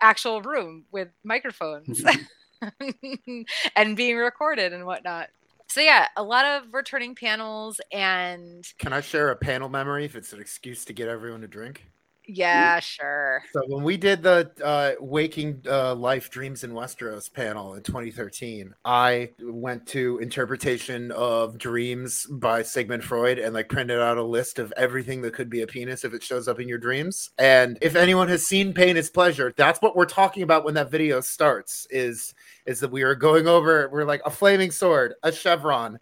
[0.00, 3.42] actual room with microphones mm-hmm.
[3.76, 5.28] and being recorded and whatnot.
[5.68, 10.16] So yeah, a lot of returning panels and Can I share a panel memory if
[10.16, 11.84] it's an excuse to get everyone to drink?
[12.28, 13.42] Yeah, sure.
[13.54, 18.74] So when we did the uh, Waking uh, Life Dreams in Westeros panel in 2013,
[18.84, 24.58] I went to interpretation of dreams by Sigmund Freud and like printed out a list
[24.58, 27.30] of everything that could be a penis if it shows up in your dreams.
[27.38, 30.90] And if anyone has seen Pain is Pleasure, that's what we're talking about when that
[30.90, 31.86] video starts.
[31.90, 32.34] Is
[32.66, 35.98] is that we are going over we're like a flaming sword, a chevron,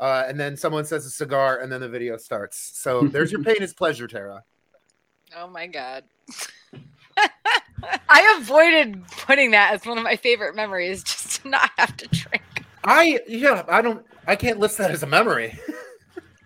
[0.00, 2.72] uh, and then someone says a cigar, and then the video starts.
[2.74, 4.42] So there's your Pain is Pleasure, Tara.
[5.36, 6.04] Oh my god.
[8.08, 12.08] I avoided putting that as one of my favorite memories just to not have to
[12.08, 12.64] drink.
[12.82, 15.58] I yeah, I don't I can't list that as a memory.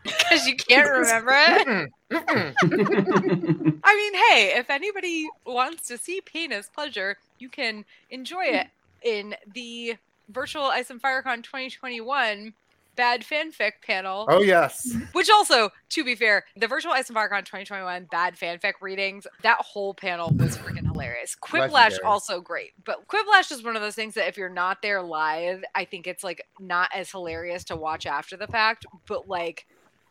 [0.02, 1.66] Because you can't remember it.
[2.10, 3.80] Mm-mm, mm-mm.
[3.84, 8.66] I mean, hey, if anybody wants to see pain as pleasure, you can enjoy it
[9.02, 9.96] in the
[10.30, 12.54] virtual Ice and Firecon 2021
[13.00, 14.26] bad fanfic panel.
[14.28, 14.94] oh yes.
[15.12, 19.58] Which also, to be fair, the virtual Ice and Firecon 2021 bad fanfic readings, that
[19.60, 21.34] whole panel was freaking hilarious.
[21.42, 22.04] Quiplash Legendary.
[22.04, 25.64] also great, but Quiplash is one of those things that if you're not there live,
[25.74, 28.84] I think it's like not as hilarious to watch after the fact.
[29.08, 29.66] But like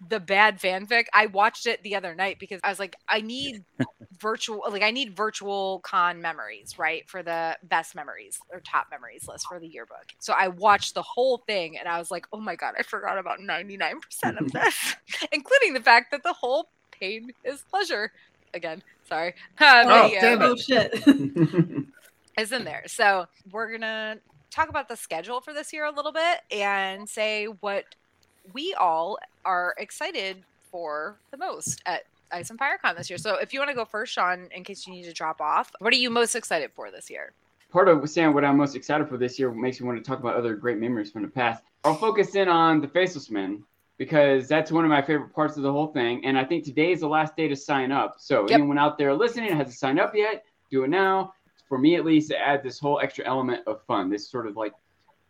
[0.07, 3.63] the bad fanfic, I watched it the other night because I was like, I need
[4.19, 9.27] virtual, like I need virtual con memories, right, for the best memories or top memories
[9.27, 10.05] list for the yearbook.
[10.19, 13.17] So I watched the whole thing and I was like, oh my god, I forgot
[13.17, 13.93] about 99%
[14.39, 14.95] of this,
[15.31, 18.11] including the fact that the whole pain is pleasure.
[18.53, 19.33] Again, sorry.
[19.59, 20.93] Uh, Oh, video damn oh shit.
[22.37, 22.83] is in there.
[22.87, 24.17] So we're gonna
[24.49, 27.83] talk about the schedule for this year a little bit and say what
[28.53, 33.17] we all are excited for the most at Ice and FireCon this year.
[33.17, 35.71] So if you want to go first, Sean, in case you need to drop off,
[35.79, 37.33] what are you most excited for this year?
[37.71, 40.19] Part of saying what I'm most excited for this year makes me want to talk
[40.19, 41.63] about other great memories from the past.
[41.83, 43.63] I'll focus in on the Faceless Men
[43.97, 46.25] because that's one of my favorite parts of the whole thing.
[46.25, 48.15] And I think today is the last day to sign up.
[48.17, 48.51] So Yep.
[48.51, 51.33] anyone out there listening hasn't signed up yet, do it now.
[51.67, 54.55] For me, at least, to add this whole extra element of fun, this sort of
[54.55, 54.73] like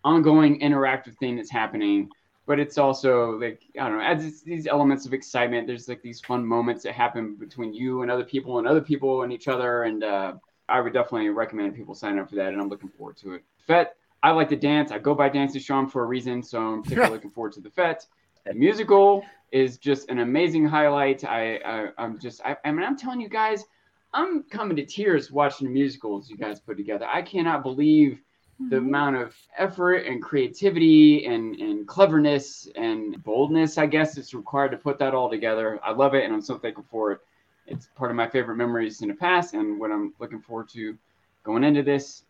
[0.03, 2.09] ongoing interactive thing that's happening.
[2.49, 5.67] But it's also like I don't know, adds these elements of excitement.
[5.67, 9.21] There's like these fun moments that happen between you and other people, and other people
[9.21, 9.83] and each other.
[9.83, 10.33] And uh,
[10.67, 13.43] I would definitely recommend people sign up for that, and I'm looking forward to it.
[13.67, 13.89] Fete,
[14.23, 14.91] I like to dance.
[14.91, 17.69] I go by Dancing Sean for a reason, so I'm particularly looking forward to the
[17.69, 18.07] Fete.
[18.47, 21.23] The musical is just an amazing highlight.
[21.23, 23.63] I, I I'm just I, I mean I'm telling you guys,
[24.11, 27.05] I'm coming to tears watching the musicals you guys put together.
[27.05, 28.23] I cannot believe
[28.67, 34.71] the amount of effort and creativity and, and cleverness and boldness, I guess, is required
[34.71, 35.79] to put that all together.
[35.83, 37.19] I love it, and I'm so thankful for it.
[37.67, 40.97] It's part of my favorite memories in the past, and what I'm looking forward to
[41.43, 42.23] going into this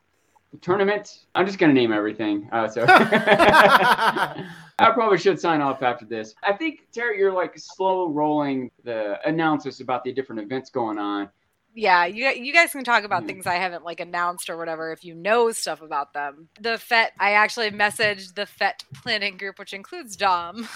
[0.51, 1.25] the tournament.
[1.35, 2.49] I'm just gonna name everything.
[2.51, 4.45] Uh, so I
[4.77, 6.35] probably should sign off after this.
[6.43, 11.29] I think Terry, you're like slow rolling the announcers about the different events going on.
[11.75, 13.27] Yeah, you you guys can talk about Hmm.
[13.27, 16.49] things I haven't like announced or whatever if you know stuff about them.
[16.59, 20.67] The Fete, I actually messaged the Fete planning group, which includes Dom,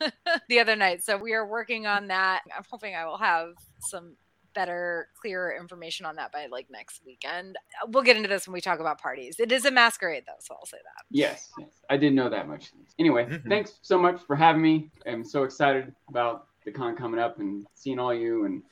[0.48, 1.02] the other night.
[1.04, 2.42] So we are working on that.
[2.54, 4.16] I'm hoping I will have some
[4.54, 7.56] better, clearer information on that by like next weekend.
[7.88, 9.36] We'll get into this when we talk about parties.
[9.40, 11.04] It is a masquerade though, so I'll say that.
[11.10, 11.70] Yes, yes.
[11.88, 12.70] I didn't know that much.
[12.98, 13.48] Anyway, Mhm.
[13.48, 14.90] thanks so much for having me.
[15.06, 18.62] I'm so excited about the con coming up and seeing all you and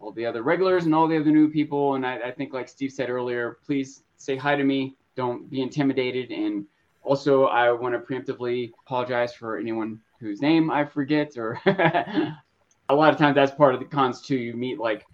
[0.00, 1.94] all the other regulars and all the other new people.
[1.94, 4.96] And I, I think, like Steve said earlier, please say hi to me.
[5.16, 6.30] Don't be intimidated.
[6.30, 6.64] And
[7.02, 11.36] also, I want to preemptively apologize for anyone whose name I forget.
[11.36, 14.36] Or a lot of times, that's part of the cons too.
[14.36, 15.04] You meet like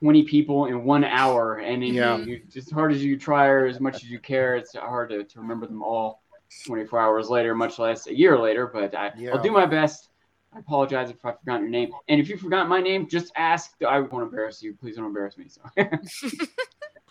[0.00, 2.18] 20 people in one hour, and then Yeah.
[2.18, 5.24] you, as hard as you try or as much as you care, it's hard to,
[5.24, 6.22] to remember them all
[6.66, 8.66] 24 hours later, much less a year later.
[8.66, 9.32] But I, Yeah.
[9.32, 10.08] I'll do my best.
[10.54, 11.90] I apologize if I've forgotten your name.
[12.08, 13.72] And if you forgot my name, just ask.
[13.86, 14.74] I won't embarrass you.
[14.74, 15.46] Please don't embarrass me.
[15.48, 15.62] So.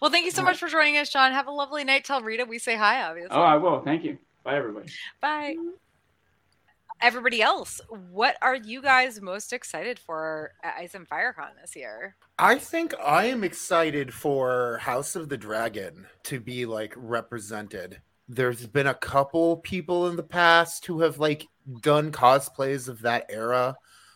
[0.03, 1.31] Well, thank you so much for joining us, John.
[1.31, 2.03] Have a lovely night.
[2.03, 3.33] Tell Rita we say hi, obviously.
[3.33, 3.79] oh, I will.
[3.79, 4.17] Thank you.
[4.43, 4.89] Bye, everybody.
[5.21, 5.55] Bye.
[7.01, 7.79] Everybody else,
[8.11, 12.17] what are you guys most excited for at Ice and FireCon this year?
[12.37, 18.01] I think I am excited for House of the Dragon to be like represented.
[18.27, 21.47] There's been a couple people in the past who have like
[21.81, 23.75] done cosplays of that era.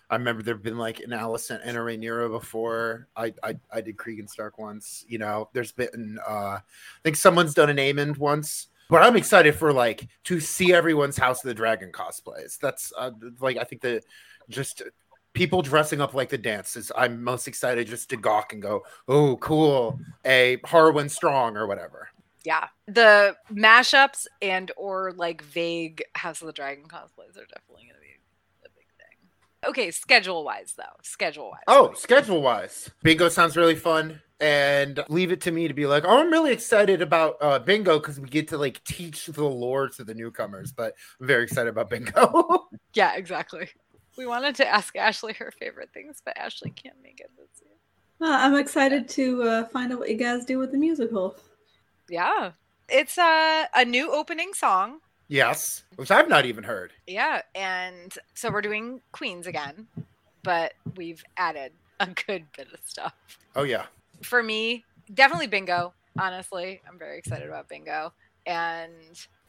[0.10, 3.10] I remember there've been like an Alicent and a Rhaenyra before.
[3.16, 5.04] I, I I did Cregan Stark once.
[5.08, 6.62] You know, there's been uh I
[7.04, 8.68] think someone's done an Aemond once.
[8.90, 12.58] But I'm excited for like to see everyone's House of the Dragon cosplays.
[12.58, 13.12] That's uh,
[13.42, 14.02] like I think the
[14.50, 14.82] just
[15.34, 16.92] people dressing up like the dances.
[16.96, 20.00] I'm most excited just to gawk and go, "Oh, cool!
[20.26, 22.10] A Harwin Strong or whatever."
[22.48, 27.96] Yeah, the mashups and or like vague House of the Dragon cosplays are definitely going
[27.96, 28.16] to be
[28.64, 29.70] a big thing.
[29.70, 31.64] Okay, schedule wise though, schedule wise.
[31.68, 34.22] Oh, schedule wise, bingo sounds really fun.
[34.40, 38.00] And leave it to me to be like, oh, I'm really excited about uh, bingo
[38.00, 40.72] because we get to like teach the lore to the newcomers.
[40.72, 42.70] But I'm very excited about bingo.
[42.94, 43.68] yeah, exactly.
[44.18, 47.74] We wanted to ask Ashley her favorite things, but Ashley can't make it this year.
[48.22, 51.36] Uh, I'm excited to uh, find out what you guys do with the musical.
[52.10, 52.52] Yeah,
[52.90, 55.00] it's a a new opening song.
[55.28, 56.94] yes, which I've not even heard.
[57.06, 59.88] Yeah, and so we're doing Queens again,
[60.44, 63.14] but we've added a good bit of stuff.
[63.56, 63.86] Oh yeah,
[64.22, 65.94] For me, definitely Bingo.
[66.20, 68.14] Honestly, I'm very excited about Bingo
[68.46, 68.94] and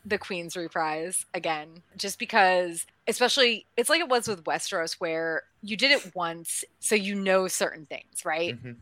[0.04, 5.76] the Queens reprise again, just because, especially, it's like it was with Westeros, where you
[5.76, 8.56] did it once, so you know certain things, right?
[8.62, 8.76] Mhm.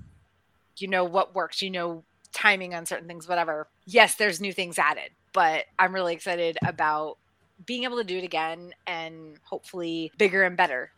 [0.78, 2.04] you know what works, you know
[2.36, 3.66] timing on certain things, whatever.
[3.86, 7.16] Yes, there's new things added, but I'm really excited about
[7.64, 10.92] being able to do it again and hopefully bigger and better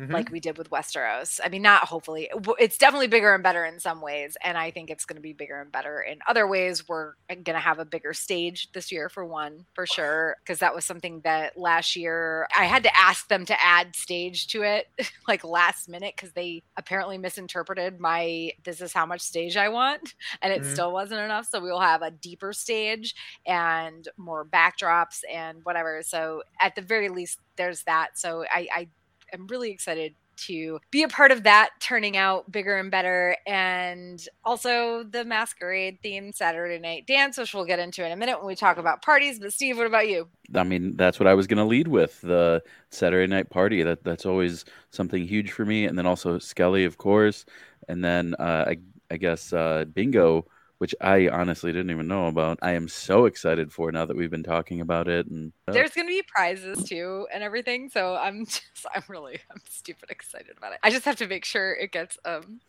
[0.00, 0.12] Mhm.
[0.12, 1.40] like we did with Westeros.
[1.44, 2.30] I mean, not hopefully.
[2.58, 5.32] It's definitely bigger and better in some ways, and I think it's going to be
[5.32, 6.88] bigger and better in other ways.
[6.88, 10.74] We're going to have a bigger stage this year for one, for sure, because that
[10.74, 14.86] was something that last year I had to ask them to add stage to it
[15.28, 20.14] like last minute because they apparently misinterpreted my this is how much stage I want,
[20.42, 20.64] and it Mhm.
[20.64, 21.46] still wasn't enough.
[21.50, 23.14] So we will have a deeper stage
[23.46, 26.02] and more backdrops and whatever.
[26.02, 28.18] So at the very least, there's that.
[28.18, 28.88] So I, I
[29.32, 34.26] am really excited to be a part of that turning out bigger and better and
[34.42, 38.46] also the masquerade themed saturday night dance which we'll get into in a minute when
[38.46, 41.46] we talk about parties but steve what about you I mean, that's what I was
[41.46, 43.82] going to lead with the Saturday night party.
[43.82, 45.84] That that's always something huge for me.
[45.84, 47.44] And then also Skelly, of course.
[47.88, 48.78] And then uh, I
[49.10, 50.46] I guess uh, Bingo,
[50.80, 52.58] which I honestly didn't even know about.
[52.62, 55.26] I am so excited for now that we've been talking about it.
[55.26, 59.38] And uh, there's going to be prizes too and everything so i'm just i'm really
[59.50, 62.60] i'm stupid excited about it i just have to make sure it gets um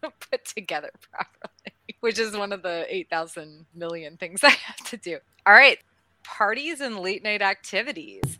[0.30, 5.18] put together properly which is one of the 8000 million things i have to do
[5.46, 5.78] all right
[6.24, 8.38] parties and late night activities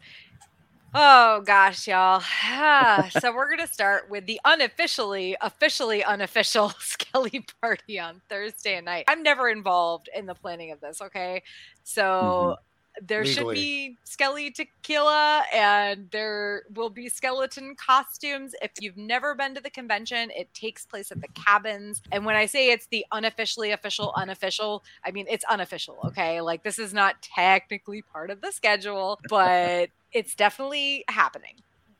[0.94, 2.22] Oh gosh, y'all.
[2.22, 9.04] Ah, so we're gonna start with the unofficially, officially unofficial Skelly party on Thursday night.
[9.08, 11.42] I'm never involved in the planning of this, okay?
[11.82, 12.52] So mm-hmm.
[13.00, 18.54] There should be Skelly tequila and there will be skeleton costumes.
[18.60, 22.02] If you've never been to the convention, it takes place at the cabins.
[22.12, 26.40] And when I say it's the unofficially official unofficial, I mean it's unofficial, okay?
[26.40, 31.54] Like this is not technically part of the schedule, but it's definitely happening.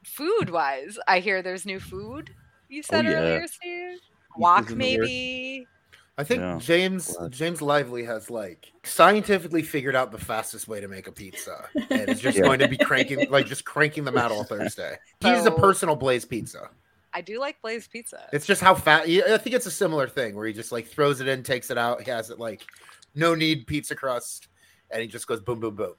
[0.05, 2.35] Food wise, I hear there's new food.
[2.69, 3.13] You said yeah.
[3.13, 3.99] earlier, Steve.
[4.37, 5.67] Walk maybe.
[6.19, 6.59] I think Yeah.
[6.61, 7.33] James Glad.
[7.33, 12.09] James Lively has like scientifically figured out the fastest way to make a pizza, and
[12.11, 12.45] is just Yeah.
[12.45, 14.99] going to be cranking like just cranking them out all Thursday.
[15.21, 16.69] He's a personal Blaze Pizza.
[17.15, 18.29] I do like Blaze Pizza.
[18.33, 19.09] It's just how fast.
[19.09, 21.79] I think it's a similar thing where he just like throws it in, takes it
[21.79, 22.03] out.
[22.03, 22.63] He has it like
[23.15, 24.49] no knead pizza crust,
[24.91, 25.95] and he just goes boom, boom, boom.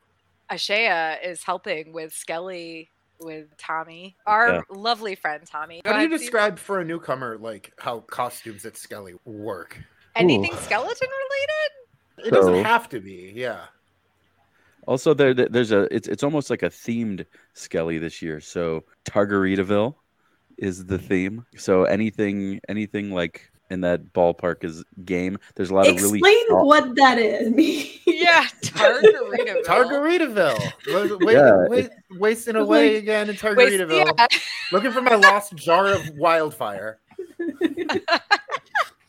[0.51, 4.61] Ashea is helping with Skelly with Tommy, our Yeah.
[4.69, 5.81] lovely friend Tommy.
[5.83, 9.79] Go How do you describe for a newcomer like how costumes at Skelly work?
[10.15, 10.57] Anything Ooh.
[10.57, 12.27] skeleton related?
[12.27, 13.61] It doesn't have to be, yeah.
[14.87, 18.39] Also, there there- there's a it's it's almost like a themed Skelly this year.
[18.41, 19.95] So Targaritaville
[20.57, 21.45] is the theme.
[21.57, 25.37] So anything anything like in that ballpark is game.
[25.55, 27.99] There's a lot of really Explain what that is.
[28.05, 29.63] Yeah, Targarita.
[29.65, 30.59] Targaritaville.
[30.87, 34.13] Wa- wa- Yeah, wa- wasting away again in Targaritaville.
[34.17, 34.27] yeah.
[34.71, 36.99] Looking for my lost jar of wildfire.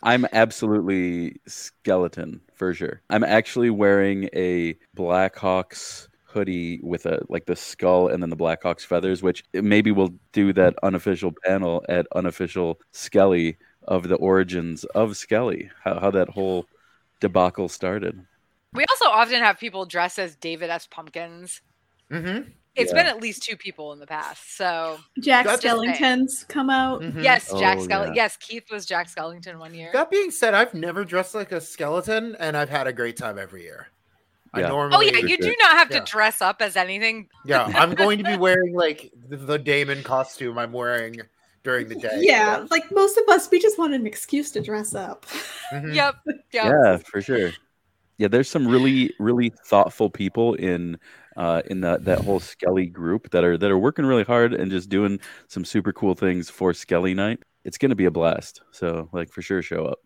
[0.04, 3.00] I'm absolutely skeleton for sure.
[3.10, 8.82] I'm actually wearing a Blackhawks hoodie with a like the skull and then the Blackhawks
[8.84, 15.16] feathers, which maybe we'll do that unofficial panel at unofficial Skelly of the origins of
[15.16, 16.66] Skelly, how, how that whole
[17.20, 18.26] debacle started.
[18.74, 20.86] We also often have people dress as David S.
[20.86, 21.62] Pumpkins.
[22.10, 22.50] Mm-hmm.
[22.76, 22.98] It's Yeah.
[23.02, 24.56] been at least two people in the past.
[24.56, 27.02] So Jack That's Skellington's come out.
[27.02, 27.20] Mm-hmm.
[27.20, 28.06] yes, Jack Oh, Skellington.
[28.08, 28.22] yeah.
[28.24, 29.90] Yes, Keith was Jack Skellington one year.
[29.92, 33.38] That being said, I've never dressed like a skeleton, and I've had a great time
[33.38, 33.88] every year.
[34.52, 34.70] I Yeah.
[34.72, 37.28] Oh yeah, you do not have to dress up as anything.
[37.44, 41.20] yeah, I'm going to be wearing like the, the Daemon costume I'm wearing
[41.64, 42.18] during the day.
[42.20, 45.26] Yeah, like most of us, we just want an excuse to dress up.
[45.72, 45.94] Mhm.
[45.94, 46.14] Yep.
[46.26, 46.42] Yep.
[46.52, 47.50] Yeah, for sure.
[48.18, 50.98] Yeah, there's some really, really thoughtful people in
[51.36, 54.70] uh, in that that whole Skelly group that are that are working really hard and
[54.70, 57.40] just doing some super cool things for Skelly Night.
[57.64, 58.62] It's gonna be a blast.
[58.70, 59.98] So, like, for sure, show up.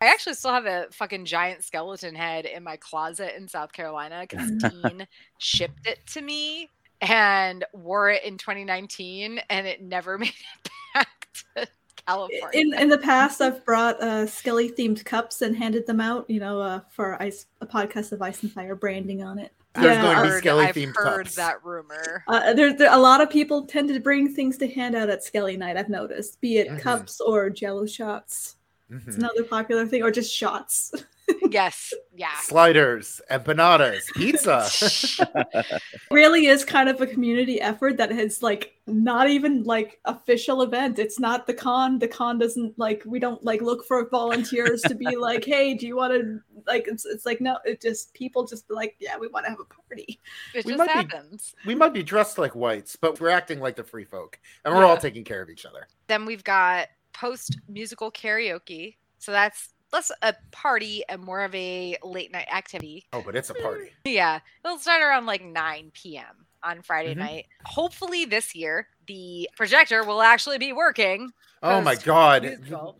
[0.00, 4.26] I actually still have a fucking giant skeleton head in my closet in South Carolina
[4.28, 4.50] because
[4.82, 5.06] Dean
[5.38, 6.68] shipped it to me
[7.00, 11.68] and wore it in 2019 and it never made it back to
[12.04, 12.48] California.
[12.52, 16.28] In in the past, I've brought uh, Skelly themed cups and handed them out.
[16.28, 19.52] You know, uh, for ice a podcast of Ice and Fire branding on it.
[19.74, 20.02] There's Yeah.
[20.02, 21.34] going to be Skelly I've themed heard cups.
[21.36, 22.24] that rumor.
[22.28, 25.24] Uh, there, there, a lot of people tend to bring things to hand out at
[25.24, 25.76] Skelly Night.
[25.78, 26.78] I've noticed, be it Mhm.
[26.80, 28.56] cups or Jello shots.
[28.90, 29.18] It's Mhm.
[29.20, 30.92] another popular thing, or just shots.
[31.52, 31.92] yes.
[32.14, 32.34] Yeah.
[32.40, 34.68] Sliders, empanadas, pizza.
[36.10, 40.98] really is kind of a community effort that has like not even like official event
[40.98, 44.94] it's not the con the con doesn't like we don't like look for volunteers to
[44.94, 48.44] be like hey do you want to like it's, it's like no it just people
[48.44, 50.20] just be like yeah we want to have a party
[50.52, 51.54] It We just might be- happens.
[51.64, 54.84] we might be dressed like whites, but we're acting like the free folk, and we're
[54.84, 55.86] all taking care of each other.
[56.08, 58.96] Then we've got post musical karaoke.
[59.18, 63.06] So that's less a party and more of a late night activity.
[63.12, 63.90] Oh, but it's a party.
[64.04, 66.46] Yeah, it'll start around like 9 p.m.
[66.62, 67.18] on Friday Mhm.
[67.18, 67.46] night.
[67.66, 71.32] Hopefully, this year the projector will actually be working.
[71.62, 72.58] Oh my god!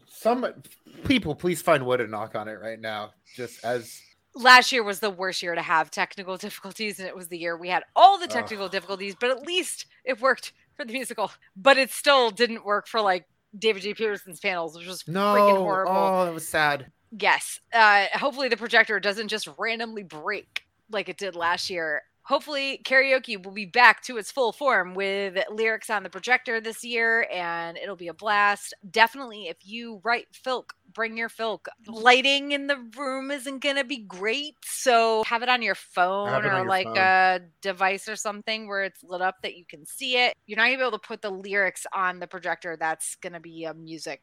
[0.09, 0.62] Some
[1.05, 3.12] people, please find wood and knock on it right now.
[3.35, 4.01] Just as
[4.35, 7.56] Last year was the worst year to have technical difficulties, and it was the year
[7.56, 8.31] we had all the Ugh.
[8.31, 11.31] technical difficulties, but at least it worked for the musical.
[11.55, 13.27] But it still didn't work for like
[13.58, 13.94] David J.
[13.94, 15.92] Peterson's panels, which was no, freaking horrible.
[15.94, 16.90] oh, that was sad.
[17.10, 17.60] Yes.
[17.72, 22.02] Uh, hopefully the projector doesn't just randomly break like it did last year.
[22.24, 26.84] Hopefully karaoke will be back to its full form with lyrics on the projector this
[26.84, 28.72] year and it'll be a blast.
[28.88, 31.66] Definitely if you write filk, bring your filk.
[31.86, 36.28] Lighting in the room isn't going to be great, so have it on your phone
[36.28, 36.97] Have it on or your like phone.
[36.98, 40.35] a device or something where it's lit up that you can see it.
[40.47, 42.77] You're not going to be able to put the lyrics on the projector.
[42.78, 44.20] That's going to be a music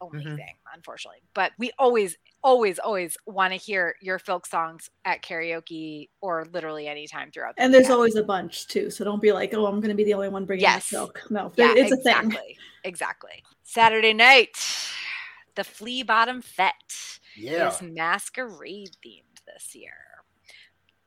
[0.00, 0.34] only Mhm.
[0.34, 1.20] thing, unfortunately.
[1.32, 6.88] But we always, always, always want to hear your folk songs at karaoke or literally
[6.88, 7.54] anytime throughout.
[7.56, 7.94] The and there's weekend.
[7.94, 10.44] always a bunch too so don't be like oh i'm gonna be the only one
[10.44, 10.90] bringing Yes.
[10.90, 13.44] milk no yeah, it's a exactly, thing exactly.
[13.62, 14.56] Saturday night,
[15.54, 17.68] the Flea Bottom Fete Yeah.
[17.68, 20.24] is masquerade themed this year.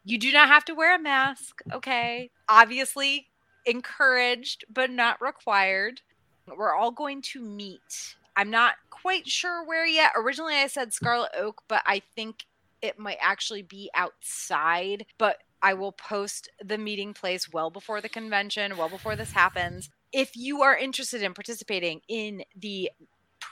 [0.03, 2.29] You do not have to wear a mask, okay?
[2.47, 3.29] Obviously,
[3.65, 6.01] encouraged but not required.
[6.47, 8.15] We're all going to meet.
[8.35, 10.11] I'm not quite sure where yet.
[10.15, 12.45] Originally, I said Scarlet Oak, but I think
[12.81, 15.05] it might actually be outside.
[15.17, 19.89] But I will post the meeting place well before the convention, well before this happens.
[20.11, 22.91] If you are interested in participating in the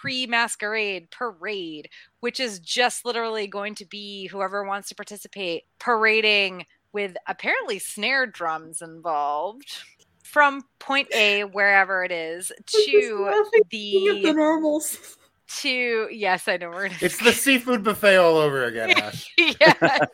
[0.02, 1.90] pre masquerade parade,
[2.20, 8.26] which is just literally going to be whoever wants to participate parading with apparently snare
[8.26, 9.78] drums involved
[10.24, 15.18] from point A, wherever it is, to laughing Think of the the normals
[15.60, 19.32] to yes, I know we're gonna It's the seafood buffet all over again, Ash.
[19.38, 20.06] yeah.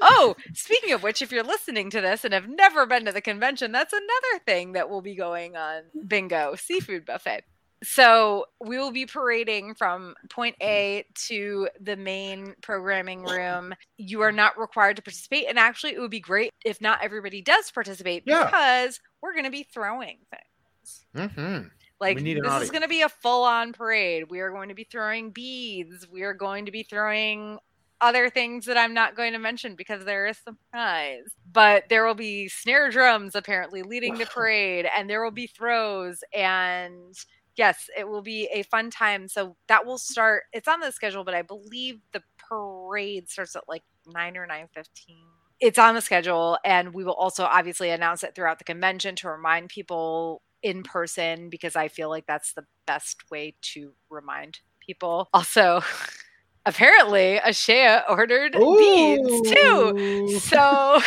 [0.00, 3.20] oh, speaking of which, if you're listening to this and have never been to the
[3.20, 5.82] convention, that's another thing that will be going on.
[6.06, 7.44] Bingo, seafood buffet.
[7.82, 13.74] So we will be parading from point A to the main programming room.
[13.98, 15.46] You are not required to participate.
[15.48, 18.44] And actually, it would be great if not everybody does participate Yeah.
[18.44, 21.06] because we're going to be throwing things.
[21.14, 21.68] Mm-hmm.
[22.00, 24.24] Like We need an this is going to be a full-on parade.
[24.30, 26.06] We are going to be throwing beads.
[26.10, 27.58] We are going to be throwing
[28.00, 31.24] other things that I'm not going to mention because they're a surprise.
[31.50, 36.22] But there will be snare drums apparently leading the parade, and there will be throws,
[36.34, 37.14] and
[37.56, 39.28] yes, it will be a fun time.
[39.28, 40.44] So that will start.
[40.52, 44.68] It's on the schedule, but I believe the parade starts at like nine or nine
[44.72, 45.24] fifteen.
[45.60, 49.30] It's on the schedule, and we will also obviously announce it throughout the convention to
[49.30, 55.28] remind people in person because I feel like that's the best way to remind people.
[55.32, 55.82] Also,
[56.66, 60.28] apparently, Ashea ordered beads too.
[60.40, 61.00] So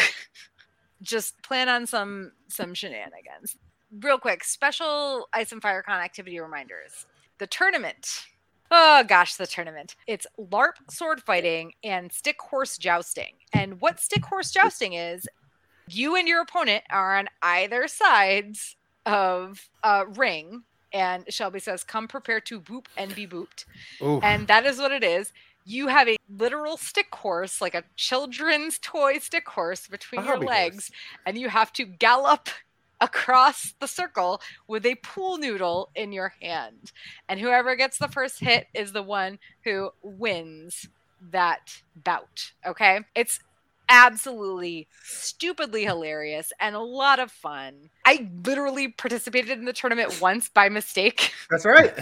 [1.01, 3.55] just plan on some some shenanigans.
[3.91, 7.05] Real quick, special Ice and FireCon activity reminders.
[7.39, 8.25] The tournament.
[8.71, 9.95] Oh gosh, the tournament.
[10.05, 13.33] It's LARP sword fighting and stick horse jousting.
[13.51, 15.27] And what stick horse jousting is,
[15.87, 18.75] you and your opponent are on either sides
[19.07, 20.63] of a ring.
[20.93, 23.65] And Shelby says, come prepare to boop and be booped.
[24.01, 24.19] Ooh.
[24.21, 25.33] And that is what it is.
[25.65, 30.89] You have a literal stick horse, like a children's toy stick horse between your legs,
[30.89, 30.91] horse.
[31.25, 32.49] and you have to gallop
[33.01, 36.91] across the circle with a pool noodle in your hand.
[37.27, 40.87] And whoever gets the first hit is the one who wins
[41.31, 42.51] that bout.
[42.65, 43.01] Okay?
[43.15, 43.39] It's
[43.89, 47.89] absolutely stupidly hilarious and a lot of fun.
[48.05, 51.93] I literally participated in the tournament once by mistake That's right.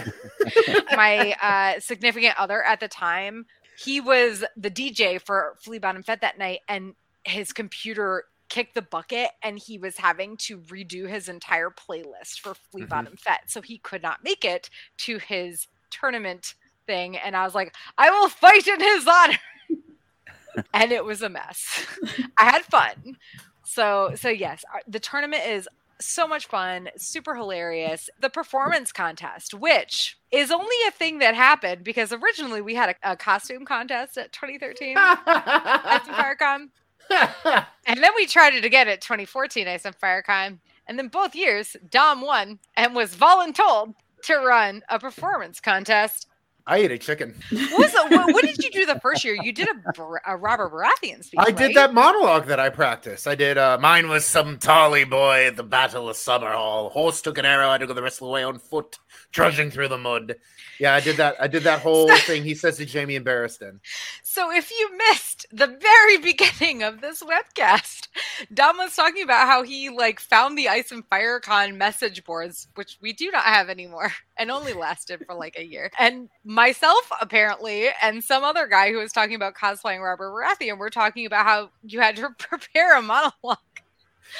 [0.96, 3.46] my uh, significant other at the time,
[3.82, 6.94] he was the DJ for Flea Bottom Fete that night, and
[7.24, 12.54] his computer kicked the bucket, and he was having to redo his entire playlist for
[12.54, 12.88] Flea Mhm.
[12.88, 16.54] Bottom Fete, so he could not make it to his tournament
[16.86, 17.16] thing.
[17.16, 19.38] And I was like, I will fight in his honor.
[20.74, 21.86] and it was a mess.
[22.36, 23.16] I had fun.
[23.64, 25.68] So so yes, the tournament is
[26.00, 28.08] so much fun, super hilarious.
[28.20, 33.12] The performance contest, which is only a thing that happened because originally we had a,
[33.12, 36.04] a costume contest at 2013 at
[36.38, 36.68] FireCon,
[37.86, 41.76] and then we tried it again at 2014 at some FireCon, and then both years
[41.90, 43.94] Dom won and was voluntold
[44.24, 46.26] to run a performance contest.
[46.68, 47.34] I ate a chicken.
[47.50, 49.34] What, was the, what, what did you do the first year?
[49.42, 51.38] You did a, a Robert Baratheon speech.
[51.38, 51.56] I right?
[51.56, 53.26] did that monologue that I practiced.
[53.26, 53.56] I did.
[53.56, 56.90] Uh, Mine was some tally boy at the Battle of Summerhall.
[56.90, 57.68] Horse took an arrow.
[57.68, 58.98] I had to go the rest of the way on foot,
[59.32, 60.36] trudging through the mud.
[60.80, 61.34] Yeah, I did that.
[61.40, 62.44] I did that whole thing.
[62.44, 63.80] He says to Jaime and Barristan.
[64.22, 68.06] So if you missed the very beginning of this webcast,
[68.54, 72.96] Dom was talking about how he like found the Ice and FireCon message boards, which
[73.02, 75.90] we do not have anymore, and only lasted for like a year.
[75.98, 80.90] And myself, apparently, and some other guy who was talking about cosplaying Robert Baratheon were
[80.90, 83.58] talking about how you had to prepare a monologue.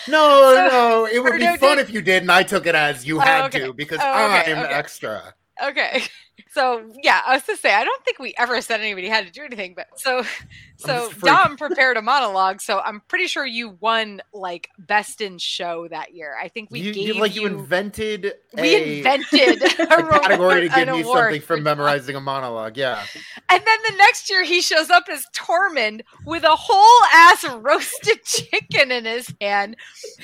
[0.06, 2.66] No, So- no, it would be no, fun did- if you did, and I took
[2.66, 3.66] it as you Oh, had okay.
[3.66, 4.72] to because Oh, okay, I'm okay.
[4.74, 5.34] extra.
[5.64, 6.02] Okay.
[6.52, 9.32] So yeah, I was to say I don't think we ever said anybody had to
[9.32, 10.22] do anything, but so
[10.78, 11.10] so.
[11.22, 16.14] Dom prepared a monologue, so I'm pretty sure you won like best in show that
[16.14, 16.36] year.
[16.40, 20.20] I think we You, gave you like you, you invented we a, invented a, a
[20.20, 22.76] category to give me something for for memorizing a monologue.
[22.76, 23.02] Yeah.
[23.48, 28.22] And then the next year he shows up as Tormund with a whole ass roasted
[28.24, 29.76] chicken in his hand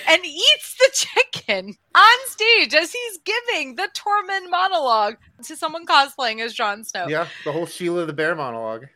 [0.08, 6.40] and eats the chicken on stage as he's giving the Tormund monologue to someone cosplaying
[6.40, 7.06] as Jon Snow.
[7.08, 7.26] Yeah.
[7.44, 8.86] The whole Sheila the Bear monologue.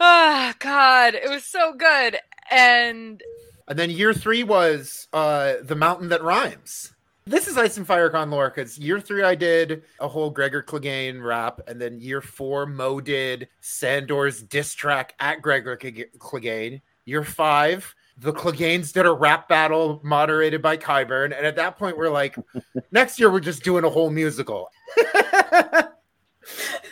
[0.00, 2.18] Oh God, it was so good.
[2.50, 3.22] And
[3.68, 6.92] And then year three was uh the mountain that rhymes.
[7.26, 10.62] This is Ice and Fire Con lore because year three I did a whole Gregor
[10.62, 16.82] Clegane rap, and then year four Mo did Sandor's diss track at Gregor Cleg- Clegane.
[17.06, 21.96] Year five, the Cleganes did a rap battle moderated by Qyburn, and at that point
[21.96, 22.36] we're like,
[22.92, 24.68] next year we're just doing a whole musical.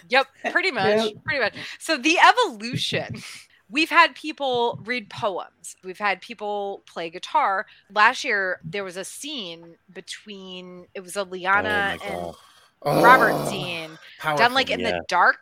[0.09, 1.55] yep, pretty much, pretty much.
[1.79, 3.23] So the evolution.
[3.70, 5.77] We've had people read poems.
[5.83, 7.65] We've had people play guitar.
[7.95, 12.37] Last year there was a scene between it was a Lyanna Oh
[12.85, 13.03] and God.
[13.03, 14.45] Robert Oh, scene powerful.
[14.45, 14.91] done like in Yeah.
[14.91, 15.39] the dark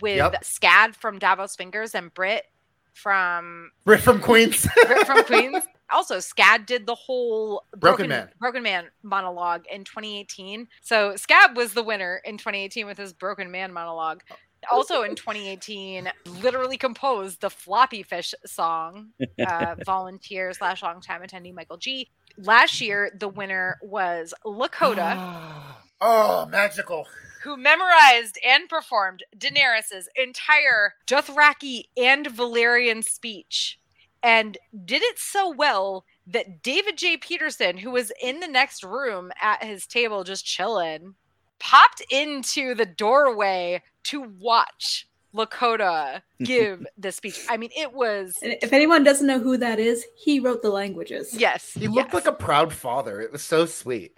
[0.00, 0.42] with Yep.
[0.44, 2.44] Scad from Davos Fingers and Brit
[2.92, 4.68] from Brit from Queens.
[4.86, 5.64] Brit from Queens.
[5.92, 8.30] Also, Scad did the whole Broken Man.
[8.40, 10.68] Broken Man monologue in 2018.
[10.80, 14.22] So Scab was the winner in 2018 with his Broken Man monologue.
[14.70, 16.10] Also in 2018,
[16.40, 19.08] literally composed the Floppy Fish song.
[19.44, 22.08] Uh, volunteer slash long time attendee Michael G.
[22.38, 25.52] Last year, the winner was Lakota.
[26.00, 27.06] oh, magical.
[27.42, 33.80] who memorized and performed Daenerys's entire Dothraki and Valyrian speech
[34.22, 37.16] and did it so well that David J.
[37.16, 41.14] Peterson, who was in the next room at his table just chilling,
[41.58, 47.40] popped into the doorway to watch Lakota give the speech.
[47.48, 48.34] I mean, it was.
[48.42, 51.34] And if anyone doesn't know who that is, he wrote the languages.
[51.34, 51.72] Yes.
[51.74, 52.14] He looked yes.
[52.14, 53.20] like a proud father.
[53.20, 54.16] It was so sweet.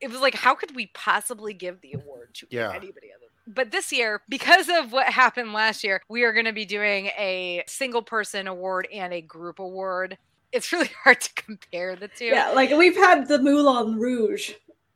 [0.00, 2.70] It was like, how could we possibly give the award to Yeah.
[2.70, 3.19] anybody other?
[3.52, 7.06] But this year, because of what happened last year, we are going to be doing
[7.18, 10.16] a single person award and a group award.
[10.52, 12.26] It's really hard to compare the two.
[12.26, 14.52] Yeah, like we've had the Moulin Rouge.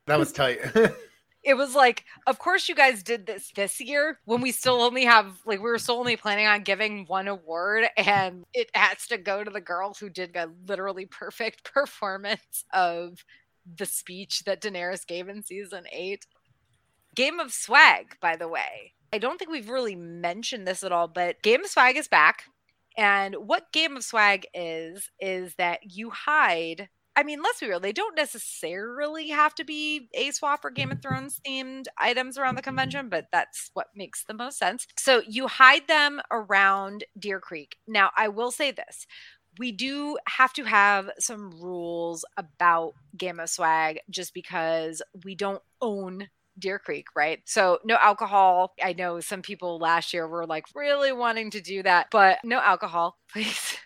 [0.07, 0.61] That was tight.
[1.45, 5.05] it was like of course you guys did this this year when we still only
[5.05, 9.19] have like we were still only planning on giving one award and it has to
[9.19, 13.25] go to the girl who did a literally perfect performance of
[13.77, 16.27] the speech that Daenerys gave in season 8
[17.15, 21.09] Game of Swag by the way I don't think we've really mentioned this at all
[21.09, 22.45] but Game of Swag is back
[22.97, 27.79] and what Game of Swag is is that you hide I mean, let's be real,
[27.79, 32.57] they don't necessarily have to be a swap or Game of Thrones themed items around
[32.57, 34.89] the convention, but that's what makes the most sense.
[34.99, 37.77] So you hide them around Deer Creek.
[37.87, 39.07] Now, I will say this.
[39.59, 45.63] We do have to have some rules about Game of Swag just because we don't
[45.81, 46.29] own
[46.59, 47.41] Deer Creek, right?
[47.45, 48.75] So no alcohol.
[48.83, 52.59] I know some people last year were like really wanting to do that, but no
[52.61, 53.77] alcohol, please.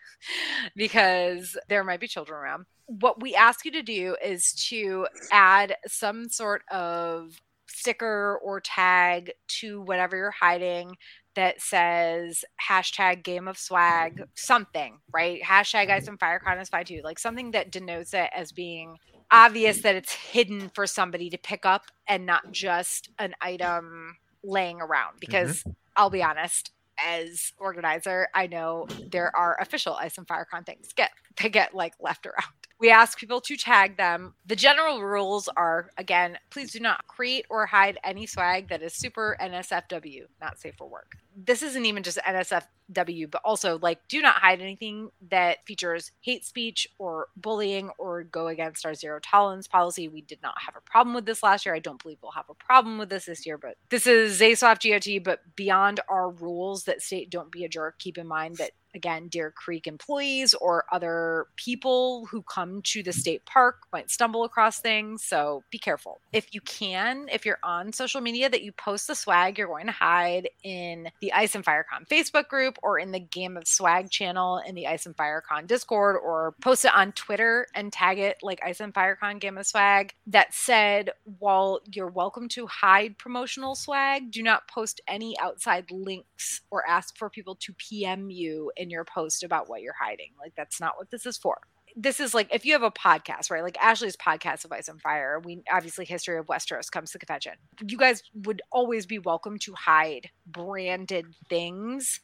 [0.77, 2.67] because there might be children around.
[2.87, 9.33] What we ask you to do is to add some sort of sticker or tag
[9.47, 10.97] to whatever you're hiding
[11.35, 17.01] that says hashtag game of swag something right hashtag ice and firecon is fine too
[17.05, 18.97] like something that denotes it as being
[19.31, 24.81] obvious that it's hidden for somebody to pick up and not just an item laying
[24.81, 25.71] around because mm-hmm.
[25.97, 26.71] i'll be honest
[27.05, 31.11] as organizer, I know there are official Ice and Firecon things get
[31.41, 32.53] they get like left around.
[32.81, 34.35] We ask people to tag them.
[34.47, 38.95] The general rules are again, please do not create or hide any swag that is
[38.95, 41.17] super NSFW, not safe for work.
[41.41, 46.45] This isn't even just NSFW, but also like do not hide anything that features hate
[46.45, 50.09] speech or bullying or go against our zero tolerance policy.
[50.09, 51.77] We did not have a problem with this last year.
[51.77, 54.83] I don't believe we'll have a problem with this this year, but this is Zasoft
[54.83, 58.73] GOT, but beyond our rules that state don't be a jerk, keep in mind that
[58.95, 64.45] again, Deer Creek employees or other people who come to the state park might stumble
[64.45, 65.25] across things.
[65.25, 66.21] So be careful.
[66.33, 69.87] If you can, if you're on social media, that you post the swag you're going
[69.87, 74.11] to hide in the Ice and Firecon Facebook group or in the Game of Swag
[74.11, 78.39] channel in the Ice and Firecon Discord or post it on Twitter and tag it
[78.43, 80.15] like Ice and Firecon Game of Swag.
[80.27, 86.63] That said, while you're welcome to hide promotional swag, do not post any outside links
[86.71, 90.31] or ask for people to PM you in your post about what you're hiding.
[90.41, 91.61] Like that's not what this is for.
[91.95, 93.63] This is like if you have a podcast, right?
[93.63, 95.41] Like Ashley's podcast of Ice and Fire.
[95.45, 97.53] We obviously History of Westeros comes to convention.
[97.87, 102.21] You guys would always be welcome to hide branded things.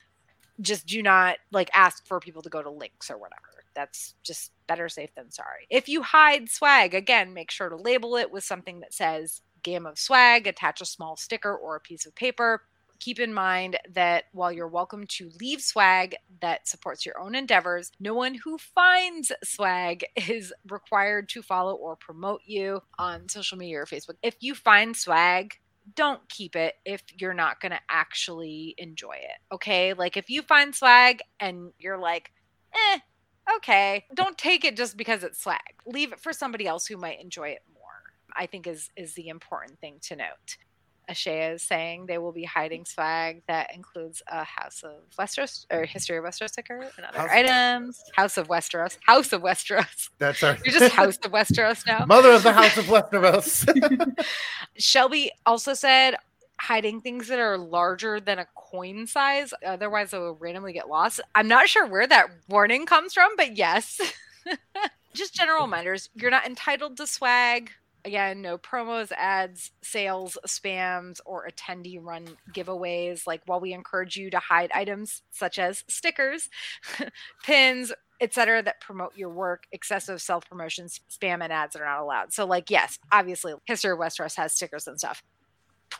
[0.60, 3.42] Just do not like ask for people to go to links or whatever.
[3.74, 5.66] That's just better safe than sorry.
[5.68, 9.84] If you hide swag, again, make sure to label it with something that says Game
[9.84, 12.62] of Swag, attach a small sticker or a piece of paper
[13.00, 17.90] keep in mind that while you're welcome to leave swag that supports your own endeavors,
[18.00, 23.80] no one who finds swag is required to follow or promote you on social media
[23.80, 24.16] or Facebook.
[24.22, 25.54] If you find swag,
[25.94, 29.54] don't keep it if you're not going to actually enjoy it.
[29.54, 29.92] Okay.
[29.92, 32.32] Like if you find swag and you're like,
[32.74, 32.98] eh,
[33.56, 35.58] okay, don't take it just because it's swag.
[35.86, 37.82] Leave it for somebody else who might enjoy it more.
[38.36, 40.56] I think is is the important thing to note.
[41.10, 45.78] Ashea is saying they will be hiding swag that includes a House of Westeros or
[45.78, 45.92] mm-hmm.
[45.92, 48.02] History of Westeros sticker and other House of items.
[48.14, 48.98] House of Westeros.
[49.04, 50.10] House of Westeros.
[50.18, 52.06] That's our You're just House of Westeros now.
[52.06, 54.24] mother of the House of Westeros.
[54.76, 56.16] Shelby also said
[56.60, 61.20] hiding things that are larger than a coin size, otherwise they will randomly get lost.
[61.34, 64.00] I'm not sure where that warning comes from, but yes.
[65.14, 67.70] Just general reminders you're not entitled to swag.
[68.04, 73.26] Again, no promos, ads, sales, spams, or attendee run giveaways.
[73.26, 76.50] Like, while we encourage you to hide items such as stickers,
[77.44, 82.32] pins, etc., that promote your work, excessive self-promotion spam, and ads are not allowed.
[82.32, 85.22] So, like, yes, obviously, History of Westeros has stickers and stuff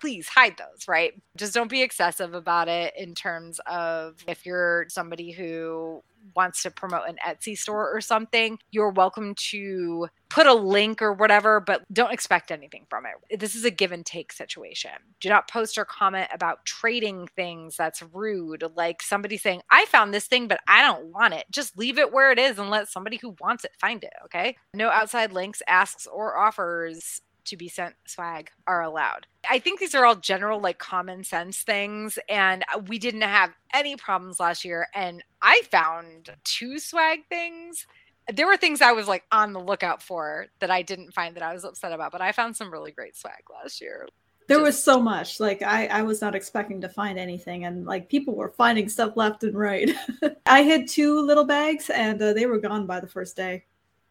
[0.00, 1.12] please hide those, right?
[1.36, 6.02] Just don't be excessive about it in terms of if you're somebody who
[6.34, 11.12] wants to promote an Etsy store or something, you're welcome to put a link or
[11.12, 13.38] whatever, but don't expect anything from it.
[13.38, 14.90] This is a give and take situation.
[15.20, 20.14] Do not post or comment about trading things that's rude, like somebody saying, I found
[20.14, 21.44] this thing, but I don't want it.
[21.50, 24.14] Just leave it where it is and let somebody who wants it find it.
[24.24, 24.56] Okay.
[24.72, 29.26] No outside links, asks, or offers to be sent swag are allowed.
[29.48, 32.18] I think these are all general, like common sense things.
[32.28, 34.88] And we didn't have any problems last year.
[34.94, 37.86] And I found two swag things.
[38.32, 41.42] There were things I was like on the lookout for that I didn't find that
[41.42, 44.08] I was upset about, but I found some really great swag last year.
[44.46, 45.40] There was so much.
[45.40, 49.16] Like I, I was not expecting to find anything, and like people were finding stuff
[49.16, 49.90] left and right.
[50.46, 53.64] I had two little bags, and uh, they were gone by the first day.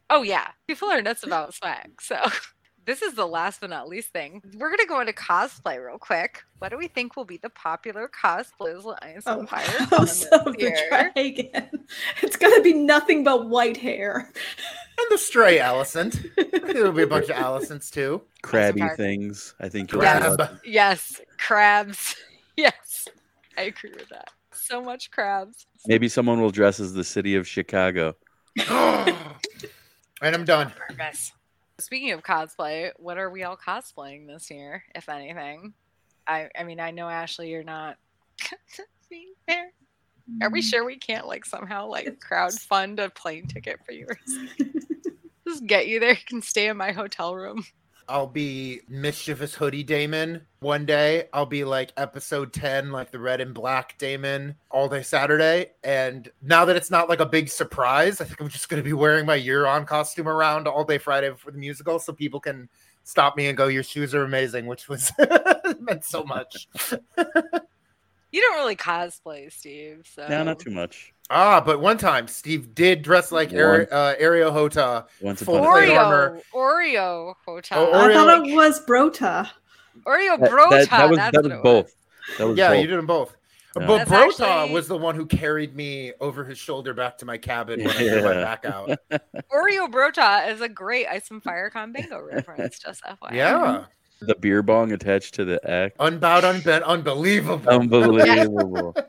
[0.10, 2.02] Oh yeah, people are nuts about swag.
[2.02, 2.18] So
[2.86, 4.42] this is the last but not least thing.
[4.58, 6.44] We're gonna go into cosplay real quick.
[6.60, 10.46] What do we think will be the popular cosplays of Ice Oh, Empire House of
[10.46, 10.86] the?
[10.90, 11.70] Dragon.
[12.22, 14.32] It's gonna be nothing but white hair.
[15.00, 16.24] And the stray Alicent.
[16.38, 18.22] I think There'll be a bunch of Alicents too.
[18.42, 19.56] Crabby things.
[19.60, 20.40] I think you'll Crab.
[20.40, 20.60] love.
[20.66, 22.16] Yes, crabs.
[22.56, 23.08] Yes,
[23.58, 24.30] I agree with that.
[24.52, 25.66] So much crabs.
[25.88, 28.16] Maybe someone will dress as the city of Chicago.
[28.70, 29.16] and
[30.22, 30.72] I'm done.
[30.88, 31.32] Purpose.
[31.80, 35.74] Speaking of cosplay, what are we all cosplaying this year, if anything?
[36.28, 37.98] I I mean, I know Ashley, you're not
[39.10, 39.72] being fair.
[40.42, 44.08] Are we sure we can't like somehow like crowd fund a plane ticket for you?
[45.48, 46.12] Just get you there.
[46.12, 47.66] You can stay in my hotel room.
[48.08, 51.28] I'll be mischievous hoodie Daemon one day.
[51.34, 55.72] I'll be like episode 10, like the red and black Daemon all day Saturday.
[55.84, 58.88] And now that it's not like a big surprise, I think I'm just going to
[58.88, 62.40] be wearing my year on costume around all day Friday for the musical so people
[62.40, 62.70] can
[63.04, 65.12] stop me and go, Your shoes are amazing, which was
[65.80, 66.68] meant so much.
[68.34, 70.10] You don't really cosplay, Steve.
[70.12, 71.13] So No, not too much.
[71.30, 75.06] Ah, but one time Steve did dress like Ari- uh, Areo Hotah.
[75.22, 76.06] Once Full upon a plate time.
[76.06, 76.42] armor.
[76.54, 77.90] Oreo, Oreo hotel.
[77.92, 79.50] Oh, I thought it was Brota.
[80.06, 80.70] Oreo That, Brota.
[80.72, 81.96] that, that was, that's that was both.
[82.38, 82.82] That was Yeah, both.
[82.82, 83.36] you did them both.
[83.80, 83.88] Yeah.
[83.88, 87.26] But That's Brota actually- was the one who carried me over his shoulder back to
[87.26, 88.44] my cabin when I threw my Yeah.
[88.44, 88.90] back out.
[89.52, 92.78] Oreo Brota is a great Ice and Fire Con bingo reference.
[92.78, 93.32] Just FYI.
[93.34, 93.86] Yeah.
[94.22, 95.96] The beer bong attached to the act.
[96.00, 97.68] Unbowed, unbent, unbelievable.
[97.70, 98.96] Unbelievable.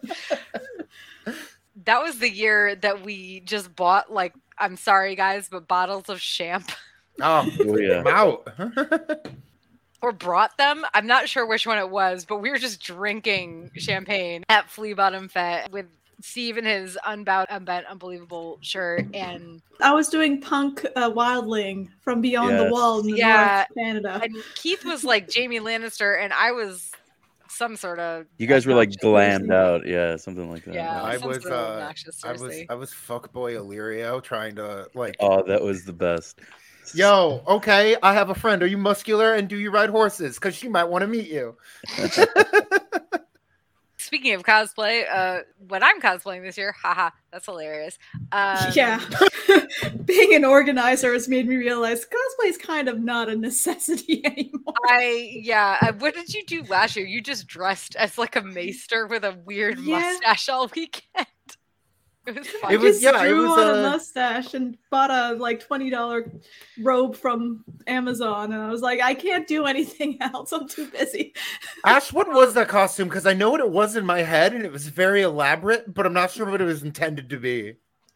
[1.85, 6.21] That was the year that we just bought like I'm sorry guys, but bottles of
[6.21, 6.71] champ
[7.21, 8.01] Oh, Oh, yeah.
[8.01, 8.49] I'm out.
[10.03, 10.85] or brought them.
[10.95, 14.95] I'm not sure which one it was, but we were just drinking champagne at Flea
[14.95, 15.87] Bottom Fete with
[16.21, 22.21] Steve in his unbowed, unbent, unbelievable shirt and I was doing punk uh, wildling from
[22.21, 23.65] beyond the wall in the Yeah.
[23.77, 24.21] North Canada.
[24.23, 26.91] and Keith was like Jaime Lannister and I was
[27.55, 29.53] some sort of You guys were like glammed person.
[29.53, 29.87] out.
[29.87, 30.75] Yeah, something like that.
[30.75, 31.93] Yeah, I was, sort of uh,
[32.25, 32.67] I was Cersei.
[32.69, 36.41] I was fuckboy Illyrio trying to like Oh, that was the best.
[36.93, 38.63] Yo, okay, I have a friend.
[38.63, 40.35] Are you muscular and do you ride horses?
[40.35, 41.57] Because she might want to meet you.
[44.05, 47.99] Speaking of cosplay, uh, when I'm cosplaying this year, haha, that's hilarious.
[48.33, 49.01] Um, yeah.
[50.05, 54.75] Being an organizer has made me realize cosplay is kind of not a necessity anymore.
[54.89, 55.79] I yeah.
[55.81, 57.07] uh, What did you do last year?
[57.07, 60.01] You just dressed as like a maester with a weird Yeah.
[60.01, 61.27] mustache all weekend.
[62.27, 62.73] It was fun.
[62.73, 65.91] It was- just yeah, it was, on uh, a mustache and bought a like twenty
[65.91, 66.33] dollar
[66.83, 70.53] robe from Amazon, and I was like, I can't do anything else.
[70.53, 71.35] I'm too busy.
[71.85, 73.09] Ash, what was that costume?
[73.09, 76.07] Because I know what it was in my head and it was very elaborate, but
[76.07, 77.75] I'm not sure what it was intended to be.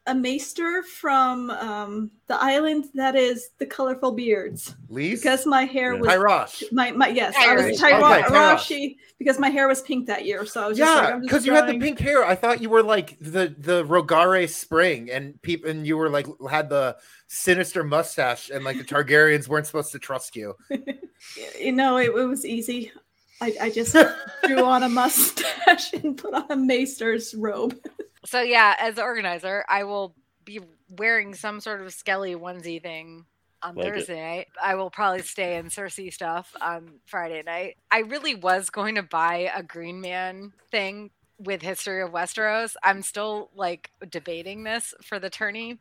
[0.09, 5.21] A maester from um, the island that is the colorful beards, Lys?
[5.21, 6.01] because my hair Yeah.
[6.01, 6.73] was Tyrosh.
[6.73, 8.19] my my yes, I was Tyrosh.
[8.19, 8.57] Okay, Tyrosh.
[8.57, 11.23] Tyroshi because my hair was pink that year, so I was just Yeah, I'm just
[11.29, 12.25] because you had the pink hair.
[12.25, 16.27] I thought you were like the the Rogare Spring, and people, and you were like
[16.51, 20.55] had the sinister mustache, and like the Targaryens weren't supposed to trust you.
[21.61, 22.93] you know, it, it was easy.
[23.41, 23.95] I, I just
[24.45, 27.79] drew on a mustache and put on a maester's robe.
[28.25, 30.15] So yeah, as the organizer, I will
[30.45, 33.27] be wearing some sort of skelly onesie thing
[33.63, 33.95] on Like it.
[33.95, 34.49] Thursday night.
[34.63, 37.77] I will probably stay in Cersei stuff on Friday night.
[37.91, 42.75] I really was going to buy a Green Man thing with History of Westeros.
[42.83, 45.79] I'm still like debating this for the tourney,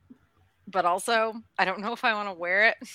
[0.68, 2.78] but also I don't know if I want to wear it.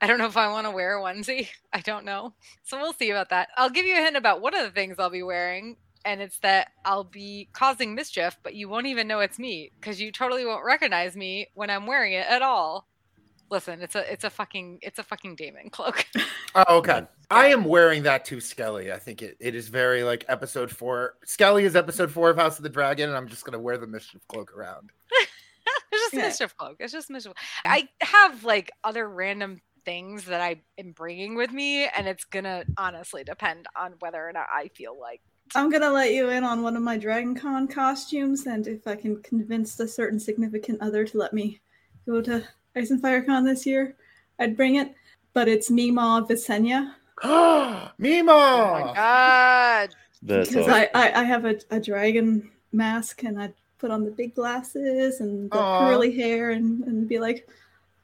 [0.00, 1.48] I don't know if I want to wear a onesie.
[1.72, 2.34] I don't know.
[2.64, 3.48] So we'll see about that.
[3.56, 6.38] I'll give you a hint about one of the things I'll be wearing and it's
[6.38, 10.46] that I'll be causing mischief, but you won't even know it's me because you totally
[10.46, 12.86] won't recognize me when I'm wearing it at all.
[13.50, 16.06] Listen, it's a it's a fucking it's a fucking Daemon cloak.
[16.58, 17.02] Oh, okay.
[17.30, 18.90] I am wearing that to Skelly.
[18.90, 21.16] I think it, it is very like episode four.
[21.22, 23.86] Skelly is episode four of House of the Dragon, and I'm just gonna wear the
[23.86, 24.88] mischief cloak around.
[25.12, 25.28] it's
[25.92, 26.22] just Yeah.
[26.28, 26.76] mischief cloak.
[26.80, 27.34] It's just mischief.
[27.34, 27.36] Mm.
[27.66, 32.64] I have like other random things that I am bringing with me, and it's gonna
[32.78, 35.20] honestly depend on whether or not I feel like.
[35.54, 38.96] I'm gonna let you in on one of my Dragon Con costumes, and if I
[38.96, 41.60] can convince a certain significant other to let me
[42.06, 43.94] go to Ice and Fire Con this year,
[44.38, 44.94] I'd bring it.
[45.32, 46.94] But it's Mima Visenya
[47.24, 48.32] Mima!
[48.32, 49.94] Oh my god!
[50.24, 50.72] Because awesome.
[50.72, 55.20] I, I I have a, a dragon mask, and I'd put on the big glasses
[55.20, 55.78] and the Aw.
[55.78, 57.48] curly hair, and and be like.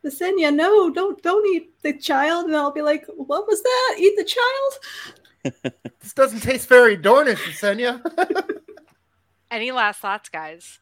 [0.05, 3.97] Visenya, no, don't don't eat the child, and I'll be like, "What was that?
[4.01, 8.01] Eat the child?" This doesn't taste very Dornish, Visenya.
[9.51, 10.79] Any last thoughts, guys?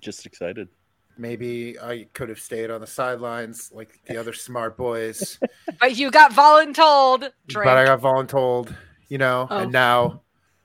[0.00, 0.68] Just excited.
[1.16, 5.38] Maybe I could have stayed on the sidelines like the other smart boys,
[5.80, 7.30] But you got voluntold.
[7.46, 7.64] Drink.
[7.64, 8.74] but I got voluntold,
[9.08, 9.58] you know, Oh.
[9.58, 10.22] and now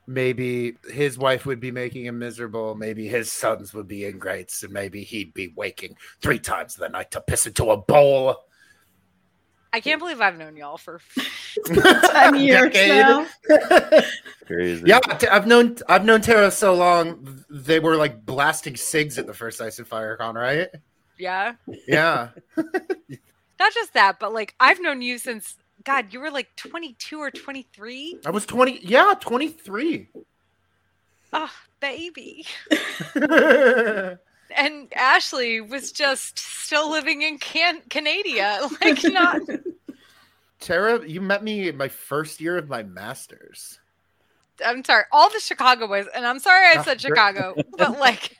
[0.08, 2.74] maybe his wife would be making him miserable.
[2.74, 6.90] Maybe his sons would be ingrates, and maybe he'd be waking three times in the
[6.90, 8.36] night to piss into a bowl.
[9.72, 11.00] I can't believe I've known y'all for.
[11.66, 12.90] Ten years Decade.
[12.90, 13.28] now.
[14.46, 14.84] Crazy.
[14.86, 15.00] Yeah,
[15.32, 17.44] I've known I've known Tara so long.
[17.50, 20.70] They were like blasting cigs at the first Ice and Fire Con, right?
[21.18, 21.54] Yeah.
[21.88, 22.30] Yeah.
[22.58, 27.32] Not just that, but like I've known you since God, you were like 22 or
[27.32, 28.20] 23.
[28.26, 28.80] I was 20.
[28.84, 30.08] Yeah, 23.
[31.32, 32.46] Oh, baby.
[34.56, 38.70] And Ashley was just still living in Can- Canada.
[38.82, 39.42] Like not
[40.60, 43.80] Tara, you met me in my first year of my master's.
[44.66, 47.00] I'm sorry, all the Chicago boys, and I'm sorry I said.
[47.02, 48.38] Chicago, but like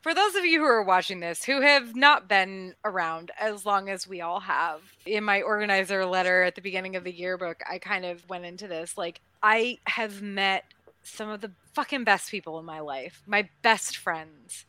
[0.00, 3.90] for those of you who are watching this who have not been around as long
[3.90, 7.78] as we all have, in my organizer letter at the beginning of the yearbook, I
[7.78, 8.96] kind of went into this.
[8.96, 10.64] Like, I have met
[11.02, 14.64] some of the fucking best people in my life, my best friends.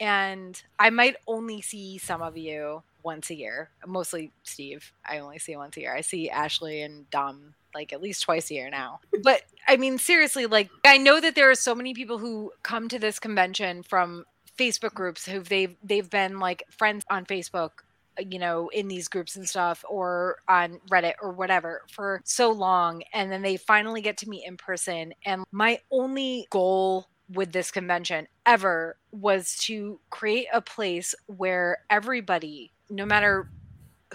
[0.00, 4.92] And I might only see some of you once a year, mostly Steve.
[5.08, 5.94] I only see once a year.
[5.94, 9.00] I see Ashley and Dom like at least twice a year now.
[9.22, 12.88] But I mean, seriously, like I know that there are so many people who come
[12.88, 14.24] to this convention from
[14.58, 17.70] Facebook groups who they've they've been like friends on Facebook,
[18.18, 22.50] uh, you know, in these groups and stuff, or on Reddit or whatever for so
[22.50, 25.14] long, and then they finally get to meet in person.
[25.24, 32.72] And my only goal with this convention ever was to create a place where everybody,
[32.88, 33.50] no matter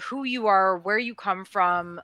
[0.04, 2.00] who you are, where you come from,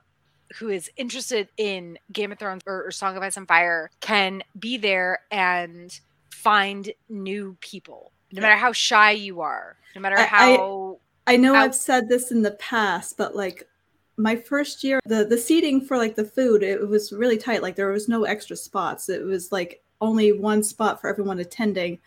[0.57, 4.43] who is interested in Game of Thrones or, or Song of Ice and Fire can
[4.57, 5.99] be there and
[6.31, 10.99] find new people, no matter how shy you are, no matter I- I- how.
[11.27, 13.67] I know I've said this in the past, but like
[14.17, 17.61] my first year, the the seating for like the food, it was really tight.
[17.61, 19.09] Like there was no extra spots.
[19.09, 21.99] It was like only one spot for everyone attending.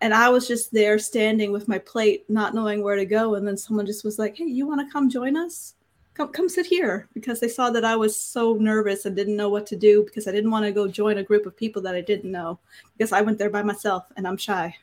[0.00, 3.36] And I was just there standing with my plate, not knowing where to go.
[3.36, 5.74] And then someone just was like, Hey, you want to come join us?
[6.14, 9.48] Come come sit here because they saw that I was so nervous and didn't know
[9.48, 11.94] what to do because I didn't want to go join a group of people that
[11.96, 12.58] I didn't know
[12.96, 14.76] because I went there by myself and I'm shy.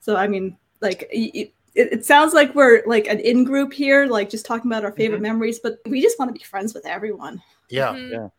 [0.00, 3.72] So I mean, like y- y- it, it sounds like we're like an in group
[3.72, 6.74] here, like just talking about our favorite memories, but we just want to be friends
[6.74, 7.42] with everyone.
[7.68, 7.92] Yeah.
[7.94, 8.30] Mhm.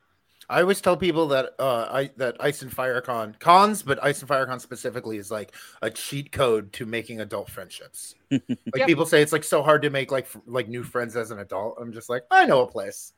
[0.49, 4.19] I always tell people that uh I that Ice and Fire Con cons, but Ice
[4.21, 8.15] and Fire Con specifically is like a cheat code to making adult friendships.
[8.31, 8.41] like
[8.76, 8.88] Yep.
[8.88, 11.38] people say it's like so hard to make like f- like new friends as an
[11.39, 11.77] adult.
[11.80, 13.13] I'm just like, I know a place.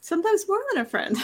[0.00, 1.16] Sometimes more than a friend.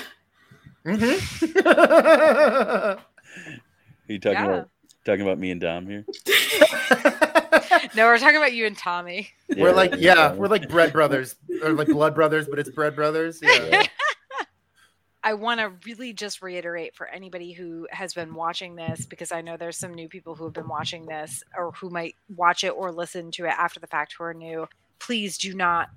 [0.85, 1.67] Mhm.
[1.67, 2.99] Are
[4.09, 4.45] you talking Yeah.
[4.45, 4.69] about
[5.07, 6.05] talking about me and Dom here?
[7.97, 9.31] No, we're talking about you and Tommy.
[9.57, 13.41] we're like, yeah, we're like bread brothers or like blood brothers, but it's bread brothers.
[13.43, 13.87] Yeah.
[15.25, 19.41] I want to really just reiterate for anybody who has been watching this, because I
[19.41, 22.75] know there's some new people who have been watching this or who might watch it
[22.77, 24.69] or listen to it after the fact who are new.
[24.99, 25.89] Please do not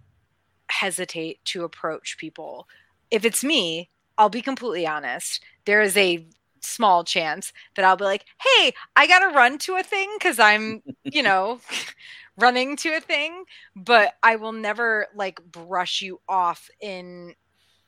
[0.69, 2.67] hesitate to approach people.
[3.11, 5.43] If it's me, I'll be completely honest.
[5.65, 6.25] There is a
[6.61, 10.39] small chance that I'll be like, hey, I got to run to a thing because
[10.39, 11.59] I'm, you know,
[12.37, 13.43] running to a thing,
[13.75, 17.35] but I will never like brush you off in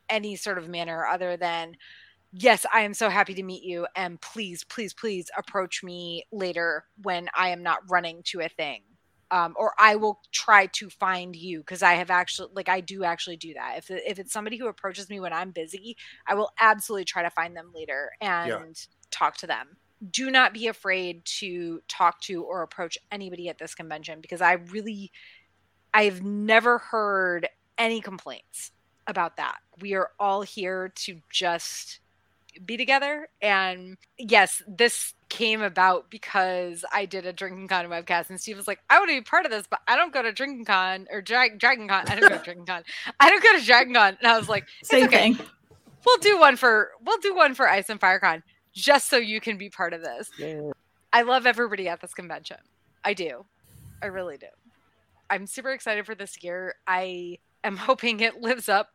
[0.09, 1.75] any sort of manner other than
[2.31, 6.85] yes i am so happy to meet you and please please please approach me later
[7.01, 8.81] when i am not running to a thing.
[9.31, 13.03] Um, or i will try to find you because i have actually like i do
[13.03, 13.75] actually do that.
[13.77, 17.29] If, if it's somebody who approaches me when i'm busy i will absolutely try to
[17.29, 18.75] find them later and
[19.11, 19.77] talk to them.
[20.11, 24.53] Do not be afraid to talk to or approach anybody at this convention because i
[24.53, 25.11] really
[25.93, 28.71] I've never heard any complaints
[29.09, 29.57] about that.
[29.81, 31.99] We are all here to just
[32.65, 33.29] be together.
[33.41, 38.67] And yes, this came about because I did a Drinking Con webcast, and Steve was
[38.67, 41.07] like, "I want to be part of this, but I don't go to Drinking Con
[41.11, 42.05] or Dra- Dragon Con.
[42.07, 42.83] I don't go to Drinking Con.
[43.19, 45.33] I don't go to Dragon Con." And I was like, "It's Same okay.
[45.33, 45.45] thing.
[46.05, 49.39] We'll do one for we'll do one for Ice and Fire Con just so you
[49.39, 50.31] can be part of this."
[51.11, 52.57] I love everybody at this convention.
[53.03, 53.45] I do.
[54.01, 54.47] I really do.
[55.29, 56.75] I'm super excited for this year.
[56.87, 58.89] I am hoping it lives up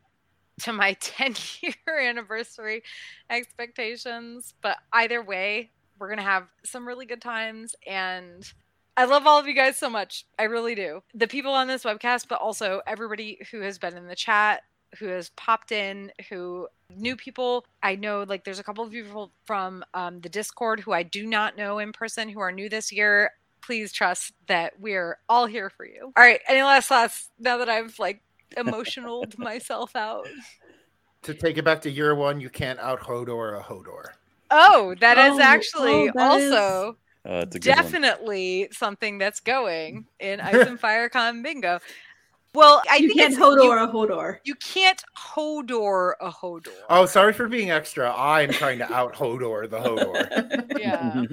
[0.63, 2.83] to my 10 year anniversary
[3.31, 4.55] expectations.
[4.61, 7.75] But either way, we're going to have some really good times.
[7.87, 8.51] And
[8.97, 10.27] I love all of you guys so much.
[10.39, 11.03] I really do.
[11.15, 14.63] The people on this webcast, but also everybody who has been in the chat,
[14.99, 17.65] who has popped in, who new people.
[17.83, 21.27] I know like there's a couple of people from um, the Discord who I do
[21.27, 23.33] not know in person who are new this year.
[23.63, 26.13] Please trust that we're all here for you.
[26.17, 26.41] All right.
[26.47, 28.23] Any last thoughts now that I've like
[28.57, 30.27] emotionaled myself out?
[31.23, 34.09] To take it back to year one, you can't out Hodor a Hodor.
[34.51, 37.77] Oh, that is Oh, actually oh, that is- also Uh, it's a one.
[37.77, 41.81] definitely something that's going in Ice and Fire Con Bingo.
[42.55, 44.39] Well, I you think can't it's, Hodor you, a Hodor.
[44.45, 46.69] you can't Hodor a Hodor.
[46.89, 48.15] Oh, sorry for being extra.
[48.17, 50.79] I'm trying to out Hodor the Hodor.
[50.79, 51.25] yeah.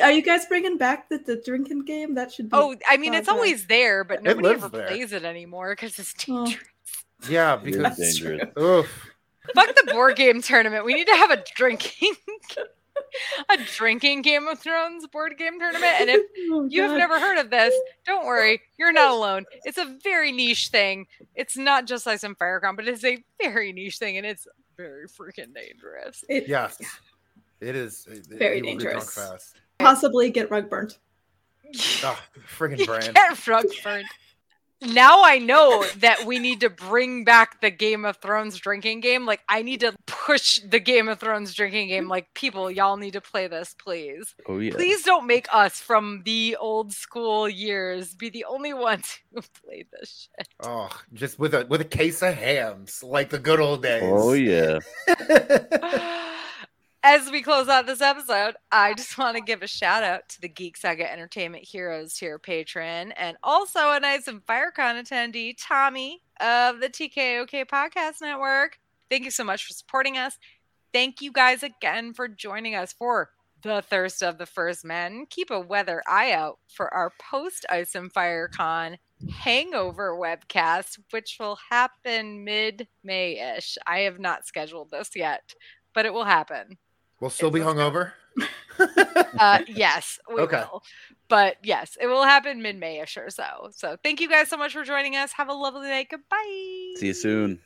[0.00, 2.14] Are you guys bringing back the, the drinking game?
[2.14, 2.56] That should be.
[2.56, 4.86] Oh, I mean, Oh, it's always there, but nobody ever there.
[4.88, 6.44] plays it anymore because it's Oh.
[6.46, 6.64] dangerous.
[7.28, 8.50] Yeah, It is because dangerous.
[8.58, 9.06] oof.
[9.54, 10.84] Fuck the board game tournament.
[10.84, 12.12] We need to have a drinking,
[13.48, 15.94] a drinking Game of Thrones board game tournament.
[16.00, 16.20] And if
[16.52, 17.74] Oh, you have never heard of this,
[18.06, 19.46] don't worry, you're not alone.
[19.64, 21.06] It's a very niche thing.
[21.34, 24.46] It's not just Ice and Firecon, but it's a very niche thing, and it's
[24.76, 26.24] very freaking dangerous.
[26.28, 26.78] It- Yes,
[27.60, 29.54] it is it- Very you will drunk dangerous.
[29.78, 30.02] Fast.
[30.02, 30.98] possibly get rug burnt.
[32.02, 32.18] Oh,
[32.56, 33.14] friggin' brand.
[33.14, 34.06] get rug burned.
[34.80, 39.26] Now I know that we need to bring back the Game of Thrones drinking game.
[39.26, 42.06] Like I need to push the Game of Thrones drinking game.
[42.08, 44.36] Like people, y'all need to play this, please.
[44.46, 44.74] Oh yeah.
[44.74, 49.86] Please don't make us from the old school years be the only ones who played
[49.98, 50.48] this shit.
[50.62, 54.02] Oh, just with a with a case of hams, like the good old days.
[54.04, 54.78] Oh yeah.
[57.04, 60.40] As we close out this episode, I just want to give a shout out to
[60.40, 66.22] the Geek Saga Entertainment Heroes tier patron and also an Ice and FireCon attendee, Tommy
[66.40, 68.78] of the TKOK Podcast Network.
[69.08, 70.38] Thank you so much for supporting us.
[70.92, 73.30] Thank you guys again for joining us for
[73.62, 75.26] the Thirst of the First Men.
[75.30, 78.98] Keep a weather eye out for our post Ice and Fire Con
[79.30, 83.78] hangover webcast, which will happen mid May ish.
[83.86, 85.54] I have not scheduled this yet,
[85.94, 86.76] but it will happen.
[87.20, 88.12] We'll still be hungover.
[89.40, 90.62] Uh, yes, we Okay.
[90.70, 90.84] will.
[91.28, 93.70] But yes, it will happen mid May ish or so.
[93.72, 95.32] So thank you guys so much for joining us.
[95.32, 96.06] Have a lovely night.
[96.10, 96.94] Goodbye.
[96.96, 97.58] See you soon.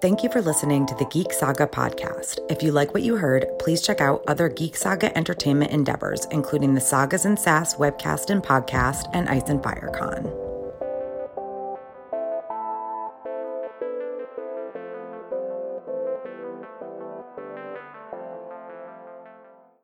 [0.00, 2.38] Thank you for listening to the Geek Saga podcast.
[2.50, 6.74] If you like what you heard, please check out other Geek Saga entertainment endeavors, including
[6.74, 10.43] the Sagas and Sass webcast and podcast and Ice and Fire Con.